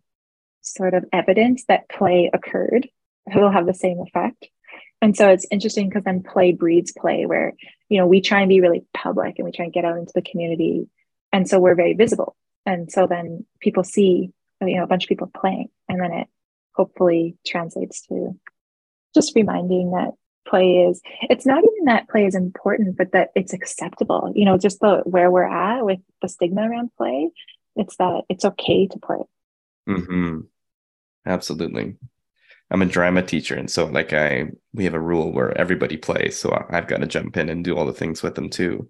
sort 0.61 0.93
of 0.93 1.05
evidence 1.11 1.63
that 1.67 1.89
play 1.89 2.29
occurred 2.31 2.87
will 3.33 3.51
have 3.51 3.65
the 3.65 3.73
same 3.73 3.99
effect. 3.99 4.47
And 5.01 5.15
so 5.15 5.29
it's 5.29 5.47
interesting 5.49 5.87
because 5.87 6.03
then 6.03 6.23
play 6.23 6.51
breeds 6.51 6.91
play, 6.91 7.25
where 7.25 7.53
you 7.87 7.99
know 7.99 8.05
we 8.05 8.21
try 8.21 8.41
and 8.41 8.49
be 8.49 8.61
really 8.61 8.85
public 8.93 9.35
and 9.37 9.45
we 9.45 9.51
try 9.51 9.65
and 9.65 9.73
get 9.73 9.85
out 9.85 9.97
into 9.97 10.11
the 10.13 10.21
community, 10.21 10.89
and 11.31 11.47
so 11.47 11.59
we're 11.59 11.75
very 11.75 11.93
visible. 11.93 12.35
And 12.65 12.91
so 12.91 13.07
then 13.07 13.45
people 13.59 13.83
see 13.83 14.31
you 14.61 14.77
know 14.77 14.83
a 14.83 14.87
bunch 14.87 15.05
of 15.05 15.09
people 15.09 15.31
playing 15.33 15.69
and 15.87 15.99
then 16.01 16.11
it 16.11 16.27
hopefully 16.73 17.35
translates 17.45 18.05
to 18.07 18.37
just 19.13 19.35
reminding 19.35 19.91
that 19.91 20.11
play 20.49 20.87
is 20.89 21.01
it's 21.21 21.45
not 21.45 21.63
even 21.63 21.85
that 21.85 22.09
play 22.09 22.25
is 22.25 22.35
important 22.35 22.97
but 22.97 23.11
that 23.11 23.29
it's 23.35 23.53
acceptable. 23.53 24.31
You 24.35 24.45
know 24.45 24.57
just 24.57 24.79
the 24.79 25.01
where 25.05 25.31
we're 25.31 25.43
at 25.43 25.85
with 25.85 25.99
the 26.21 26.29
stigma 26.29 26.69
around 26.69 26.91
play 26.97 27.29
it's 27.75 27.95
that 27.97 28.23
it's 28.29 28.45
okay 28.45 28.87
to 28.87 28.99
play. 28.99 29.19
Mm-hmm. 29.87 30.41
absolutely. 31.25 31.95
I'm 32.71 32.81
a 32.83 32.85
drama 32.85 33.23
teacher 33.23 33.55
and 33.55 33.69
so 33.69 33.85
like 33.85 34.13
i 34.13 34.45
we 34.73 34.83
have 34.83 34.93
a 34.93 34.99
rule 34.99 35.31
where 35.31 35.57
everybody 35.57 35.97
plays 35.97 36.37
so 36.37 36.51
i've 36.69 36.87
got 36.87 36.97
to 36.97 37.07
jump 37.07 37.35
in 37.37 37.49
and 37.49 37.63
do 37.63 37.75
all 37.75 37.85
the 37.85 37.93
things 37.93 38.21
with 38.21 38.35
them 38.35 38.49
too. 38.49 38.89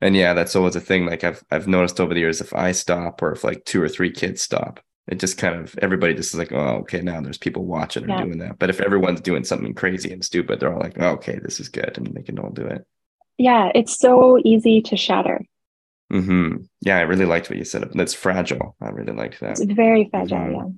And 0.00 0.14
yeah 0.14 0.34
that's 0.34 0.56
always 0.56 0.76
a 0.76 0.80
thing 0.80 1.06
like 1.06 1.24
i've 1.24 1.42
i've 1.50 1.68
noticed 1.68 2.00
over 2.00 2.12
the 2.12 2.20
years 2.20 2.40
if 2.40 2.52
i 2.52 2.72
stop 2.72 3.22
or 3.22 3.32
if 3.32 3.44
like 3.44 3.64
two 3.64 3.80
or 3.82 3.88
three 3.88 4.10
kids 4.10 4.42
stop 4.42 4.80
it 5.08 5.20
just 5.20 5.38
kind 5.38 5.54
of 5.54 5.76
everybody 5.80 6.14
just 6.14 6.34
is 6.34 6.38
like, 6.38 6.52
oh, 6.52 6.78
okay, 6.78 7.00
now 7.00 7.20
there's 7.20 7.38
people 7.38 7.64
watching 7.64 8.04
and 8.04 8.12
yeah. 8.12 8.22
doing 8.24 8.38
that. 8.38 8.58
But 8.58 8.70
if 8.70 8.80
everyone's 8.80 9.20
doing 9.20 9.44
something 9.44 9.74
crazy 9.74 10.12
and 10.12 10.24
stupid, 10.24 10.60
they're 10.60 10.72
all 10.72 10.80
like, 10.80 10.96
oh, 10.98 11.10
okay, 11.10 11.38
this 11.38 11.60
is 11.60 11.68
good, 11.68 11.96
and 11.96 12.14
they 12.14 12.22
can 12.22 12.38
all 12.38 12.50
do 12.50 12.66
it. 12.66 12.86
Yeah, 13.38 13.70
it's 13.74 13.98
so 13.98 14.38
easy 14.44 14.80
to 14.82 14.96
shatter. 14.96 15.44
Hmm. 16.10 16.56
Yeah, 16.80 16.98
I 16.98 17.02
really 17.02 17.24
liked 17.24 17.50
what 17.50 17.58
you 17.58 17.64
said. 17.64 17.88
That's 17.94 18.14
fragile. 18.14 18.76
I 18.80 18.88
really 18.90 19.12
liked 19.12 19.40
that. 19.40 19.58
It's 19.60 19.64
very 19.64 20.08
fragile. 20.10 20.38
Mm-hmm. 20.38 20.54
Yeah. 20.54 20.68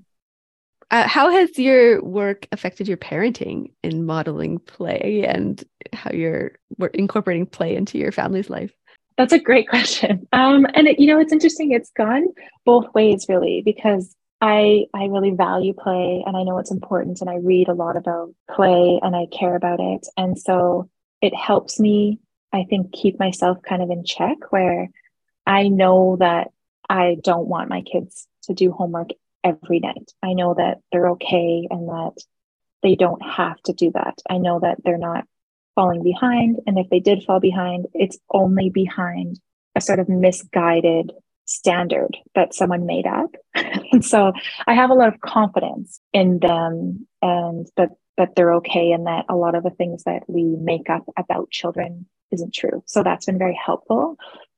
Uh, 0.91 1.07
how 1.07 1.31
has 1.31 1.59
your 1.59 2.03
work 2.03 2.49
affected 2.51 2.88
your 2.88 2.97
parenting 2.97 3.73
in 3.83 4.07
modeling 4.07 4.59
play 4.59 5.27
and 5.29 5.62
how 5.93 6.11
you're 6.12 6.53
incorporating 6.95 7.45
play 7.45 7.77
into 7.77 7.99
your 7.99 8.11
family's 8.11 8.49
life? 8.49 8.73
That's 9.19 9.35
a 9.35 9.38
great 9.38 9.69
question. 9.69 10.27
Um, 10.33 10.67
and 10.75 10.88
it, 10.88 10.99
you 10.99 11.07
know, 11.07 11.21
it's 11.21 11.33
interesting. 11.33 11.73
It's 11.73 11.91
gone 11.91 12.29
both 12.64 12.93
ways, 12.95 13.27
really, 13.29 13.62
because 13.62 14.17
I 14.40 14.87
I 14.94 15.07
really 15.07 15.33
value 15.33 15.74
play 15.74 16.22
and 16.24 16.37
I 16.37 16.44
know 16.44 16.59
it's 16.59 16.70
important 16.70 17.20
and 17.20 17.29
I 17.29 17.37
read 17.37 17.68
a 17.68 17.74
lot 17.74 17.96
about 17.96 18.35
play 18.51 19.01
and 19.03 19.16
I 19.16 19.27
care 19.27 19.57
about 19.57 19.81
it. 19.81 20.07
And 20.16 20.38
so 20.38 20.88
it 21.20 21.35
helps 21.35 21.81
me, 21.81 22.20
I 22.53 22.64
think, 22.68 22.92
keep 22.92 23.18
myself 23.18 23.59
kind 23.62 23.83
of 23.83 23.90
in 23.90 24.05
check 24.05 24.37
where 24.51 24.88
I 25.46 25.68
know 25.68 26.16
that 26.20 26.48
I 26.88 27.16
don't 27.22 27.48
want 27.48 27.70
my 27.70 27.83
kids 27.83 28.29
to 28.44 28.55
do 28.55 28.70
homework 28.70 29.11
every 29.42 29.81
night. 29.81 30.12
I 30.22 30.35
know 30.35 30.55
that 30.55 30.79
they're 30.92 31.11
okay 31.11 31.66
and 31.70 31.88
that 31.88 32.14
they 32.83 32.94
don't 32.94 33.22
have 33.22 33.61
to 33.62 33.72
do 33.72 33.90
that. 33.92 34.18
I 34.31 34.38
know 34.38 34.61
that 34.61 34.79
they're 34.85 34.98
not 34.98 35.24
falling 35.74 36.03
behind. 36.03 36.61
And 36.66 36.79
if 36.79 36.88
they 36.90 37.01
did 37.01 37.24
fall 37.24 37.40
behind, 37.40 37.87
it's 37.94 38.18
only 38.31 38.70
behind 38.70 39.40
a 39.74 39.81
sort 39.81 39.98
of 39.98 40.09
misguided 40.09 41.12
standard 41.49 42.17
that 42.35 42.55
someone 42.55 42.87
made 42.87 43.07
up. 43.07 43.35
and 43.55 44.05
so 44.05 44.33
I 44.67 44.75
have 44.75 44.91
a 44.91 44.95
lot 44.95 45.13
of 45.13 45.21
confidence 45.21 46.01
in 46.13 46.39
them 46.39 47.07
and 47.23 47.67
that 47.77 47.91
that 48.17 48.35
they're 48.35 48.55
okay 48.55 48.91
and 48.91 49.07
that 49.07 49.25
a 49.29 49.37
lot 49.37 49.55
of 49.55 49.63
the 49.63 49.71
things 49.71 50.03
that 50.03 50.25
we 50.27 50.43
make 50.43 50.91
up 50.91 51.05
about 51.17 51.51
children 51.51 52.05
isn't 52.33 52.53
true. 52.53 52.83
So 52.85 53.03
that's 53.03 53.27
been 53.27 53.39
very 53.39 53.59
helpful. 53.65 54.17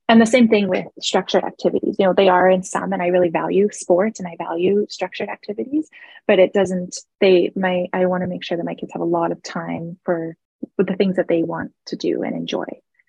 And 0.09 0.19
the 0.19 0.25
same 0.25 0.49
thing 0.49 0.67
with 0.67 0.87
structured 0.99 1.43
activities. 1.43 1.95
You 1.97 2.07
know, 2.07 2.13
they 2.13 2.27
are 2.27 2.49
in 2.49 2.63
some, 2.63 2.91
and 2.91 3.01
I 3.01 3.07
really 3.07 3.29
value 3.29 3.69
sports 3.71 4.19
and 4.19 4.27
I 4.27 4.35
value 4.37 4.85
structured 4.89 5.29
activities, 5.29 5.89
but 6.27 6.39
it 6.39 6.53
doesn't, 6.53 6.97
they, 7.21 7.51
my, 7.55 7.85
I 7.93 8.07
want 8.07 8.23
to 8.23 8.27
make 8.27 8.43
sure 8.43 8.57
that 8.57 8.65
my 8.65 8.73
kids 8.73 8.91
have 8.93 9.01
a 9.01 9.05
lot 9.05 9.31
of 9.31 9.41
time 9.41 9.97
for 10.03 10.35
with 10.77 10.87
the 10.87 10.95
things 10.95 11.15
that 11.15 11.27
they 11.27 11.43
want 11.43 11.71
to 11.85 11.95
do 11.95 12.23
and 12.23 12.35
enjoy. 12.35 12.65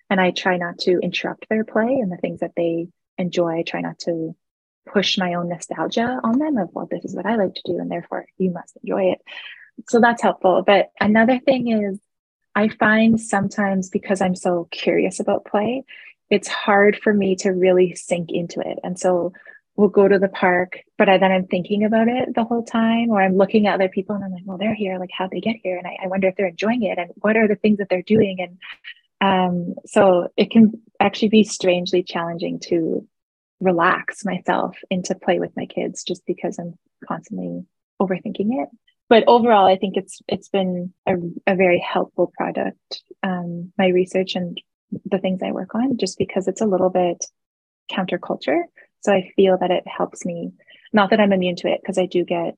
And 0.09 0.21
I 0.21 0.31
try 0.31 0.57
not 0.57 0.77
to 0.79 0.99
interrupt 0.99 1.49
their 1.49 1.65
play 1.65 1.99
and 2.01 2.11
the 2.11 2.17
things 2.17 2.39
that 2.41 2.53
they 2.55 2.87
enjoy. 3.17 3.63
Try 3.63 3.81
not 3.81 3.99
to 3.99 4.35
push 4.91 5.17
my 5.17 5.35
own 5.35 5.49
nostalgia 5.49 6.19
on 6.23 6.39
them 6.39 6.57
of, 6.57 6.69
well, 6.73 6.87
this 6.89 7.05
is 7.05 7.15
what 7.15 7.25
I 7.25 7.35
like 7.35 7.55
to 7.55 7.61
do, 7.65 7.79
and 7.79 7.89
therefore 7.89 8.25
you 8.37 8.51
must 8.51 8.77
enjoy 8.83 9.11
it. 9.11 9.21
So 9.87 9.99
that's 9.99 10.21
helpful. 10.21 10.63
But 10.65 10.91
another 10.99 11.39
thing 11.39 11.69
is, 11.69 11.99
I 12.55 12.67
find 12.67 13.19
sometimes 13.19 13.89
because 13.89 14.21
I'm 14.21 14.35
so 14.35 14.67
curious 14.71 15.19
about 15.19 15.45
play, 15.45 15.85
it's 16.29 16.47
hard 16.47 16.99
for 17.01 17.13
me 17.13 17.35
to 17.37 17.49
really 17.49 17.95
sink 17.95 18.29
into 18.31 18.59
it. 18.59 18.77
And 18.83 18.99
so 18.99 19.33
we'll 19.75 19.89
go 19.89 20.07
to 20.07 20.19
the 20.19 20.27
park, 20.27 20.79
but 20.97 21.09
I, 21.09 21.17
then 21.17 21.31
I'm 21.31 21.47
thinking 21.47 21.83
about 21.83 22.07
it 22.07 22.35
the 22.35 22.43
whole 22.43 22.63
time, 22.63 23.09
or 23.09 23.21
I'm 23.21 23.37
looking 23.37 23.65
at 23.65 23.73
other 23.73 23.89
people 23.89 24.15
and 24.15 24.23
I'm 24.23 24.31
like, 24.31 24.43
well, 24.45 24.59
they're 24.59 24.75
here. 24.75 24.99
Like, 24.99 25.09
how'd 25.11 25.31
they 25.31 25.39
get 25.39 25.55
here? 25.63 25.77
And 25.77 25.87
I, 25.87 25.97
I 26.03 26.07
wonder 26.07 26.27
if 26.27 26.35
they're 26.35 26.47
enjoying 26.47 26.83
it 26.83 26.99
and 26.99 27.09
what 27.15 27.37
are 27.37 27.47
the 27.47 27.55
things 27.55 27.79
that 27.79 27.89
they're 27.89 28.03
doing. 28.03 28.39
And 28.39 28.59
um, 29.23 29.75
so 29.85 30.29
it 30.35 30.51
can 30.51 30.81
actually 30.99 31.29
be 31.29 31.43
strangely 31.43 32.03
challenging 32.03 32.59
to 32.67 33.07
relax 33.59 34.25
myself 34.25 34.77
into 34.89 35.15
play 35.15 35.39
with 35.39 35.51
my 35.55 35.65
kids 35.65 36.03
just 36.03 36.25
because 36.25 36.59
I'm 36.59 36.73
constantly 37.07 37.63
overthinking 38.01 38.63
it. 38.63 38.69
But 39.09 39.25
overall, 39.27 39.65
I 39.65 39.77
think 39.77 39.97
it's 39.97 40.21
it's 40.27 40.49
been 40.49 40.93
a, 41.05 41.15
a 41.45 41.55
very 41.55 41.79
helpful 41.79 42.31
product. 42.35 43.01
Um, 43.21 43.71
my 43.77 43.87
research 43.87 44.35
and 44.35 44.59
the 45.05 45.19
things 45.19 45.41
I 45.43 45.51
work 45.51 45.75
on, 45.75 45.97
just 45.97 46.17
because 46.17 46.47
it's 46.47 46.61
a 46.61 46.65
little 46.65 46.89
bit 46.89 47.23
counterculture 47.91 48.63
so 49.03 49.11
I 49.11 49.31
feel 49.35 49.57
that 49.59 49.71
it 49.71 49.83
helps 49.85 50.25
me. 50.25 50.53
Not 50.93 51.09
that 51.09 51.19
I'm 51.19 51.33
immune 51.33 51.57
to 51.57 51.67
it, 51.67 51.81
because 51.81 51.97
I 51.97 52.05
do 52.05 52.23
get 52.23 52.55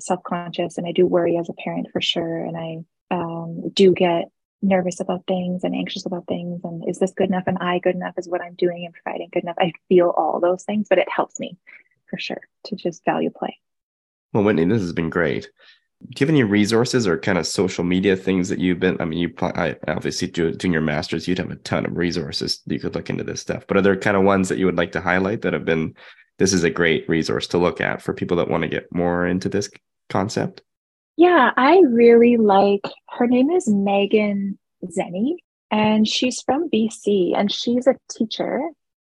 self 0.00 0.22
conscious 0.22 0.78
and 0.78 0.86
I 0.86 0.92
do 0.92 1.06
worry 1.06 1.36
as 1.36 1.48
a 1.48 1.54
parent 1.54 1.88
for 1.92 2.00
sure. 2.00 2.44
And 2.44 2.56
I 2.56 2.78
um, 3.14 3.70
do 3.74 3.92
get 3.92 4.24
nervous 4.62 5.00
about 5.00 5.26
things 5.26 5.64
and 5.64 5.74
anxious 5.74 6.06
about 6.06 6.26
things 6.26 6.60
and 6.64 6.88
is 6.88 6.98
this 6.98 7.12
good 7.12 7.28
enough? 7.28 7.44
Am 7.46 7.58
i 7.60 7.78
good 7.78 7.96
enough? 7.96 8.14
Is 8.16 8.28
what 8.28 8.40
i'm 8.40 8.54
doing 8.54 8.84
and 8.84 8.94
providing 8.94 9.28
good 9.32 9.42
enough? 9.42 9.56
I 9.58 9.72
feel 9.88 10.10
all 10.10 10.40
those 10.40 10.64
things 10.64 10.86
but 10.88 10.98
it 10.98 11.08
helps 11.10 11.38
me 11.40 11.58
for 12.08 12.18
sure 12.18 12.40
to 12.64 12.76
just 12.76 13.04
value 13.04 13.30
play. 13.30 13.58
Well 14.32 14.44
whitney 14.44 14.64
this 14.64 14.82
has 14.82 14.92
been 14.92 15.10
great. 15.10 15.48
Do 16.02 16.08
you 16.18 16.26
have 16.26 16.34
any 16.34 16.42
resources 16.42 17.06
or 17.06 17.16
kind 17.16 17.38
of 17.38 17.46
social 17.46 17.84
media 17.84 18.16
things 18.16 18.48
that 18.48 18.58
you've 18.58 18.80
been 18.80 19.00
i 19.00 19.04
mean 19.04 19.18
you 19.18 19.32
I 19.40 19.76
obviously 19.88 20.28
do, 20.28 20.52
doing 20.52 20.72
your 20.72 20.82
masters 20.82 21.28
you'd 21.28 21.38
have 21.38 21.50
a 21.50 21.56
ton 21.56 21.86
of 21.86 21.96
resources 21.96 22.60
you 22.66 22.80
could 22.80 22.94
look 22.94 23.10
into 23.10 23.24
this 23.24 23.40
stuff 23.40 23.66
but 23.66 23.76
are 23.76 23.82
there 23.82 23.96
kind 23.96 24.16
of 24.16 24.24
ones 24.24 24.48
that 24.48 24.58
you 24.58 24.66
would 24.66 24.78
like 24.78 24.92
to 24.92 25.00
highlight 25.00 25.42
that 25.42 25.52
have 25.52 25.64
been 25.64 25.94
this 26.38 26.52
is 26.52 26.64
a 26.64 26.70
great 26.70 27.08
resource 27.08 27.46
to 27.48 27.58
look 27.58 27.80
at 27.80 28.02
for 28.02 28.12
people 28.12 28.36
that 28.36 28.48
want 28.48 28.62
to 28.62 28.68
get 28.68 28.92
more 28.92 29.26
into 29.26 29.48
this 29.48 29.70
concept 30.08 30.62
yeah 31.16 31.50
i 31.56 31.80
really 31.88 32.36
like 32.36 32.84
her 33.08 33.26
name 33.26 33.50
is 33.50 33.68
Megan 33.68 34.58
Zeni 34.84 35.34
and 35.70 36.06
she's 36.06 36.42
from 36.42 36.68
bc 36.70 37.36
and 37.36 37.52
she's 37.52 37.86
a 37.86 37.96
teacher 38.10 38.60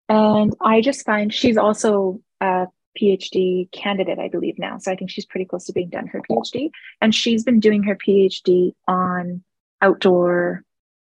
and 0.08 0.54
i 0.60 0.80
just 0.80 1.04
find 1.04 1.32
she's 1.32 1.56
also 1.56 2.20
a 2.40 2.66
PhD 2.98 3.70
candidate, 3.70 4.18
I 4.18 4.28
believe 4.28 4.58
now. 4.58 4.78
So 4.78 4.90
I 4.90 4.96
think 4.96 5.10
she's 5.10 5.26
pretty 5.26 5.44
close 5.44 5.66
to 5.66 5.72
being 5.72 5.88
done 5.88 6.06
her 6.08 6.20
PhD. 6.28 6.70
And 7.00 7.14
she's 7.14 7.44
been 7.44 7.60
doing 7.60 7.84
her 7.84 7.96
PhD 7.96 8.72
on 8.86 9.42
outdoor 9.80 10.64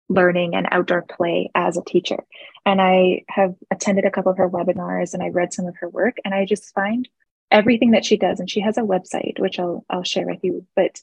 learning 0.09 0.55
and 0.55 0.67
outdoor 0.71 1.03
play 1.03 1.51
as 1.55 1.77
a 1.77 1.83
teacher. 1.83 2.23
And 2.65 2.81
I 2.81 3.23
have 3.29 3.55
attended 3.71 4.05
a 4.05 4.11
couple 4.11 4.31
of 4.31 4.37
her 4.37 4.49
webinars 4.49 5.13
and 5.13 5.23
I 5.23 5.29
read 5.29 5.53
some 5.53 5.67
of 5.67 5.75
her 5.77 5.89
work 5.89 6.17
and 6.25 6.33
I 6.33 6.45
just 6.45 6.73
find 6.73 7.07
everything 7.51 7.91
that 7.91 8.05
she 8.05 8.17
does 8.17 8.39
and 8.39 8.49
she 8.49 8.61
has 8.61 8.77
a 8.77 8.81
website 8.81 9.39
which 9.39 9.59
I'll 9.59 9.85
I'll 9.89 10.03
share 10.03 10.25
with 10.25 10.43
you, 10.43 10.65
but 10.75 11.01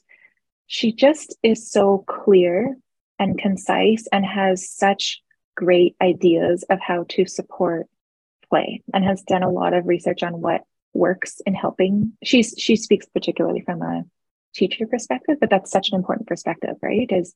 she 0.67 0.91
just 0.91 1.35
is 1.43 1.69
so 1.69 2.03
clear 2.07 2.77
and 3.19 3.37
concise 3.37 4.07
and 4.11 4.25
has 4.25 4.69
such 4.69 5.21
great 5.55 5.95
ideas 6.01 6.63
of 6.69 6.79
how 6.79 7.05
to 7.09 7.25
support 7.25 7.87
play 8.49 8.83
and 8.93 9.03
has 9.03 9.23
done 9.23 9.43
a 9.43 9.49
lot 9.49 9.73
of 9.73 9.87
research 9.87 10.23
on 10.23 10.39
what 10.39 10.61
works 10.93 11.41
in 11.45 11.55
helping. 11.55 12.13
She's 12.23 12.53
she 12.57 12.75
speaks 12.75 13.05
particularly 13.07 13.61
from 13.61 13.81
a 13.81 14.03
teacher 14.53 14.87
perspective, 14.87 15.37
but 15.39 15.49
that's 15.49 15.71
such 15.71 15.89
an 15.89 15.95
important 15.95 16.27
perspective, 16.27 16.75
right? 16.81 17.11
Is 17.11 17.33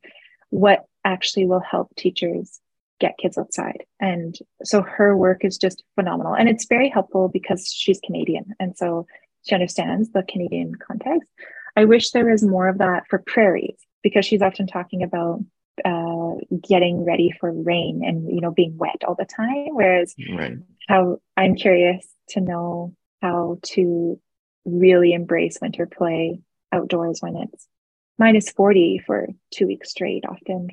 what 0.49 0.85
actually 1.03 1.45
will 1.45 1.59
help 1.59 1.95
teachers 1.95 2.59
get 3.01 3.17
kids 3.17 3.37
outside. 3.37 3.83
And 3.99 4.37
so 4.63 4.83
her 4.83 5.17
work 5.17 5.43
is 5.43 5.57
just 5.57 5.83
phenomenal. 5.95 6.33
And 6.33 6.47
it's 6.47 6.67
very 6.67 6.87
helpful 6.87 7.27
because 7.27 7.67
she's 7.67 7.99
Canadian. 8.05 8.53
And 8.59 8.77
so 8.77 9.07
she 9.45 9.55
understands 9.55 10.11
the 10.11 10.23
Canadian 10.23 10.75
context. 10.75 11.27
I 11.75 11.85
wish 11.85 12.11
there 12.11 12.29
was 12.29 12.43
more 12.43 12.69
of 12.69 12.77
that 12.77 13.03
for 13.09 13.19
prairies 13.19 13.77
because 14.03 14.25
she's 14.25 14.41
often 14.41 14.67
talking 14.67 15.03
about 15.03 15.39
uh, 15.83 16.35
getting 16.67 17.03
ready 17.03 17.33
for 17.39 17.51
rain 17.51 18.01
and 18.05 18.29
you 18.29 18.41
know 18.41 18.51
being 18.51 18.77
wet 18.77 19.03
all 19.07 19.15
the 19.15 19.25
time. 19.25 19.69
Whereas 19.71 20.13
right. 20.35 20.57
how 20.87 21.17
I'm 21.37 21.55
curious 21.55 22.05
to 22.29 22.41
know 22.41 22.93
how 23.21 23.57
to 23.73 24.19
really 24.65 25.13
embrace 25.13 25.57
winter 25.61 25.87
play 25.87 26.41
outdoors 26.71 27.19
when 27.21 27.35
it's 27.37 27.67
minus 28.19 28.51
40 28.51 29.01
for 29.05 29.27
two 29.51 29.65
weeks 29.65 29.89
straight 29.89 30.25
often 30.29 30.69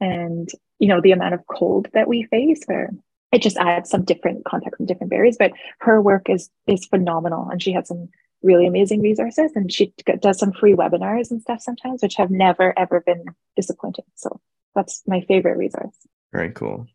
and 0.00 0.48
you 0.78 0.88
know 0.88 1.00
the 1.00 1.12
amount 1.12 1.34
of 1.34 1.46
cold 1.46 1.88
that 1.92 2.08
we 2.08 2.24
face 2.24 2.62
where 2.66 2.90
it 3.32 3.42
just 3.42 3.56
adds 3.58 3.90
some 3.90 4.04
different 4.04 4.44
context 4.44 4.78
and 4.78 4.88
different 4.88 5.10
barriers 5.10 5.36
but 5.38 5.52
her 5.80 6.00
work 6.00 6.28
is 6.28 6.50
is 6.66 6.86
phenomenal 6.86 7.48
and 7.50 7.62
she 7.62 7.72
has 7.72 7.88
some 7.88 8.08
really 8.42 8.66
amazing 8.66 9.00
resources 9.00 9.52
and 9.54 9.72
she 9.72 9.92
does 10.20 10.38
some 10.38 10.52
free 10.52 10.74
webinars 10.74 11.30
and 11.30 11.42
stuff 11.42 11.60
sometimes 11.60 12.02
which 12.02 12.14
have 12.14 12.30
never 12.30 12.76
ever 12.78 13.00
been 13.00 13.24
disappointing. 13.56 14.04
So 14.14 14.40
that's 14.74 15.02
my 15.06 15.22
favorite 15.22 15.56
resource. 15.56 15.94
Very 16.32 16.50
cool. 16.50 16.86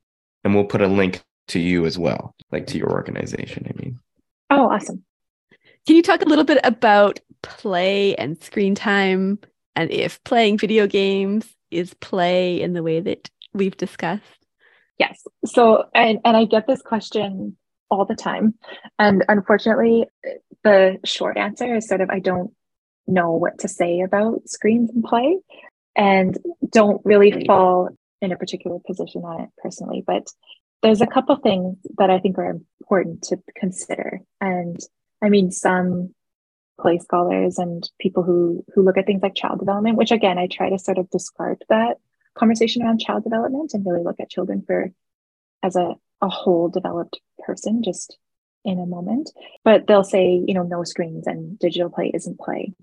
And 0.44 0.56
we'll 0.56 0.66
put 0.66 0.82
a 0.82 0.88
link 0.88 1.22
to 1.50 1.60
you 1.60 1.86
as 1.86 2.00
well 2.00 2.34
like 2.54 2.68
to 2.68 2.78
your 2.78 2.90
organization 2.90 3.68
i 3.70 3.82
mean. 3.82 4.00
Oh, 4.50 4.70
awesome. 4.70 5.04
Can 5.86 5.98
you 5.98 6.02
talk 6.02 6.22
a 6.22 6.30
little 6.30 6.46
bit 6.46 6.60
about 6.64 7.20
play 7.42 8.16
and 8.16 8.42
screen 8.42 8.76
time 8.76 9.40
and 9.76 9.92
if 9.92 10.24
playing 10.24 10.58
video 10.58 10.88
games 10.88 11.46
is 11.74 11.94
play 11.96 12.62
in 12.62 12.74
the 12.74 12.84
way 12.84 13.00
that 13.00 13.30
we've 13.54 13.78
discussed? 13.78 14.24
Yes. 14.98 15.26
So, 15.46 15.86
and, 15.94 16.20
and 16.24 16.38
I 16.38 16.46
get 16.46 16.68
this 16.68 16.82
question 16.82 17.58
all 17.90 18.06
the 18.06 18.16
time. 18.16 18.56
And 18.98 19.24
unfortunately, 19.28 20.06
the 20.64 20.98
short 21.06 21.38
answer 21.38 21.76
is 21.76 21.88
sort 21.88 22.02
of 22.02 22.10
I 22.10 22.20
don't 22.20 22.52
know 23.08 23.32
what 23.32 23.60
to 23.60 23.68
say 23.68 24.02
about 24.02 24.48
screens 24.48 24.90
and 24.90 25.04
play 25.04 25.40
and 25.96 26.38
don't 26.70 27.02
really 27.04 27.46
fall 27.46 27.90
in 28.22 28.32
a 28.32 28.38
particular 28.38 28.80
position 28.88 29.24
on 29.24 29.42
it 29.42 29.50
personally. 29.58 30.04
But 30.06 30.28
there's 30.82 31.02
a 31.02 31.08
couple 31.08 31.36
things 31.38 31.78
that 31.98 32.10
I 32.10 32.20
think 32.20 32.38
are 32.38 32.58
important 32.82 33.24
to 33.24 33.38
consider. 33.56 34.22
And 34.42 34.80
I 35.22 35.30
mean, 35.30 35.52
some 35.52 36.14
play 36.84 37.00
scholars 37.00 37.58
and 37.58 37.90
people 38.00 38.22
who 38.22 38.64
who 38.76 38.84
look 38.84 38.98
at 38.98 39.08
things 39.08 39.24
like 39.24 39.34
child 39.34 39.58
development, 39.60 39.98
which 39.98 40.12
again, 40.12 40.38
I 40.38 40.48
try 40.48 40.70
to 40.70 40.78
sort 40.78 41.00
of 41.00 41.10
discard 41.10 41.64
that 41.70 41.98
conversation 42.36 42.84
around 42.84 43.00
child 43.00 43.24
development 43.24 43.74
and 43.74 43.86
really 43.86 44.04
look 44.04 44.20
at 44.20 44.30
children 44.30 44.64
for 44.68 44.92
as 45.64 45.76
a, 45.76 45.96
a 46.22 46.30
whole 46.30 46.70
developed 46.70 47.20
person, 47.40 47.82
just 47.84 48.18
in 48.66 48.80
a 48.80 48.86
moment. 48.86 49.32
But 49.64 49.88
they'll 49.88 50.04
say, 50.04 50.44
you 50.46 50.54
know, 50.54 50.64
no 50.64 50.84
screens 50.84 51.26
and 51.26 51.58
digital 51.58 51.90
play 51.90 52.12
isn't 52.14 52.40
play. 52.40 52.74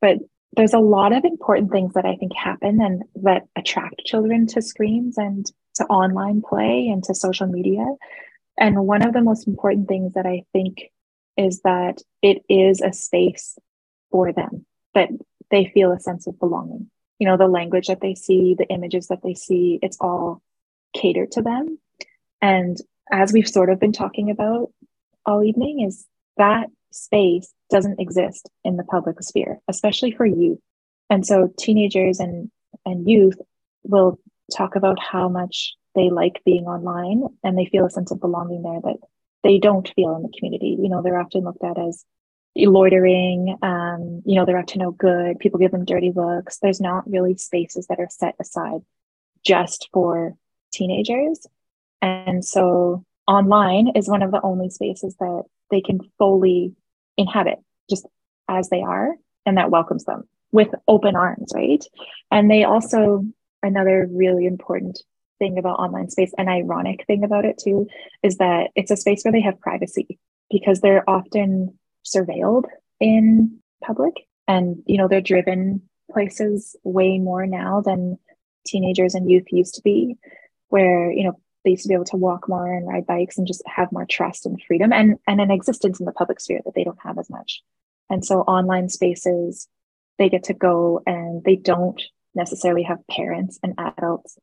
But 0.00 0.18
there's 0.56 0.74
a 0.74 0.78
lot 0.78 1.12
of 1.12 1.24
important 1.24 1.70
things 1.70 1.94
that 1.94 2.06
I 2.06 2.16
think 2.16 2.34
happen 2.34 2.80
and 2.80 3.04
that 3.22 3.42
attract 3.56 4.04
children 4.04 4.46
to 4.48 4.62
screens 4.62 5.18
and 5.18 5.44
to 5.74 5.84
online 5.84 6.42
play 6.42 6.88
and 6.88 7.02
to 7.04 7.14
social 7.14 7.46
media. 7.46 7.84
And 8.56 8.86
one 8.86 9.02
of 9.02 9.12
the 9.12 9.22
most 9.22 9.48
important 9.48 9.88
things 9.88 10.14
that 10.14 10.26
I 10.26 10.44
think 10.52 10.90
is 11.36 11.60
that 11.62 11.98
it 12.22 12.42
is 12.48 12.80
a 12.80 12.92
space 12.92 13.58
for 14.10 14.32
them, 14.32 14.66
that 14.94 15.08
they 15.50 15.66
feel 15.66 15.92
a 15.92 16.00
sense 16.00 16.26
of 16.26 16.38
belonging. 16.38 16.90
You 17.18 17.28
know, 17.28 17.36
the 17.36 17.48
language 17.48 17.86
that 17.88 18.00
they 18.00 18.14
see, 18.14 18.54
the 18.56 18.68
images 18.68 19.08
that 19.08 19.22
they 19.22 19.34
see, 19.34 19.78
it's 19.82 19.98
all 20.00 20.42
catered 20.94 21.32
to 21.32 21.42
them. 21.42 21.78
And 22.40 22.76
as 23.10 23.32
we've 23.32 23.48
sort 23.48 23.70
of 23.70 23.80
been 23.80 23.92
talking 23.92 24.30
about 24.30 24.72
all 25.26 25.42
evening, 25.42 25.80
is 25.80 26.06
that 26.36 26.68
space 26.92 27.52
doesn't 27.70 28.00
exist 28.00 28.48
in 28.64 28.76
the 28.76 28.84
public 28.84 29.20
sphere, 29.22 29.58
especially 29.68 30.12
for 30.12 30.26
youth. 30.26 30.58
And 31.10 31.26
so 31.26 31.52
teenagers 31.58 32.20
and, 32.20 32.50
and 32.84 33.08
youth 33.08 33.38
will 33.82 34.18
talk 34.54 34.76
about 34.76 34.98
how 34.98 35.28
much 35.28 35.74
they 35.94 36.10
like 36.10 36.42
being 36.44 36.64
online 36.64 37.22
and 37.42 37.56
they 37.56 37.66
feel 37.66 37.86
a 37.86 37.90
sense 37.90 38.10
of 38.10 38.20
belonging 38.20 38.62
there 38.62 38.80
that 38.82 38.96
they 39.44 39.58
don't 39.58 39.88
feel 39.94 40.16
in 40.16 40.22
the 40.22 40.32
community. 40.36 40.76
You 40.80 40.88
know, 40.88 41.02
they're 41.02 41.20
often 41.20 41.44
looked 41.44 41.62
at 41.62 41.78
as 41.78 42.04
loitering, 42.56 43.56
um, 43.62 44.22
you 44.24 44.36
know, 44.36 44.44
they're 44.44 44.58
up 44.58 44.66
to 44.68 44.78
no 44.78 44.90
good. 44.90 45.38
People 45.38 45.60
give 45.60 45.70
them 45.70 45.84
dirty 45.84 46.12
looks. 46.14 46.58
There's 46.58 46.80
not 46.80 47.08
really 47.08 47.36
spaces 47.36 47.86
that 47.88 48.00
are 48.00 48.08
set 48.10 48.34
aside 48.40 48.80
just 49.44 49.88
for 49.92 50.34
teenagers. 50.72 51.46
And 52.00 52.44
so 52.44 53.04
online 53.28 53.92
is 53.94 54.08
one 54.08 54.22
of 54.22 54.30
the 54.30 54.40
only 54.42 54.70
spaces 54.70 55.14
that 55.18 55.42
they 55.70 55.80
can 55.80 56.00
fully 56.18 56.74
inhabit 57.16 57.58
just 57.88 58.06
as 58.48 58.68
they 58.68 58.82
are 58.82 59.14
and 59.46 59.58
that 59.58 59.70
welcomes 59.70 60.04
them 60.04 60.24
with 60.52 60.68
open 60.88 61.16
arms, 61.16 61.52
right? 61.54 61.84
And 62.30 62.50
they 62.50 62.64
also 62.64 63.24
another 63.62 64.08
really 64.10 64.46
important 64.46 65.02
thing 65.38 65.58
about 65.58 65.78
online 65.78 66.10
space 66.10 66.32
an 66.38 66.48
ironic 66.48 67.04
thing 67.06 67.24
about 67.24 67.44
it 67.44 67.58
too 67.58 67.86
is 68.22 68.36
that 68.38 68.70
it's 68.74 68.90
a 68.90 68.96
space 68.96 69.22
where 69.24 69.32
they 69.32 69.40
have 69.40 69.60
privacy 69.60 70.18
because 70.50 70.80
they're 70.80 71.08
often 71.08 71.78
surveilled 72.04 72.64
in 73.00 73.58
public. 73.82 74.14
And 74.46 74.82
you 74.86 74.98
know 74.98 75.08
they're 75.08 75.20
driven 75.20 75.82
places 76.10 76.76
way 76.84 77.18
more 77.18 77.46
now 77.46 77.80
than 77.80 78.18
teenagers 78.66 79.14
and 79.14 79.30
youth 79.30 79.46
used 79.50 79.74
to 79.74 79.82
be 79.82 80.16
where 80.68 81.10
you 81.10 81.24
know 81.24 81.38
they 81.64 81.70
used 81.70 81.84
to 81.84 81.88
be 81.88 81.94
able 81.94 82.04
to 82.04 82.16
walk 82.16 82.46
more 82.46 82.70
and 82.70 82.86
ride 82.86 83.06
bikes 83.06 83.38
and 83.38 83.46
just 83.46 83.62
have 83.66 83.90
more 83.90 84.04
trust 84.04 84.44
and 84.44 84.60
freedom 84.62 84.92
and 84.92 85.16
and 85.26 85.40
an 85.40 85.50
existence 85.50 85.98
in 85.98 86.04
the 86.04 86.12
public 86.12 86.40
sphere 86.40 86.60
that 86.64 86.74
they 86.74 86.84
don't 86.84 87.02
have 87.02 87.18
as 87.18 87.30
much. 87.30 87.62
And 88.10 88.24
so 88.24 88.40
online 88.40 88.90
spaces 88.90 89.66
they 90.18 90.28
get 90.28 90.44
to 90.44 90.54
go 90.54 91.02
and 91.06 91.42
they 91.42 91.56
don't 91.56 92.00
necessarily 92.34 92.82
have 92.82 93.06
parents 93.08 93.58
and 93.62 93.74
adults 93.78 94.38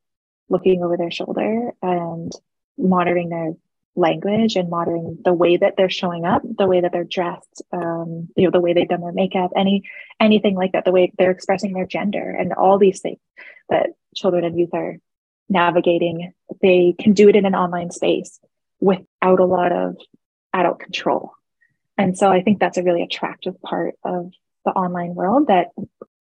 looking 0.52 0.82
over 0.82 0.96
their 0.96 1.10
shoulder 1.10 1.72
and 1.82 2.32
monitoring 2.78 3.28
their 3.28 3.52
language 3.94 4.56
and 4.56 4.70
monitoring 4.70 5.18
the 5.24 5.34
way 5.34 5.56
that 5.56 5.74
they're 5.76 5.90
showing 5.90 6.24
up 6.24 6.42
the 6.58 6.66
way 6.66 6.80
that 6.80 6.92
they're 6.92 7.04
dressed 7.04 7.62
um, 7.72 8.28
you 8.36 8.44
know 8.44 8.50
the 8.50 8.60
way 8.60 8.72
they've 8.72 8.88
done 8.88 9.02
their 9.02 9.12
makeup 9.12 9.50
any 9.56 9.82
anything 10.18 10.54
like 10.54 10.72
that 10.72 10.84
the 10.84 10.92
way 10.92 11.12
they're 11.18 11.30
expressing 11.30 11.72
their 11.72 11.86
gender 11.86 12.34
and 12.38 12.54
all 12.54 12.78
these 12.78 13.00
things 13.00 13.18
that 13.68 13.90
children 14.14 14.44
and 14.44 14.58
youth 14.58 14.72
are 14.72 14.96
navigating 15.48 16.32
they 16.62 16.94
can 16.98 17.12
do 17.12 17.28
it 17.28 17.36
in 17.36 17.44
an 17.44 17.54
online 17.54 17.90
space 17.90 18.40
without 18.80 19.40
a 19.40 19.44
lot 19.44 19.72
of 19.72 19.96
adult 20.54 20.78
control 20.78 21.32
and 21.98 22.16
so 22.16 22.30
i 22.30 22.40
think 22.40 22.58
that's 22.58 22.78
a 22.78 22.82
really 22.82 23.02
attractive 23.02 23.60
part 23.60 23.94
of 24.04 24.32
the 24.64 24.70
online 24.70 25.14
world 25.14 25.48
that 25.48 25.68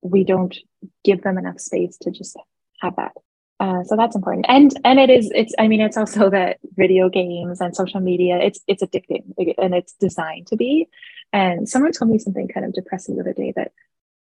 we 0.03 0.25
don't 0.25 0.57
give 1.05 1.23
them 1.23 1.39
enough 1.39 1.61
space 1.61 1.99
to 1.99 2.11
just 2.11 2.37
have 2.81 2.97
that. 2.97 3.13
Uh, 3.61 3.85
so 3.85 3.95
that's 3.95 4.17
important, 4.17 4.47
and 4.49 4.73
and 4.87 4.99
it 4.99 5.11
is. 5.11 5.31
It's. 5.35 5.55
I 5.59 5.69
mean, 5.69 5.83
it's 5.83 5.99
also 5.99 6.31
that 6.31 6.57
video 6.77 7.11
games 7.11 7.61
and 7.61 7.77
social 7.77 8.01
media. 8.01 8.39
It's 8.39 8.61
it's 8.67 8.83
addicting, 8.83 9.35
and 9.59 9.75
it's 9.75 9.93
designed 9.93 10.47
to 10.47 10.57
be. 10.57 10.89
And 11.31 11.69
someone 11.69 11.93
told 11.93 12.11
me 12.11 12.19
something 12.19 12.49
kind 12.49 12.65
of 12.65 12.73
depressing 12.73 13.17
the 13.17 13.21
other 13.21 13.35
day 13.35 13.53
that 13.57 13.73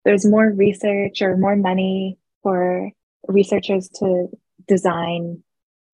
there's 0.05 0.27
more 0.27 0.47
research 0.47 1.23
or 1.23 1.37
more 1.37 1.55
money 1.55 2.19
for 2.43 2.91
researchers 3.27 3.89
to 3.95 4.27
design 4.67 5.43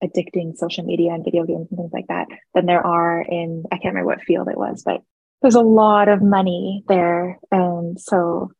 addicting 0.04 0.58
social 0.58 0.84
media 0.84 1.14
and 1.14 1.24
video 1.24 1.46
games 1.46 1.68
and 1.70 1.78
things 1.78 1.94
like 1.94 2.08
that 2.08 2.28
than 2.54 2.66
there 2.66 2.86
are 2.86 3.22
in 3.22 3.64
I 3.72 3.78
can't 3.78 3.94
remember 3.94 4.08
what 4.08 4.24
field 4.24 4.50
it 4.50 4.58
was, 4.58 4.84
but 4.84 5.04
there's 5.42 5.56
a 5.56 5.62
lot 5.62 6.10
of 6.10 6.22
money 6.22 6.84
there, 6.90 7.40
and 7.50 7.98
so 7.98 8.52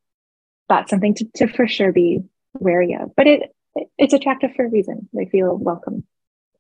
that's 0.70 0.90
something 0.90 1.14
to, 1.16 1.26
to 1.36 1.48
for 1.48 1.68
sure 1.68 1.92
be 1.92 2.22
wary 2.54 2.98
of. 3.00 3.14
But 3.18 3.28
it 3.28 3.42
it's 3.98 4.14
attractive 4.14 4.52
for 4.56 4.66
a 4.66 4.70
reason. 4.70 5.10
They 5.14 5.26
feel 5.26 5.58
welcome 5.58 6.06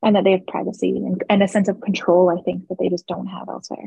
and 0.03 0.16
that 0.16 0.24
they 0.24 0.32
have 0.32 0.47
privacy 0.47 0.97
and, 0.97 1.24
and 1.30 1.43
a 1.43 1.47
sense 1.47 1.68
of 1.68 1.82
control, 1.82 2.30
I 2.30 2.41
think, 2.41 2.68
that 2.68 2.78
they 2.80 2.89
just 2.89 3.07
don't 3.07 3.28
have 3.28 3.49
elsewhere. 3.49 3.86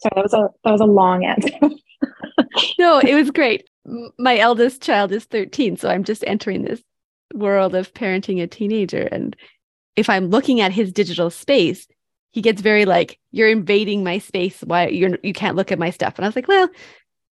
Sorry, 0.00 0.12
that 0.14 0.22
was 0.22 0.34
a 0.34 0.50
that 0.64 0.72
was 0.72 0.80
a 0.80 0.86
long 0.86 1.24
answer. 1.24 1.50
no, 2.78 2.98
it 2.98 3.14
was 3.14 3.30
great. 3.30 3.68
My 4.18 4.38
eldest 4.38 4.82
child 4.82 5.12
is 5.12 5.24
13, 5.24 5.76
so 5.76 5.88
I'm 5.88 6.04
just 6.04 6.22
entering 6.26 6.62
this 6.62 6.82
world 7.34 7.74
of 7.74 7.92
parenting 7.94 8.42
a 8.42 8.46
teenager. 8.46 9.08
And 9.10 9.34
if 9.96 10.10
I'm 10.10 10.28
looking 10.28 10.60
at 10.60 10.72
his 10.72 10.92
digital 10.92 11.30
space, 11.30 11.86
he 12.30 12.42
gets 12.42 12.60
very 12.60 12.84
like, 12.84 13.18
You're 13.32 13.48
invading 13.48 14.04
my 14.04 14.18
space. 14.18 14.60
Why 14.60 14.88
you're 14.88 15.18
you 15.22 15.32
can't 15.32 15.56
look 15.56 15.72
at 15.72 15.78
my 15.78 15.90
stuff. 15.90 16.16
And 16.16 16.24
I 16.24 16.28
was 16.28 16.36
like, 16.36 16.48
Well, 16.48 16.68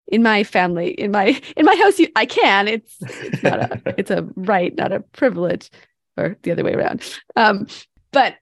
in 0.09 0.23
my 0.23 0.45
family 0.45 0.91
in 0.91 1.11
my 1.11 1.41
in 1.57 1.65
my 1.65 1.75
house 1.77 1.99
you, 1.99 2.09
i 2.17 2.27
can. 2.27 2.69
It's 2.69 2.97
it's 3.01 3.43
not 3.43 3.61
a 3.61 3.83
it's 3.99 4.11
a 4.11 4.29
right 4.37 4.75
not 4.77 4.93
a 4.93 5.01
privilege 5.01 5.71
or 6.17 6.37
the 6.43 6.53
other 6.53 6.65
way 6.65 6.75
around. 6.75 7.03
Um 7.37 7.67
but 8.13 8.37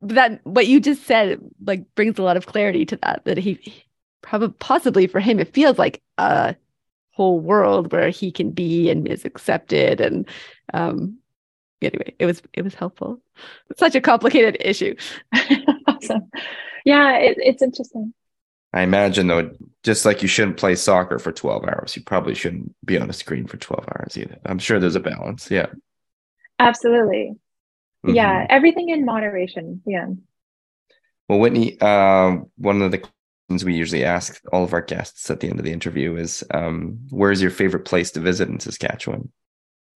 that 0.00 0.40
what 0.44 0.66
you 0.66 0.80
just 0.80 1.04
said 1.04 1.38
like 1.64 1.84
brings 1.94 2.18
a 2.18 2.22
lot 2.22 2.36
of 2.36 2.46
clarity 2.46 2.84
to 2.86 2.96
that 2.96 3.24
that 3.24 3.38
he 3.38 3.84
probably 4.22 4.48
possibly 4.58 5.06
for 5.06 5.20
him 5.20 5.38
it 5.38 5.52
feels 5.54 5.78
like 5.78 6.02
a 6.18 6.56
whole 7.12 7.38
world 7.38 7.92
where 7.92 8.08
he 8.08 8.32
can 8.32 8.50
be 8.50 8.90
and 8.90 9.06
is 9.06 9.24
accepted 9.24 10.00
and 10.00 10.28
um 10.74 11.18
anyway 11.82 12.14
it 12.18 12.26
was 12.26 12.42
it 12.54 12.62
was 12.62 12.74
helpful. 12.74 13.20
It's 13.70 13.80
such 13.80 13.94
a 13.94 14.00
complicated 14.00 14.56
issue. 14.60 14.94
Awesome. 15.86 16.30
Yeah 16.84 17.18
it, 17.18 17.36
it's 17.38 17.62
interesting 17.62 18.12
I 18.72 18.82
imagine 18.82 19.26
though, 19.26 19.50
just 19.82 20.04
like 20.04 20.22
you 20.22 20.28
shouldn't 20.28 20.56
play 20.56 20.74
soccer 20.74 21.18
for 21.18 21.32
12 21.32 21.64
hours, 21.64 21.94
you 21.96 22.02
probably 22.02 22.34
shouldn't 22.34 22.74
be 22.84 22.98
on 22.98 23.10
a 23.10 23.12
screen 23.12 23.46
for 23.46 23.58
12 23.58 23.86
hours 23.88 24.16
either. 24.16 24.38
I'm 24.46 24.58
sure 24.58 24.78
there's 24.78 24.96
a 24.96 25.00
balance. 25.00 25.50
Yeah. 25.50 25.66
Absolutely. 26.58 27.34
Mm-hmm. 28.04 28.14
Yeah. 28.14 28.46
Everything 28.48 28.88
in 28.88 29.04
moderation. 29.04 29.82
Yeah. 29.84 30.06
Well, 31.28 31.38
Whitney, 31.38 31.78
uh, 31.80 32.36
one 32.56 32.82
of 32.82 32.90
the 32.90 32.98
questions 32.98 33.64
we 33.64 33.74
usually 33.74 34.04
ask 34.04 34.40
all 34.52 34.64
of 34.64 34.72
our 34.72 34.80
guests 34.80 35.30
at 35.30 35.40
the 35.40 35.48
end 35.48 35.58
of 35.58 35.64
the 35.64 35.72
interview 35.72 36.16
is 36.16 36.42
um, 36.52 36.98
where's 37.10 37.42
your 37.42 37.50
favorite 37.50 37.84
place 37.84 38.10
to 38.12 38.20
visit 38.20 38.48
in 38.48 38.58
Saskatchewan? 38.58 39.30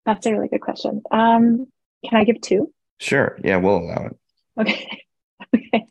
That's 0.05 0.27
a 0.27 0.33
really 0.33 0.49
good 0.49 0.61
question. 0.61 1.03
Um, 1.11 1.67
can 2.05 2.21
I 2.21 2.25
give 2.25 2.41
two? 2.41 2.73
Sure. 3.01 3.39
Yeah, 3.43 3.57
we'll 3.57 3.79
allow 3.79 4.07
it. 4.07 4.17
Okay. 4.61 5.03
okay. 5.55 5.87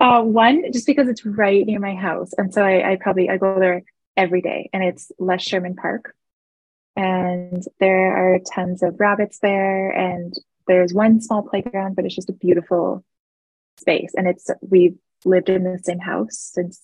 Uh, 0.00 0.22
one, 0.22 0.72
just 0.72 0.86
because 0.86 1.08
it's 1.08 1.24
right 1.24 1.64
near 1.66 1.80
my 1.80 1.94
house. 1.94 2.32
And 2.36 2.52
so 2.52 2.62
I, 2.62 2.92
I 2.92 2.96
probably, 2.96 3.28
I 3.28 3.36
go 3.36 3.58
there 3.58 3.82
every 4.16 4.40
day 4.40 4.70
and 4.72 4.82
it's 4.82 5.12
Les 5.18 5.42
Sherman 5.42 5.76
Park. 5.76 6.14
And 6.96 7.62
there 7.78 8.16
are 8.16 8.38
tons 8.38 8.82
of 8.82 8.98
rabbits 8.98 9.38
there. 9.40 9.90
And 9.90 10.34
there's 10.66 10.94
one 10.94 11.20
small 11.20 11.42
playground, 11.42 11.96
but 11.96 12.04
it's 12.04 12.14
just 12.14 12.30
a 12.30 12.34
beautiful 12.34 13.04
space. 13.78 14.12
And 14.16 14.26
it's, 14.26 14.50
we've 14.62 14.96
lived 15.24 15.48
in 15.48 15.64
the 15.64 15.78
same 15.82 15.98
house 15.98 16.38
since 16.54 16.80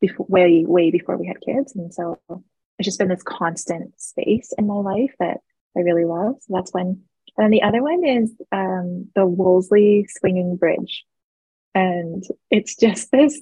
before, 0.00 0.26
way, 0.28 0.64
way 0.66 0.90
before 0.90 1.16
we 1.16 1.26
had 1.26 1.40
kids. 1.40 1.74
And 1.74 1.92
so 1.92 2.20
it's 2.78 2.86
just 2.86 2.98
been 2.98 3.08
this 3.08 3.22
constant 3.22 4.00
space 4.00 4.52
in 4.56 4.66
my 4.66 4.74
life 4.74 5.14
that 5.18 5.38
I 5.76 5.80
really 5.80 6.04
love. 6.04 6.36
So 6.40 6.54
that's 6.54 6.72
one. 6.72 7.02
And 7.36 7.52
the 7.52 7.62
other 7.62 7.82
one 7.82 8.04
is 8.04 8.32
um, 8.52 9.08
the 9.14 9.26
Wolseley 9.26 10.06
Swinging 10.08 10.56
Bridge. 10.56 11.04
And 11.74 12.24
it's 12.50 12.76
just 12.76 13.10
this 13.10 13.40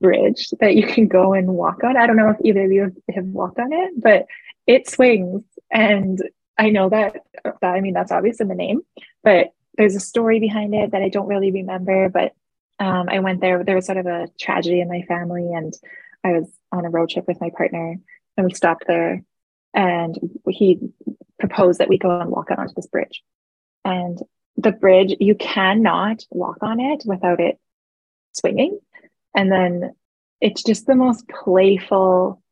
bridge 0.00 0.50
that 0.60 0.74
you 0.74 0.86
can 0.86 1.08
go 1.08 1.34
and 1.34 1.48
walk 1.48 1.84
on. 1.84 1.96
I 1.96 2.06
don't 2.06 2.16
know 2.16 2.30
if 2.30 2.38
either 2.44 2.64
of 2.64 2.72
you 2.72 3.02
have 3.14 3.24
walked 3.26 3.58
on 3.58 3.72
it, 3.72 3.92
but 3.96 4.26
it 4.66 4.88
swings. 4.88 5.44
And 5.70 6.20
I 6.58 6.70
know 6.70 6.88
that, 6.88 7.16
that 7.44 7.62
I 7.62 7.80
mean, 7.80 7.94
that's 7.94 8.12
obvious 8.12 8.40
in 8.40 8.48
the 8.48 8.54
name, 8.54 8.80
but 9.22 9.52
there's 9.76 9.94
a 9.94 10.00
story 10.00 10.40
behind 10.40 10.74
it 10.74 10.92
that 10.92 11.02
I 11.02 11.08
don't 11.08 11.28
really 11.28 11.50
remember. 11.50 12.08
But 12.08 12.34
um, 12.78 13.08
I 13.08 13.20
went 13.20 13.40
there, 13.40 13.62
there 13.62 13.76
was 13.76 13.86
sort 13.86 13.98
of 13.98 14.06
a 14.06 14.28
tragedy 14.38 14.80
in 14.80 14.88
my 14.88 15.02
family, 15.02 15.52
and 15.52 15.72
I 16.24 16.32
was 16.32 16.50
on 16.72 16.84
a 16.84 16.90
road 16.90 17.10
trip 17.10 17.26
with 17.28 17.40
my 17.40 17.50
partner, 17.56 17.96
and 18.36 18.46
we 18.46 18.54
stopped 18.54 18.84
there. 18.86 19.22
And 19.72 20.18
he 20.48 20.80
proposed 21.38 21.78
that 21.78 21.88
we 21.88 21.98
go 21.98 22.20
and 22.20 22.30
walk 22.30 22.50
out 22.50 22.58
onto 22.58 22.74
this 22.74 22.88
bridge. 22.88 23.22
And 23.84 24.18
the 24.56 24.72
bridge, 24.72 25.14
you 25.20 25.34
cannot 25.34 26.24
walk 26.30 26.58
on 26.62 26.80
it 26.80 27.02
without 27.06 27.40
it 27.40 27.58
swinging. 28.32 28.78
And 29.34 29.50
then 29.50 29.94
it's 30.40 30.62
just 30.62 30.86
the 30.86 30.94
most 30.94 31.28
playful 31.28 32.42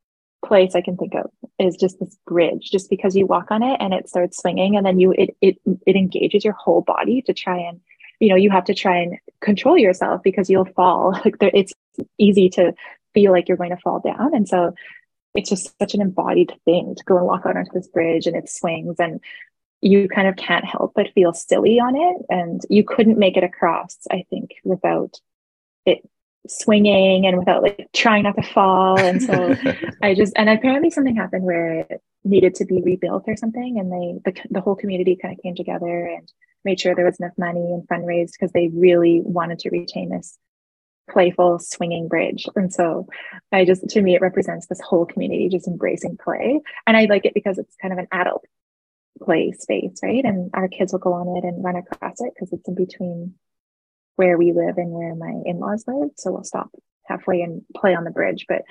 place 0.45 0.75
I 0.75 0.81
can 0.81 0.97
think 0.97 1.15
of 1.15 1.31
is 1.59 1.77
just 1.77 1.99
this 1.99 2.17
bridge, 2.27 2.71
just 2.71 2.91
because 2.91 3.17
you 3.17 3.27
walk 3.27 3.51
on 3.51 3.63
it 3.63 3.77
and 3.81 3.93
it 3.93 4.09
starts 4.09 4.39
swinging 4.39 4.77
and 4.77 4.87
then 4.87 5.01
you 5.01 5.13
it 5.13 5.37
it 5.41 5.59
it 5.87 5.97
engages 5.97 6.45
your 6.45 6.55
whole 6.55 6.81
body 6.81 7.23
to 7.23 7.35
try 7.35 7.59
and 7.59 7.81
you 8.21 8.29
know 8.29 8.37
you 8.37 8.51
have 8.51 8.65
to 8.67 8.75
try 8.75 8.99
and 8.99 9.19
control 9.41 9.77
yourself 9.77 10.23
because 10.23 10.49
you'll 10.49 10.65
fall. 10.65 11.19
Like 11.25 11.39
there, 11.39 11.51
it's 11.53 11.73
easy 12.19 12.49
to 12.51 12.75
feel 13.15 13.33
like 13.33 13.49
you're 13.49 13.57
going 13.57 13.75
to 13.75 13.83
fall 13.83 14.01
down. 14.01 14.35
And 14.35 14.49
so 14.49 14.75
it's 15.35 15.51
just 15.51 15.77
such 15.79 15.95
an 15.95 16.01
embodied 16.01 16.53
thing 16.65 16.95
to 16.97 17.05
go 17.05 17.17
and 17.17 17.27
walk 17.27 17.47
out 17.47 17.57
onto 17.57 17.73
this 17.73 17.89
bridge 17.89 18.27
and 18.27 18.37
it 18.37 18.49
swings 18.49 18.97
and 18.99 19.21
you 19.81 20.09
kind 20.09 20.29
of 20.29 20.37
can't 20.37 20.65
help 20.65 20.93
but 20.95 21.13
feel 21.15 21.33
silly 21.33 21.79
on 21.79 21.97
it. 21.97 22.27
And 22.29 22.61
you 22.69 22.85
couldn't 22.85 23.19
make 23.19 23.37
it 23.37 23.45
across, 23.45 23.99
I 24.11 24.25
think, 24.31 24.55
without 24.65 25.21
it 25.87 26.09
swinging 26.49 27.27
and 27.27 27.39
without 27.39 27.63
like 27.63 27.89
trying 27.93 28.25
not 28.25 28.37
to 28.37 28.43
fall. 28.43 28.99
And 28.99 29.23
so 29.23 29.57
I 30.03 30.15
just, 30.15 30.33
and 30.37 30.49
apparently 30.49 30.91
something 30.91 31.17
happened 31.17 31.45
where 31.45 31.81
it 31.81 32.03
needed 32.25 32.55
to 32.57 32.65
be 32.65 32.83
rebuilt 32.83 33.25
or 33.27 33.37
something. 33.37 33.79
And 33.79 33.93
they, 33.93 34.31
the, 34.31 34.49
the 34.51 34.61
whole 34.61 34.75
community 34.75 35.17
kind 35.21 35.35
of 35.35 35.43
came 35.43 35.55
together 35.55 36.07
and 36.07 36.31
made 36.65 36.81
sure 36.81 36.95
there 36.95 37.07
was 37.07 37.21
enough 37.21 37.39
money 37.39 37.73
and 37.73 37.87
fundraised 37.89 38.33
because 38.33 38.53
they 38.53 38.69
really 38.69 39.21
wanted 39.25 39.61
to 39.61 39.71
retain 39.71 40.11
this 40.11 40.39
playful 41.09 41.59
swinging 41.59 42.09
bridge. 42.09 42.47
And 42.55 42.73
so 42.73 43.07
I 43.53 43.65
just, 43.65 43.89
to 43.89 44.03
me, 44.03 44.15
it 44.15 44.21
represents 44.21 44.67
this 44.67 44.81
whole 44.81 45.07
community 45.07 45.49
just 45.49 45.69
embracing 45.69 46.19
play. 46.23 46.61
And 46.87 46.97
I 46.97 47.07
like 47.07 47.25
it 47.25 47.35
because 47.35 47.59
it's 47.59 47.77
kind 47.81 47.93
of 47.93 47.99
an 47.99 48.09
adult 48.13 48.45
play 49.19 49.53
space, 49.53 49.99
right? 50.03 50.25
And 50.25 50.51
our 50.55 50.69
kids 50.69 50.93
will 50.93 51.01
go 51.01 51.13
on 51.13 51.37
it 51.37 51.45
and 51.47 51.65
run 51.65 51.77
across 51.77 52.21
it 52.21 52.33
because 52.35 52.53
it's 52.53 52.69
in 52.69 52.75
between 52.75 53.35
where 54.17 54.37
we 54.37 54.53
live 54.53 54.79
and 54.79 54.91
where 54.91 55.15
my 55.15 55.33
in 55.45 55.59
laws 55.59 55.85
live. 55.87 56.11
So 56.17 56.33
we'll 56.33 56.45
stop 56.45 56.71
halfway 57.07 57.43
and 57.43 57.63
play 57.77 57.95
on 57.95 58.05
the 58.05 58.11
bridge. 58.11 58.47
But 58.49 58.63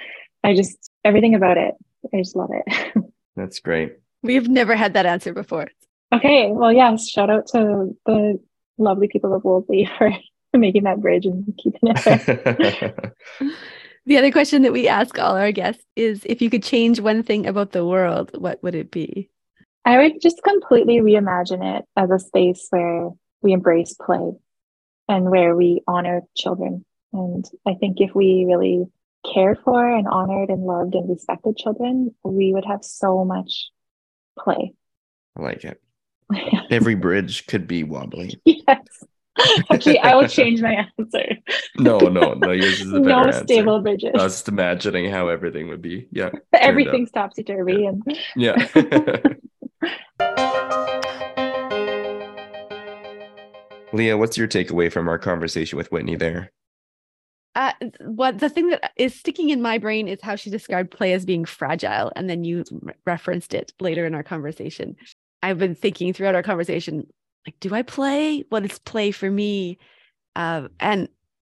I 0.44 0.56
just, 0.56 0.78
everything 1.04 1.36
about 1.36 1.58
it, 1.58 1.76
I 2.14 2.18
just 2.18 2.36
love 2.36 2.50
it. 2.52 3.04
That's 3.36 3.60
great. 3.60 3.98
We've 4.24 4.50
never 4.50 4.76
had 4.76 4.94
that 4.96 5.06
answer 5.06 5.34
before. 5.34 5.70
Okay. 6.14 6.52
Well, 6.52 6.74
yes. 6.74 7.08
Shout 7.08 7.30
out 7.30 7.48
to 7.48 7.96
the 8.06 8.40
lovely 8.78 9.08
people 9.08 9.34
of 9.34 9.44
Wolseley 9.44 9.90
for 9.98 10.12
making 10.54 10.84
that 10.84 11.02
bridge 11.02 11.26
and 11.26 11.46
keeping 11.62 11.82
it 11.84 12.04
there. 12.04 12.94
the 14.06 14.18
other 14.18 14.32
question 14.32 14.64
that 14.64 14.74
we 14.74 14.88
ask 14.88 15.18
all 15.20 15.36
our 15.36 15.52
guests 15.52 15.84
is 15.96 16.24
if 16.26 16.42
you 16.42 16.50
could 16.50 16.64
change 16.64 17.00
one 17.00 17.24
thing 17.24 17.46
about 17.46 17.72
the 17.72 17.86
world, 17.86 18.32
what 18.38 18.62
would 18.64 18.76
it 18.76 18.92
be? 18.92 19.30
I 19.88 20.00
would 20.00 20.22
just 20.22 20.44
completely 20.44 20.98
reimagine 20.98 21.78
it 21.78 21.86
as 21.96 22.10
a 22.12 22.20
space 22.20 22.68
where 22.72 23.10
we 23.42 23.54
embrace 23.54 23.94
play 23.94 24.34
and 25.08 25.32
where 25.32 25.56
we 25.56 25.82
honor 25.88 26.24
children. 26.36 26.84
And 27.14 27.46
I 27.66 27.76
think 27.76 28.02
if 28.02 28.14
we 28.14 28.44
really 28.46 28.84
cared 29.34 29.60
for 29.64 29.96
and 29.96 30.06
honored 30.06 30.50
and 30.50 30.64
loved 30.64 30.94
and 30.94 31.10
respected 31.10 31.56
children, 31.56 32.14
we 32.22 32.52
would 32.54 32.66
have 32.66 32.84
so 32.84 33.24
much 33.24 33.70
play. 34.38 34.74
I 35.38 35.42
like 35.42 35.64
it. 35.64 35.82
Every 36.70 36.96
bridge 36.96 37.48
could 37.48 37.66
be 37.66 37.84
wobbly. 37.86 38.42
Yes. 39.40 39.66
Actually, 39.70 40.00
I 40.00 40.16
will 40.16 40.28
change 40.28 40.64
my 40.64 40.88
answer. 40.98 41.38
no, 41.78 42.00
no, 42.00 42.34
no. 42.34 42.52
Yours 42.52 42.82
is 42.82 42.92
a 42.92 42.94
better 43.00 43.04
no 43.04 43.20
answer. 43.20 43.44
stable 43.44 43.82
bridges. 43.82 44.12
I 44.16 44.24
was 44.24 44.34
just 44.34 44.48
imagining 44.48 45.12
how 45.12 45.28
everything 45.28 45.68
would 45.70 45.82
be. 45.82 46.08
Yeah. 46.12 46.32
Everything 46.54 47.06
stops 47.06 47.38
turvy 47.46 47.84
yeah. 47.84 47.90
and 47.90 48.18
yeah. 48.36 49.22
Leah, 53.94 54.18
what's 54.18 54.38
your 54.38 54.48
takeaway 54.48 54.92
from 54.92 55.08
our 55.08 55.18
conversation 55.18 55.78
with 55.78 55.92
Whitney 55.92 56.16
there? 56.16 56.52
Uh, 57.56 57.72
what 58.02 58.40
the 58.40 58.50
thing 58.50 58.70
that 58.70 58.92
is 58.98 59.16
sticking 59.16 59.50
in 59.50 59.62
my 59.62 59.78
brain 59.78 60.08
is 60.08 60.20
how 60.22 60.36
she 60.36 60.50
described 60.50 60.92
play 60.92 61.14
as 61.14 61.26
being 61.26 61.46
fragile, 61.46 62.12
and 62.16 62.30
then 62.30 62.44
you 62.44 62.64
referenced 63.06 63.54
it 63.54 63.74
later 63.80 64.06
in 64.06 64.14
our 64.14 64.24
conversation. 64.24 64.96
I've 65.42 65.58
been 65.58 65.74
thinking 65.74 66.14
throughout 66.14 66.36
our 66.36 66.44
conversation 66.44 67.08
like, 67.48 67.60
do 67.60 67.74
I 67.74 67.82
play? 67.82 68.44
What 68.50 68.66
is 68.66 68.78
play 68.80 69.12
for 69.12 69.32
me? 69.32 69.80
Uh, 70.36 70.68
and 70.80 71.08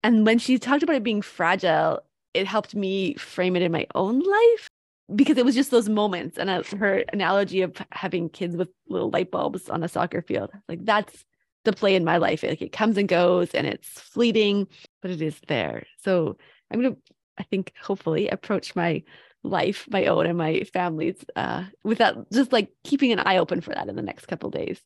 and 0.04 0.26
when 0.26 0.40
she 0.40 0.58
talked 0.58 0.82
about 0.82 0.96
it 0.96 1.04
being 1.04 1.22
fragile, 1.22 2.00
it 2.34 2.48
helped 2.48 2.74
me 2.74 3.14
frame 3.16 3.56
it 3.56 3.62
in 3.62 3.72
my 3.72 3.86
own 3.94 4.20
life 4.20 4.70
because 5.16 5.38
it 5.38 5.46
was 5.46 5.56
just 5.56 5.72
those 5.72 5.90
moments. 5.90 6.38
And 6.38 6.50
I, 6.50 6.64
her 6.78 7.04
analogy 7.12 7.62
of 7.62 7.76
having 7.92 8.30
kids 8.30 8.56
with 8.56 8.70
little 8.88 9.10
light 9.10 9.32
bulbs 9.32 9.70
on 9.70 9.84
a 9.84 9.88
soccer 9.88 10.22
field, 10.22 10.52
like 10.68 10.86
that's 10.86 11.26
the 11.64 11.74
play 11.74 11.96
in 11.96 12.04
my 12.04 12.18
life. 12.18 12.44
Like 12.44 12.62
it 12.62 12.72
comes 12.72 12.98
and 12.98 13.08
goes 13.08 13.52
and 13.52 13.68
it's 13.68 13.88
fleeting, 13.88 14.68
but 15.02 15.12
it 15.12 15.22
is 15.22 15.40
there. 15.48 15.84
So 16.04 16.38
I'm 16.72 16.82
going 16.82 16.96
to, 16.96 17.02
I 17.38 17.44
think, 17.44 17.74
hopefully 17.82 18.30
approach 18.30 18.76
my 18.76 19.04
life, 19.44 19.88
my 19.90 20.06
own 20.06 20.26
and 20.26 20.38
my 20.38 20.64
family's, 20.74 21.24
uh, 21.36 21.66
without 21.84 22.32
just 22.32 22.52
like 22.52 22.70
keeping 22.84 23.12
an 23.12 23.20
eye 23.20 23.38
open 23.38 23.62
for 23.62 23.74
that 23.74 23.90
in 23.90 23.96
the 23.96 24.02
next 24.02 24.28
couple 24.28 24.50
days 24.50 24.82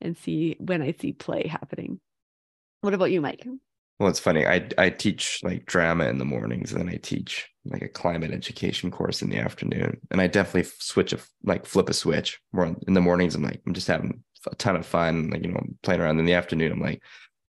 and 0.00 0.16
see 0.16 0.56
when 0.58 0.82
I 0.82 0.94
see 1.00 1.12
play 1.12 1.46
happening. 1.46 2.00
What 2.82 2.94
about 2.94 3.10
you, 3.10 3.20
Mike? 3.20 3.46
Well, 3.98 4.10
it's 4.10 4.20
funny. 4.20 4.46
I 4.46 4.68
I 4.76 4.90
teach 4.90 5.40
like 5.42 5.66
drama 5.66 6.06
in 6.08 6.18
the 6.18 6.24
mornings, 6.24 6.72
and 6.72 6.80
then 6.80 6.88
I 6.88 6.96
teach 6.96 7.48
like 7.64 7.82
a 7.82 7.88
climate 7.88 8.32
education 8.32 8.90
course 8.90 9.22
in 9.22 9.30
the 9.30 9.38
afternoon. 9.38 10.00
And 10.10 10.20
I 10.20 10.26
definitely 10.26 10.70
switch 10.78 11.12
a 11.12 11.18
like 11.42 11.66
flip 11.66 11.88
a 11.88 11.94
switch. 11.94 12.40
More 12.52 12.74
in 12.86 12.94
the 12.94 13.00
mornings, 13.00 13.34
I'm 13.34 13.42
like 13.42 13.62
I'm 13.66 13.74
just 13.74 13.88
having 13.88 14.22
a 14.46 14.54
ton 14.56 14.76
of 14.76 14.86
fun, 14.86 15.30
like 15.30 15.44
you 15.44 15.52
know, 15.52 15.64
playing 15.82 16.00
around. 16.00 16.18
In 16.18 16.26
the 16.26 16.34
afternoon, 16.34 16.72
I'm 16.72 16.80
like, 16.80 17.02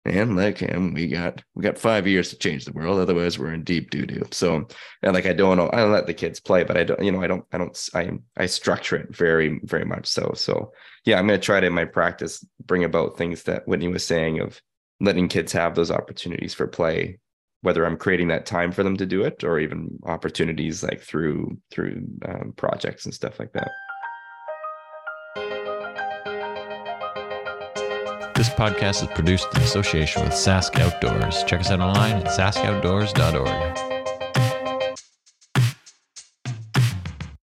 man, 0.05 0.35
like 0.35 0.57
him, 0.59 0.93
we 0.93 1.07
got 1.07 1.43
we 1.55 1.63
got 1.63 1.77
five 1.77 2.07
years 2.07 2.29
to 2.29 2.37
change 2.37 2.65
the 2.65 2.73
world. 2.73 2.99
Otherwise, 2.99 3.39
we're 3.39 3.53
in 3.53 3.63
deep 3.63 3.89
doo 3.89 4.05
doo. 4.05 4.23
So, 4.31 4.67
and 5.01 5.13
like 5.13 5.25
I 5.25 5.33
don't 5.33 5.57
know, 5.57 5.69
I 5.73 5.77
don't 5.77 5.91
let 5.91 6.07
the 6.07 6.13
kids 6.13 6.39
play, 6.39 6.63
but 6.63 6.77
I 6.77 6.83
don't, 6.83 7.03
you 7.03 7.11
know, 7.11 7.21
I 7.21 7.27
don't, 7.27 7.45
I 7.51 7.57
don't, 7.57 7.89
I 7.95 8.11
I 8.37 8.45
structure 8.45 8.95
it 8.95 9.15
very 9.15 9.59
very 9.63 9.85
much 9.85 10.07
so. 10.07 10.33
So 10.35 10.73
yeah, 11.05 11.19
I'm 11.19 11.27
gonna 11.27 11.39
try 11.39 11.59
to 11.59 11.67
in 11.67 11.73
my 11.73 11.85
practice 11.85 12.45
bring 12.65 12.83
about 12.83 13.17
things 13.17 13.43
that 13.43 13.67
Whitney 13.67 13.87
was 13.87 14.05
saying 14.05 14.39
of 14.39 14.61
letting 14.99 15.27
kids 15.27 15.51
have 15.51 15.75
those 15.75 15.91
opportunities 15.91 16.53
for 16.53 16.67
play 16.67 17.19
whether 17.63 17.85
i'm 17.85 17.97
creating 17.97 18.27
that 18.27 18.45
time 18.45 18.71
for 18.71 18.83
them 18.83 18.95
to 18.95 19.05
do 19.05 19.23
it 19.23 19.43
or 19.43 19.59
even 19.59 19.99
opportunities 20.05 20.83
like 20.83 21.01
through 21.01 21.57
through 21.71 22.03
um, 22.25 22.53
projects 22.55 23.05
and 23.05 23.13
stuff 23.13 23.39
like 23.39 23.51
that. 23.53 23.71
This 28.35 28.49
podcast 28.49 29.03
is 29.03 29.07
produced 29.15 29.47
in 29.55 29.61
association 29.61 30.23
with 30.23 30.33
sask 30.33 30.77
outdoors. 30.79 31.43
Check 31.45 31.61
us 31.61 31.71
out 31.71 31.79
online 31.79 32.15
at 32.15 32.25
saskoutdoors.org 32.25 33.92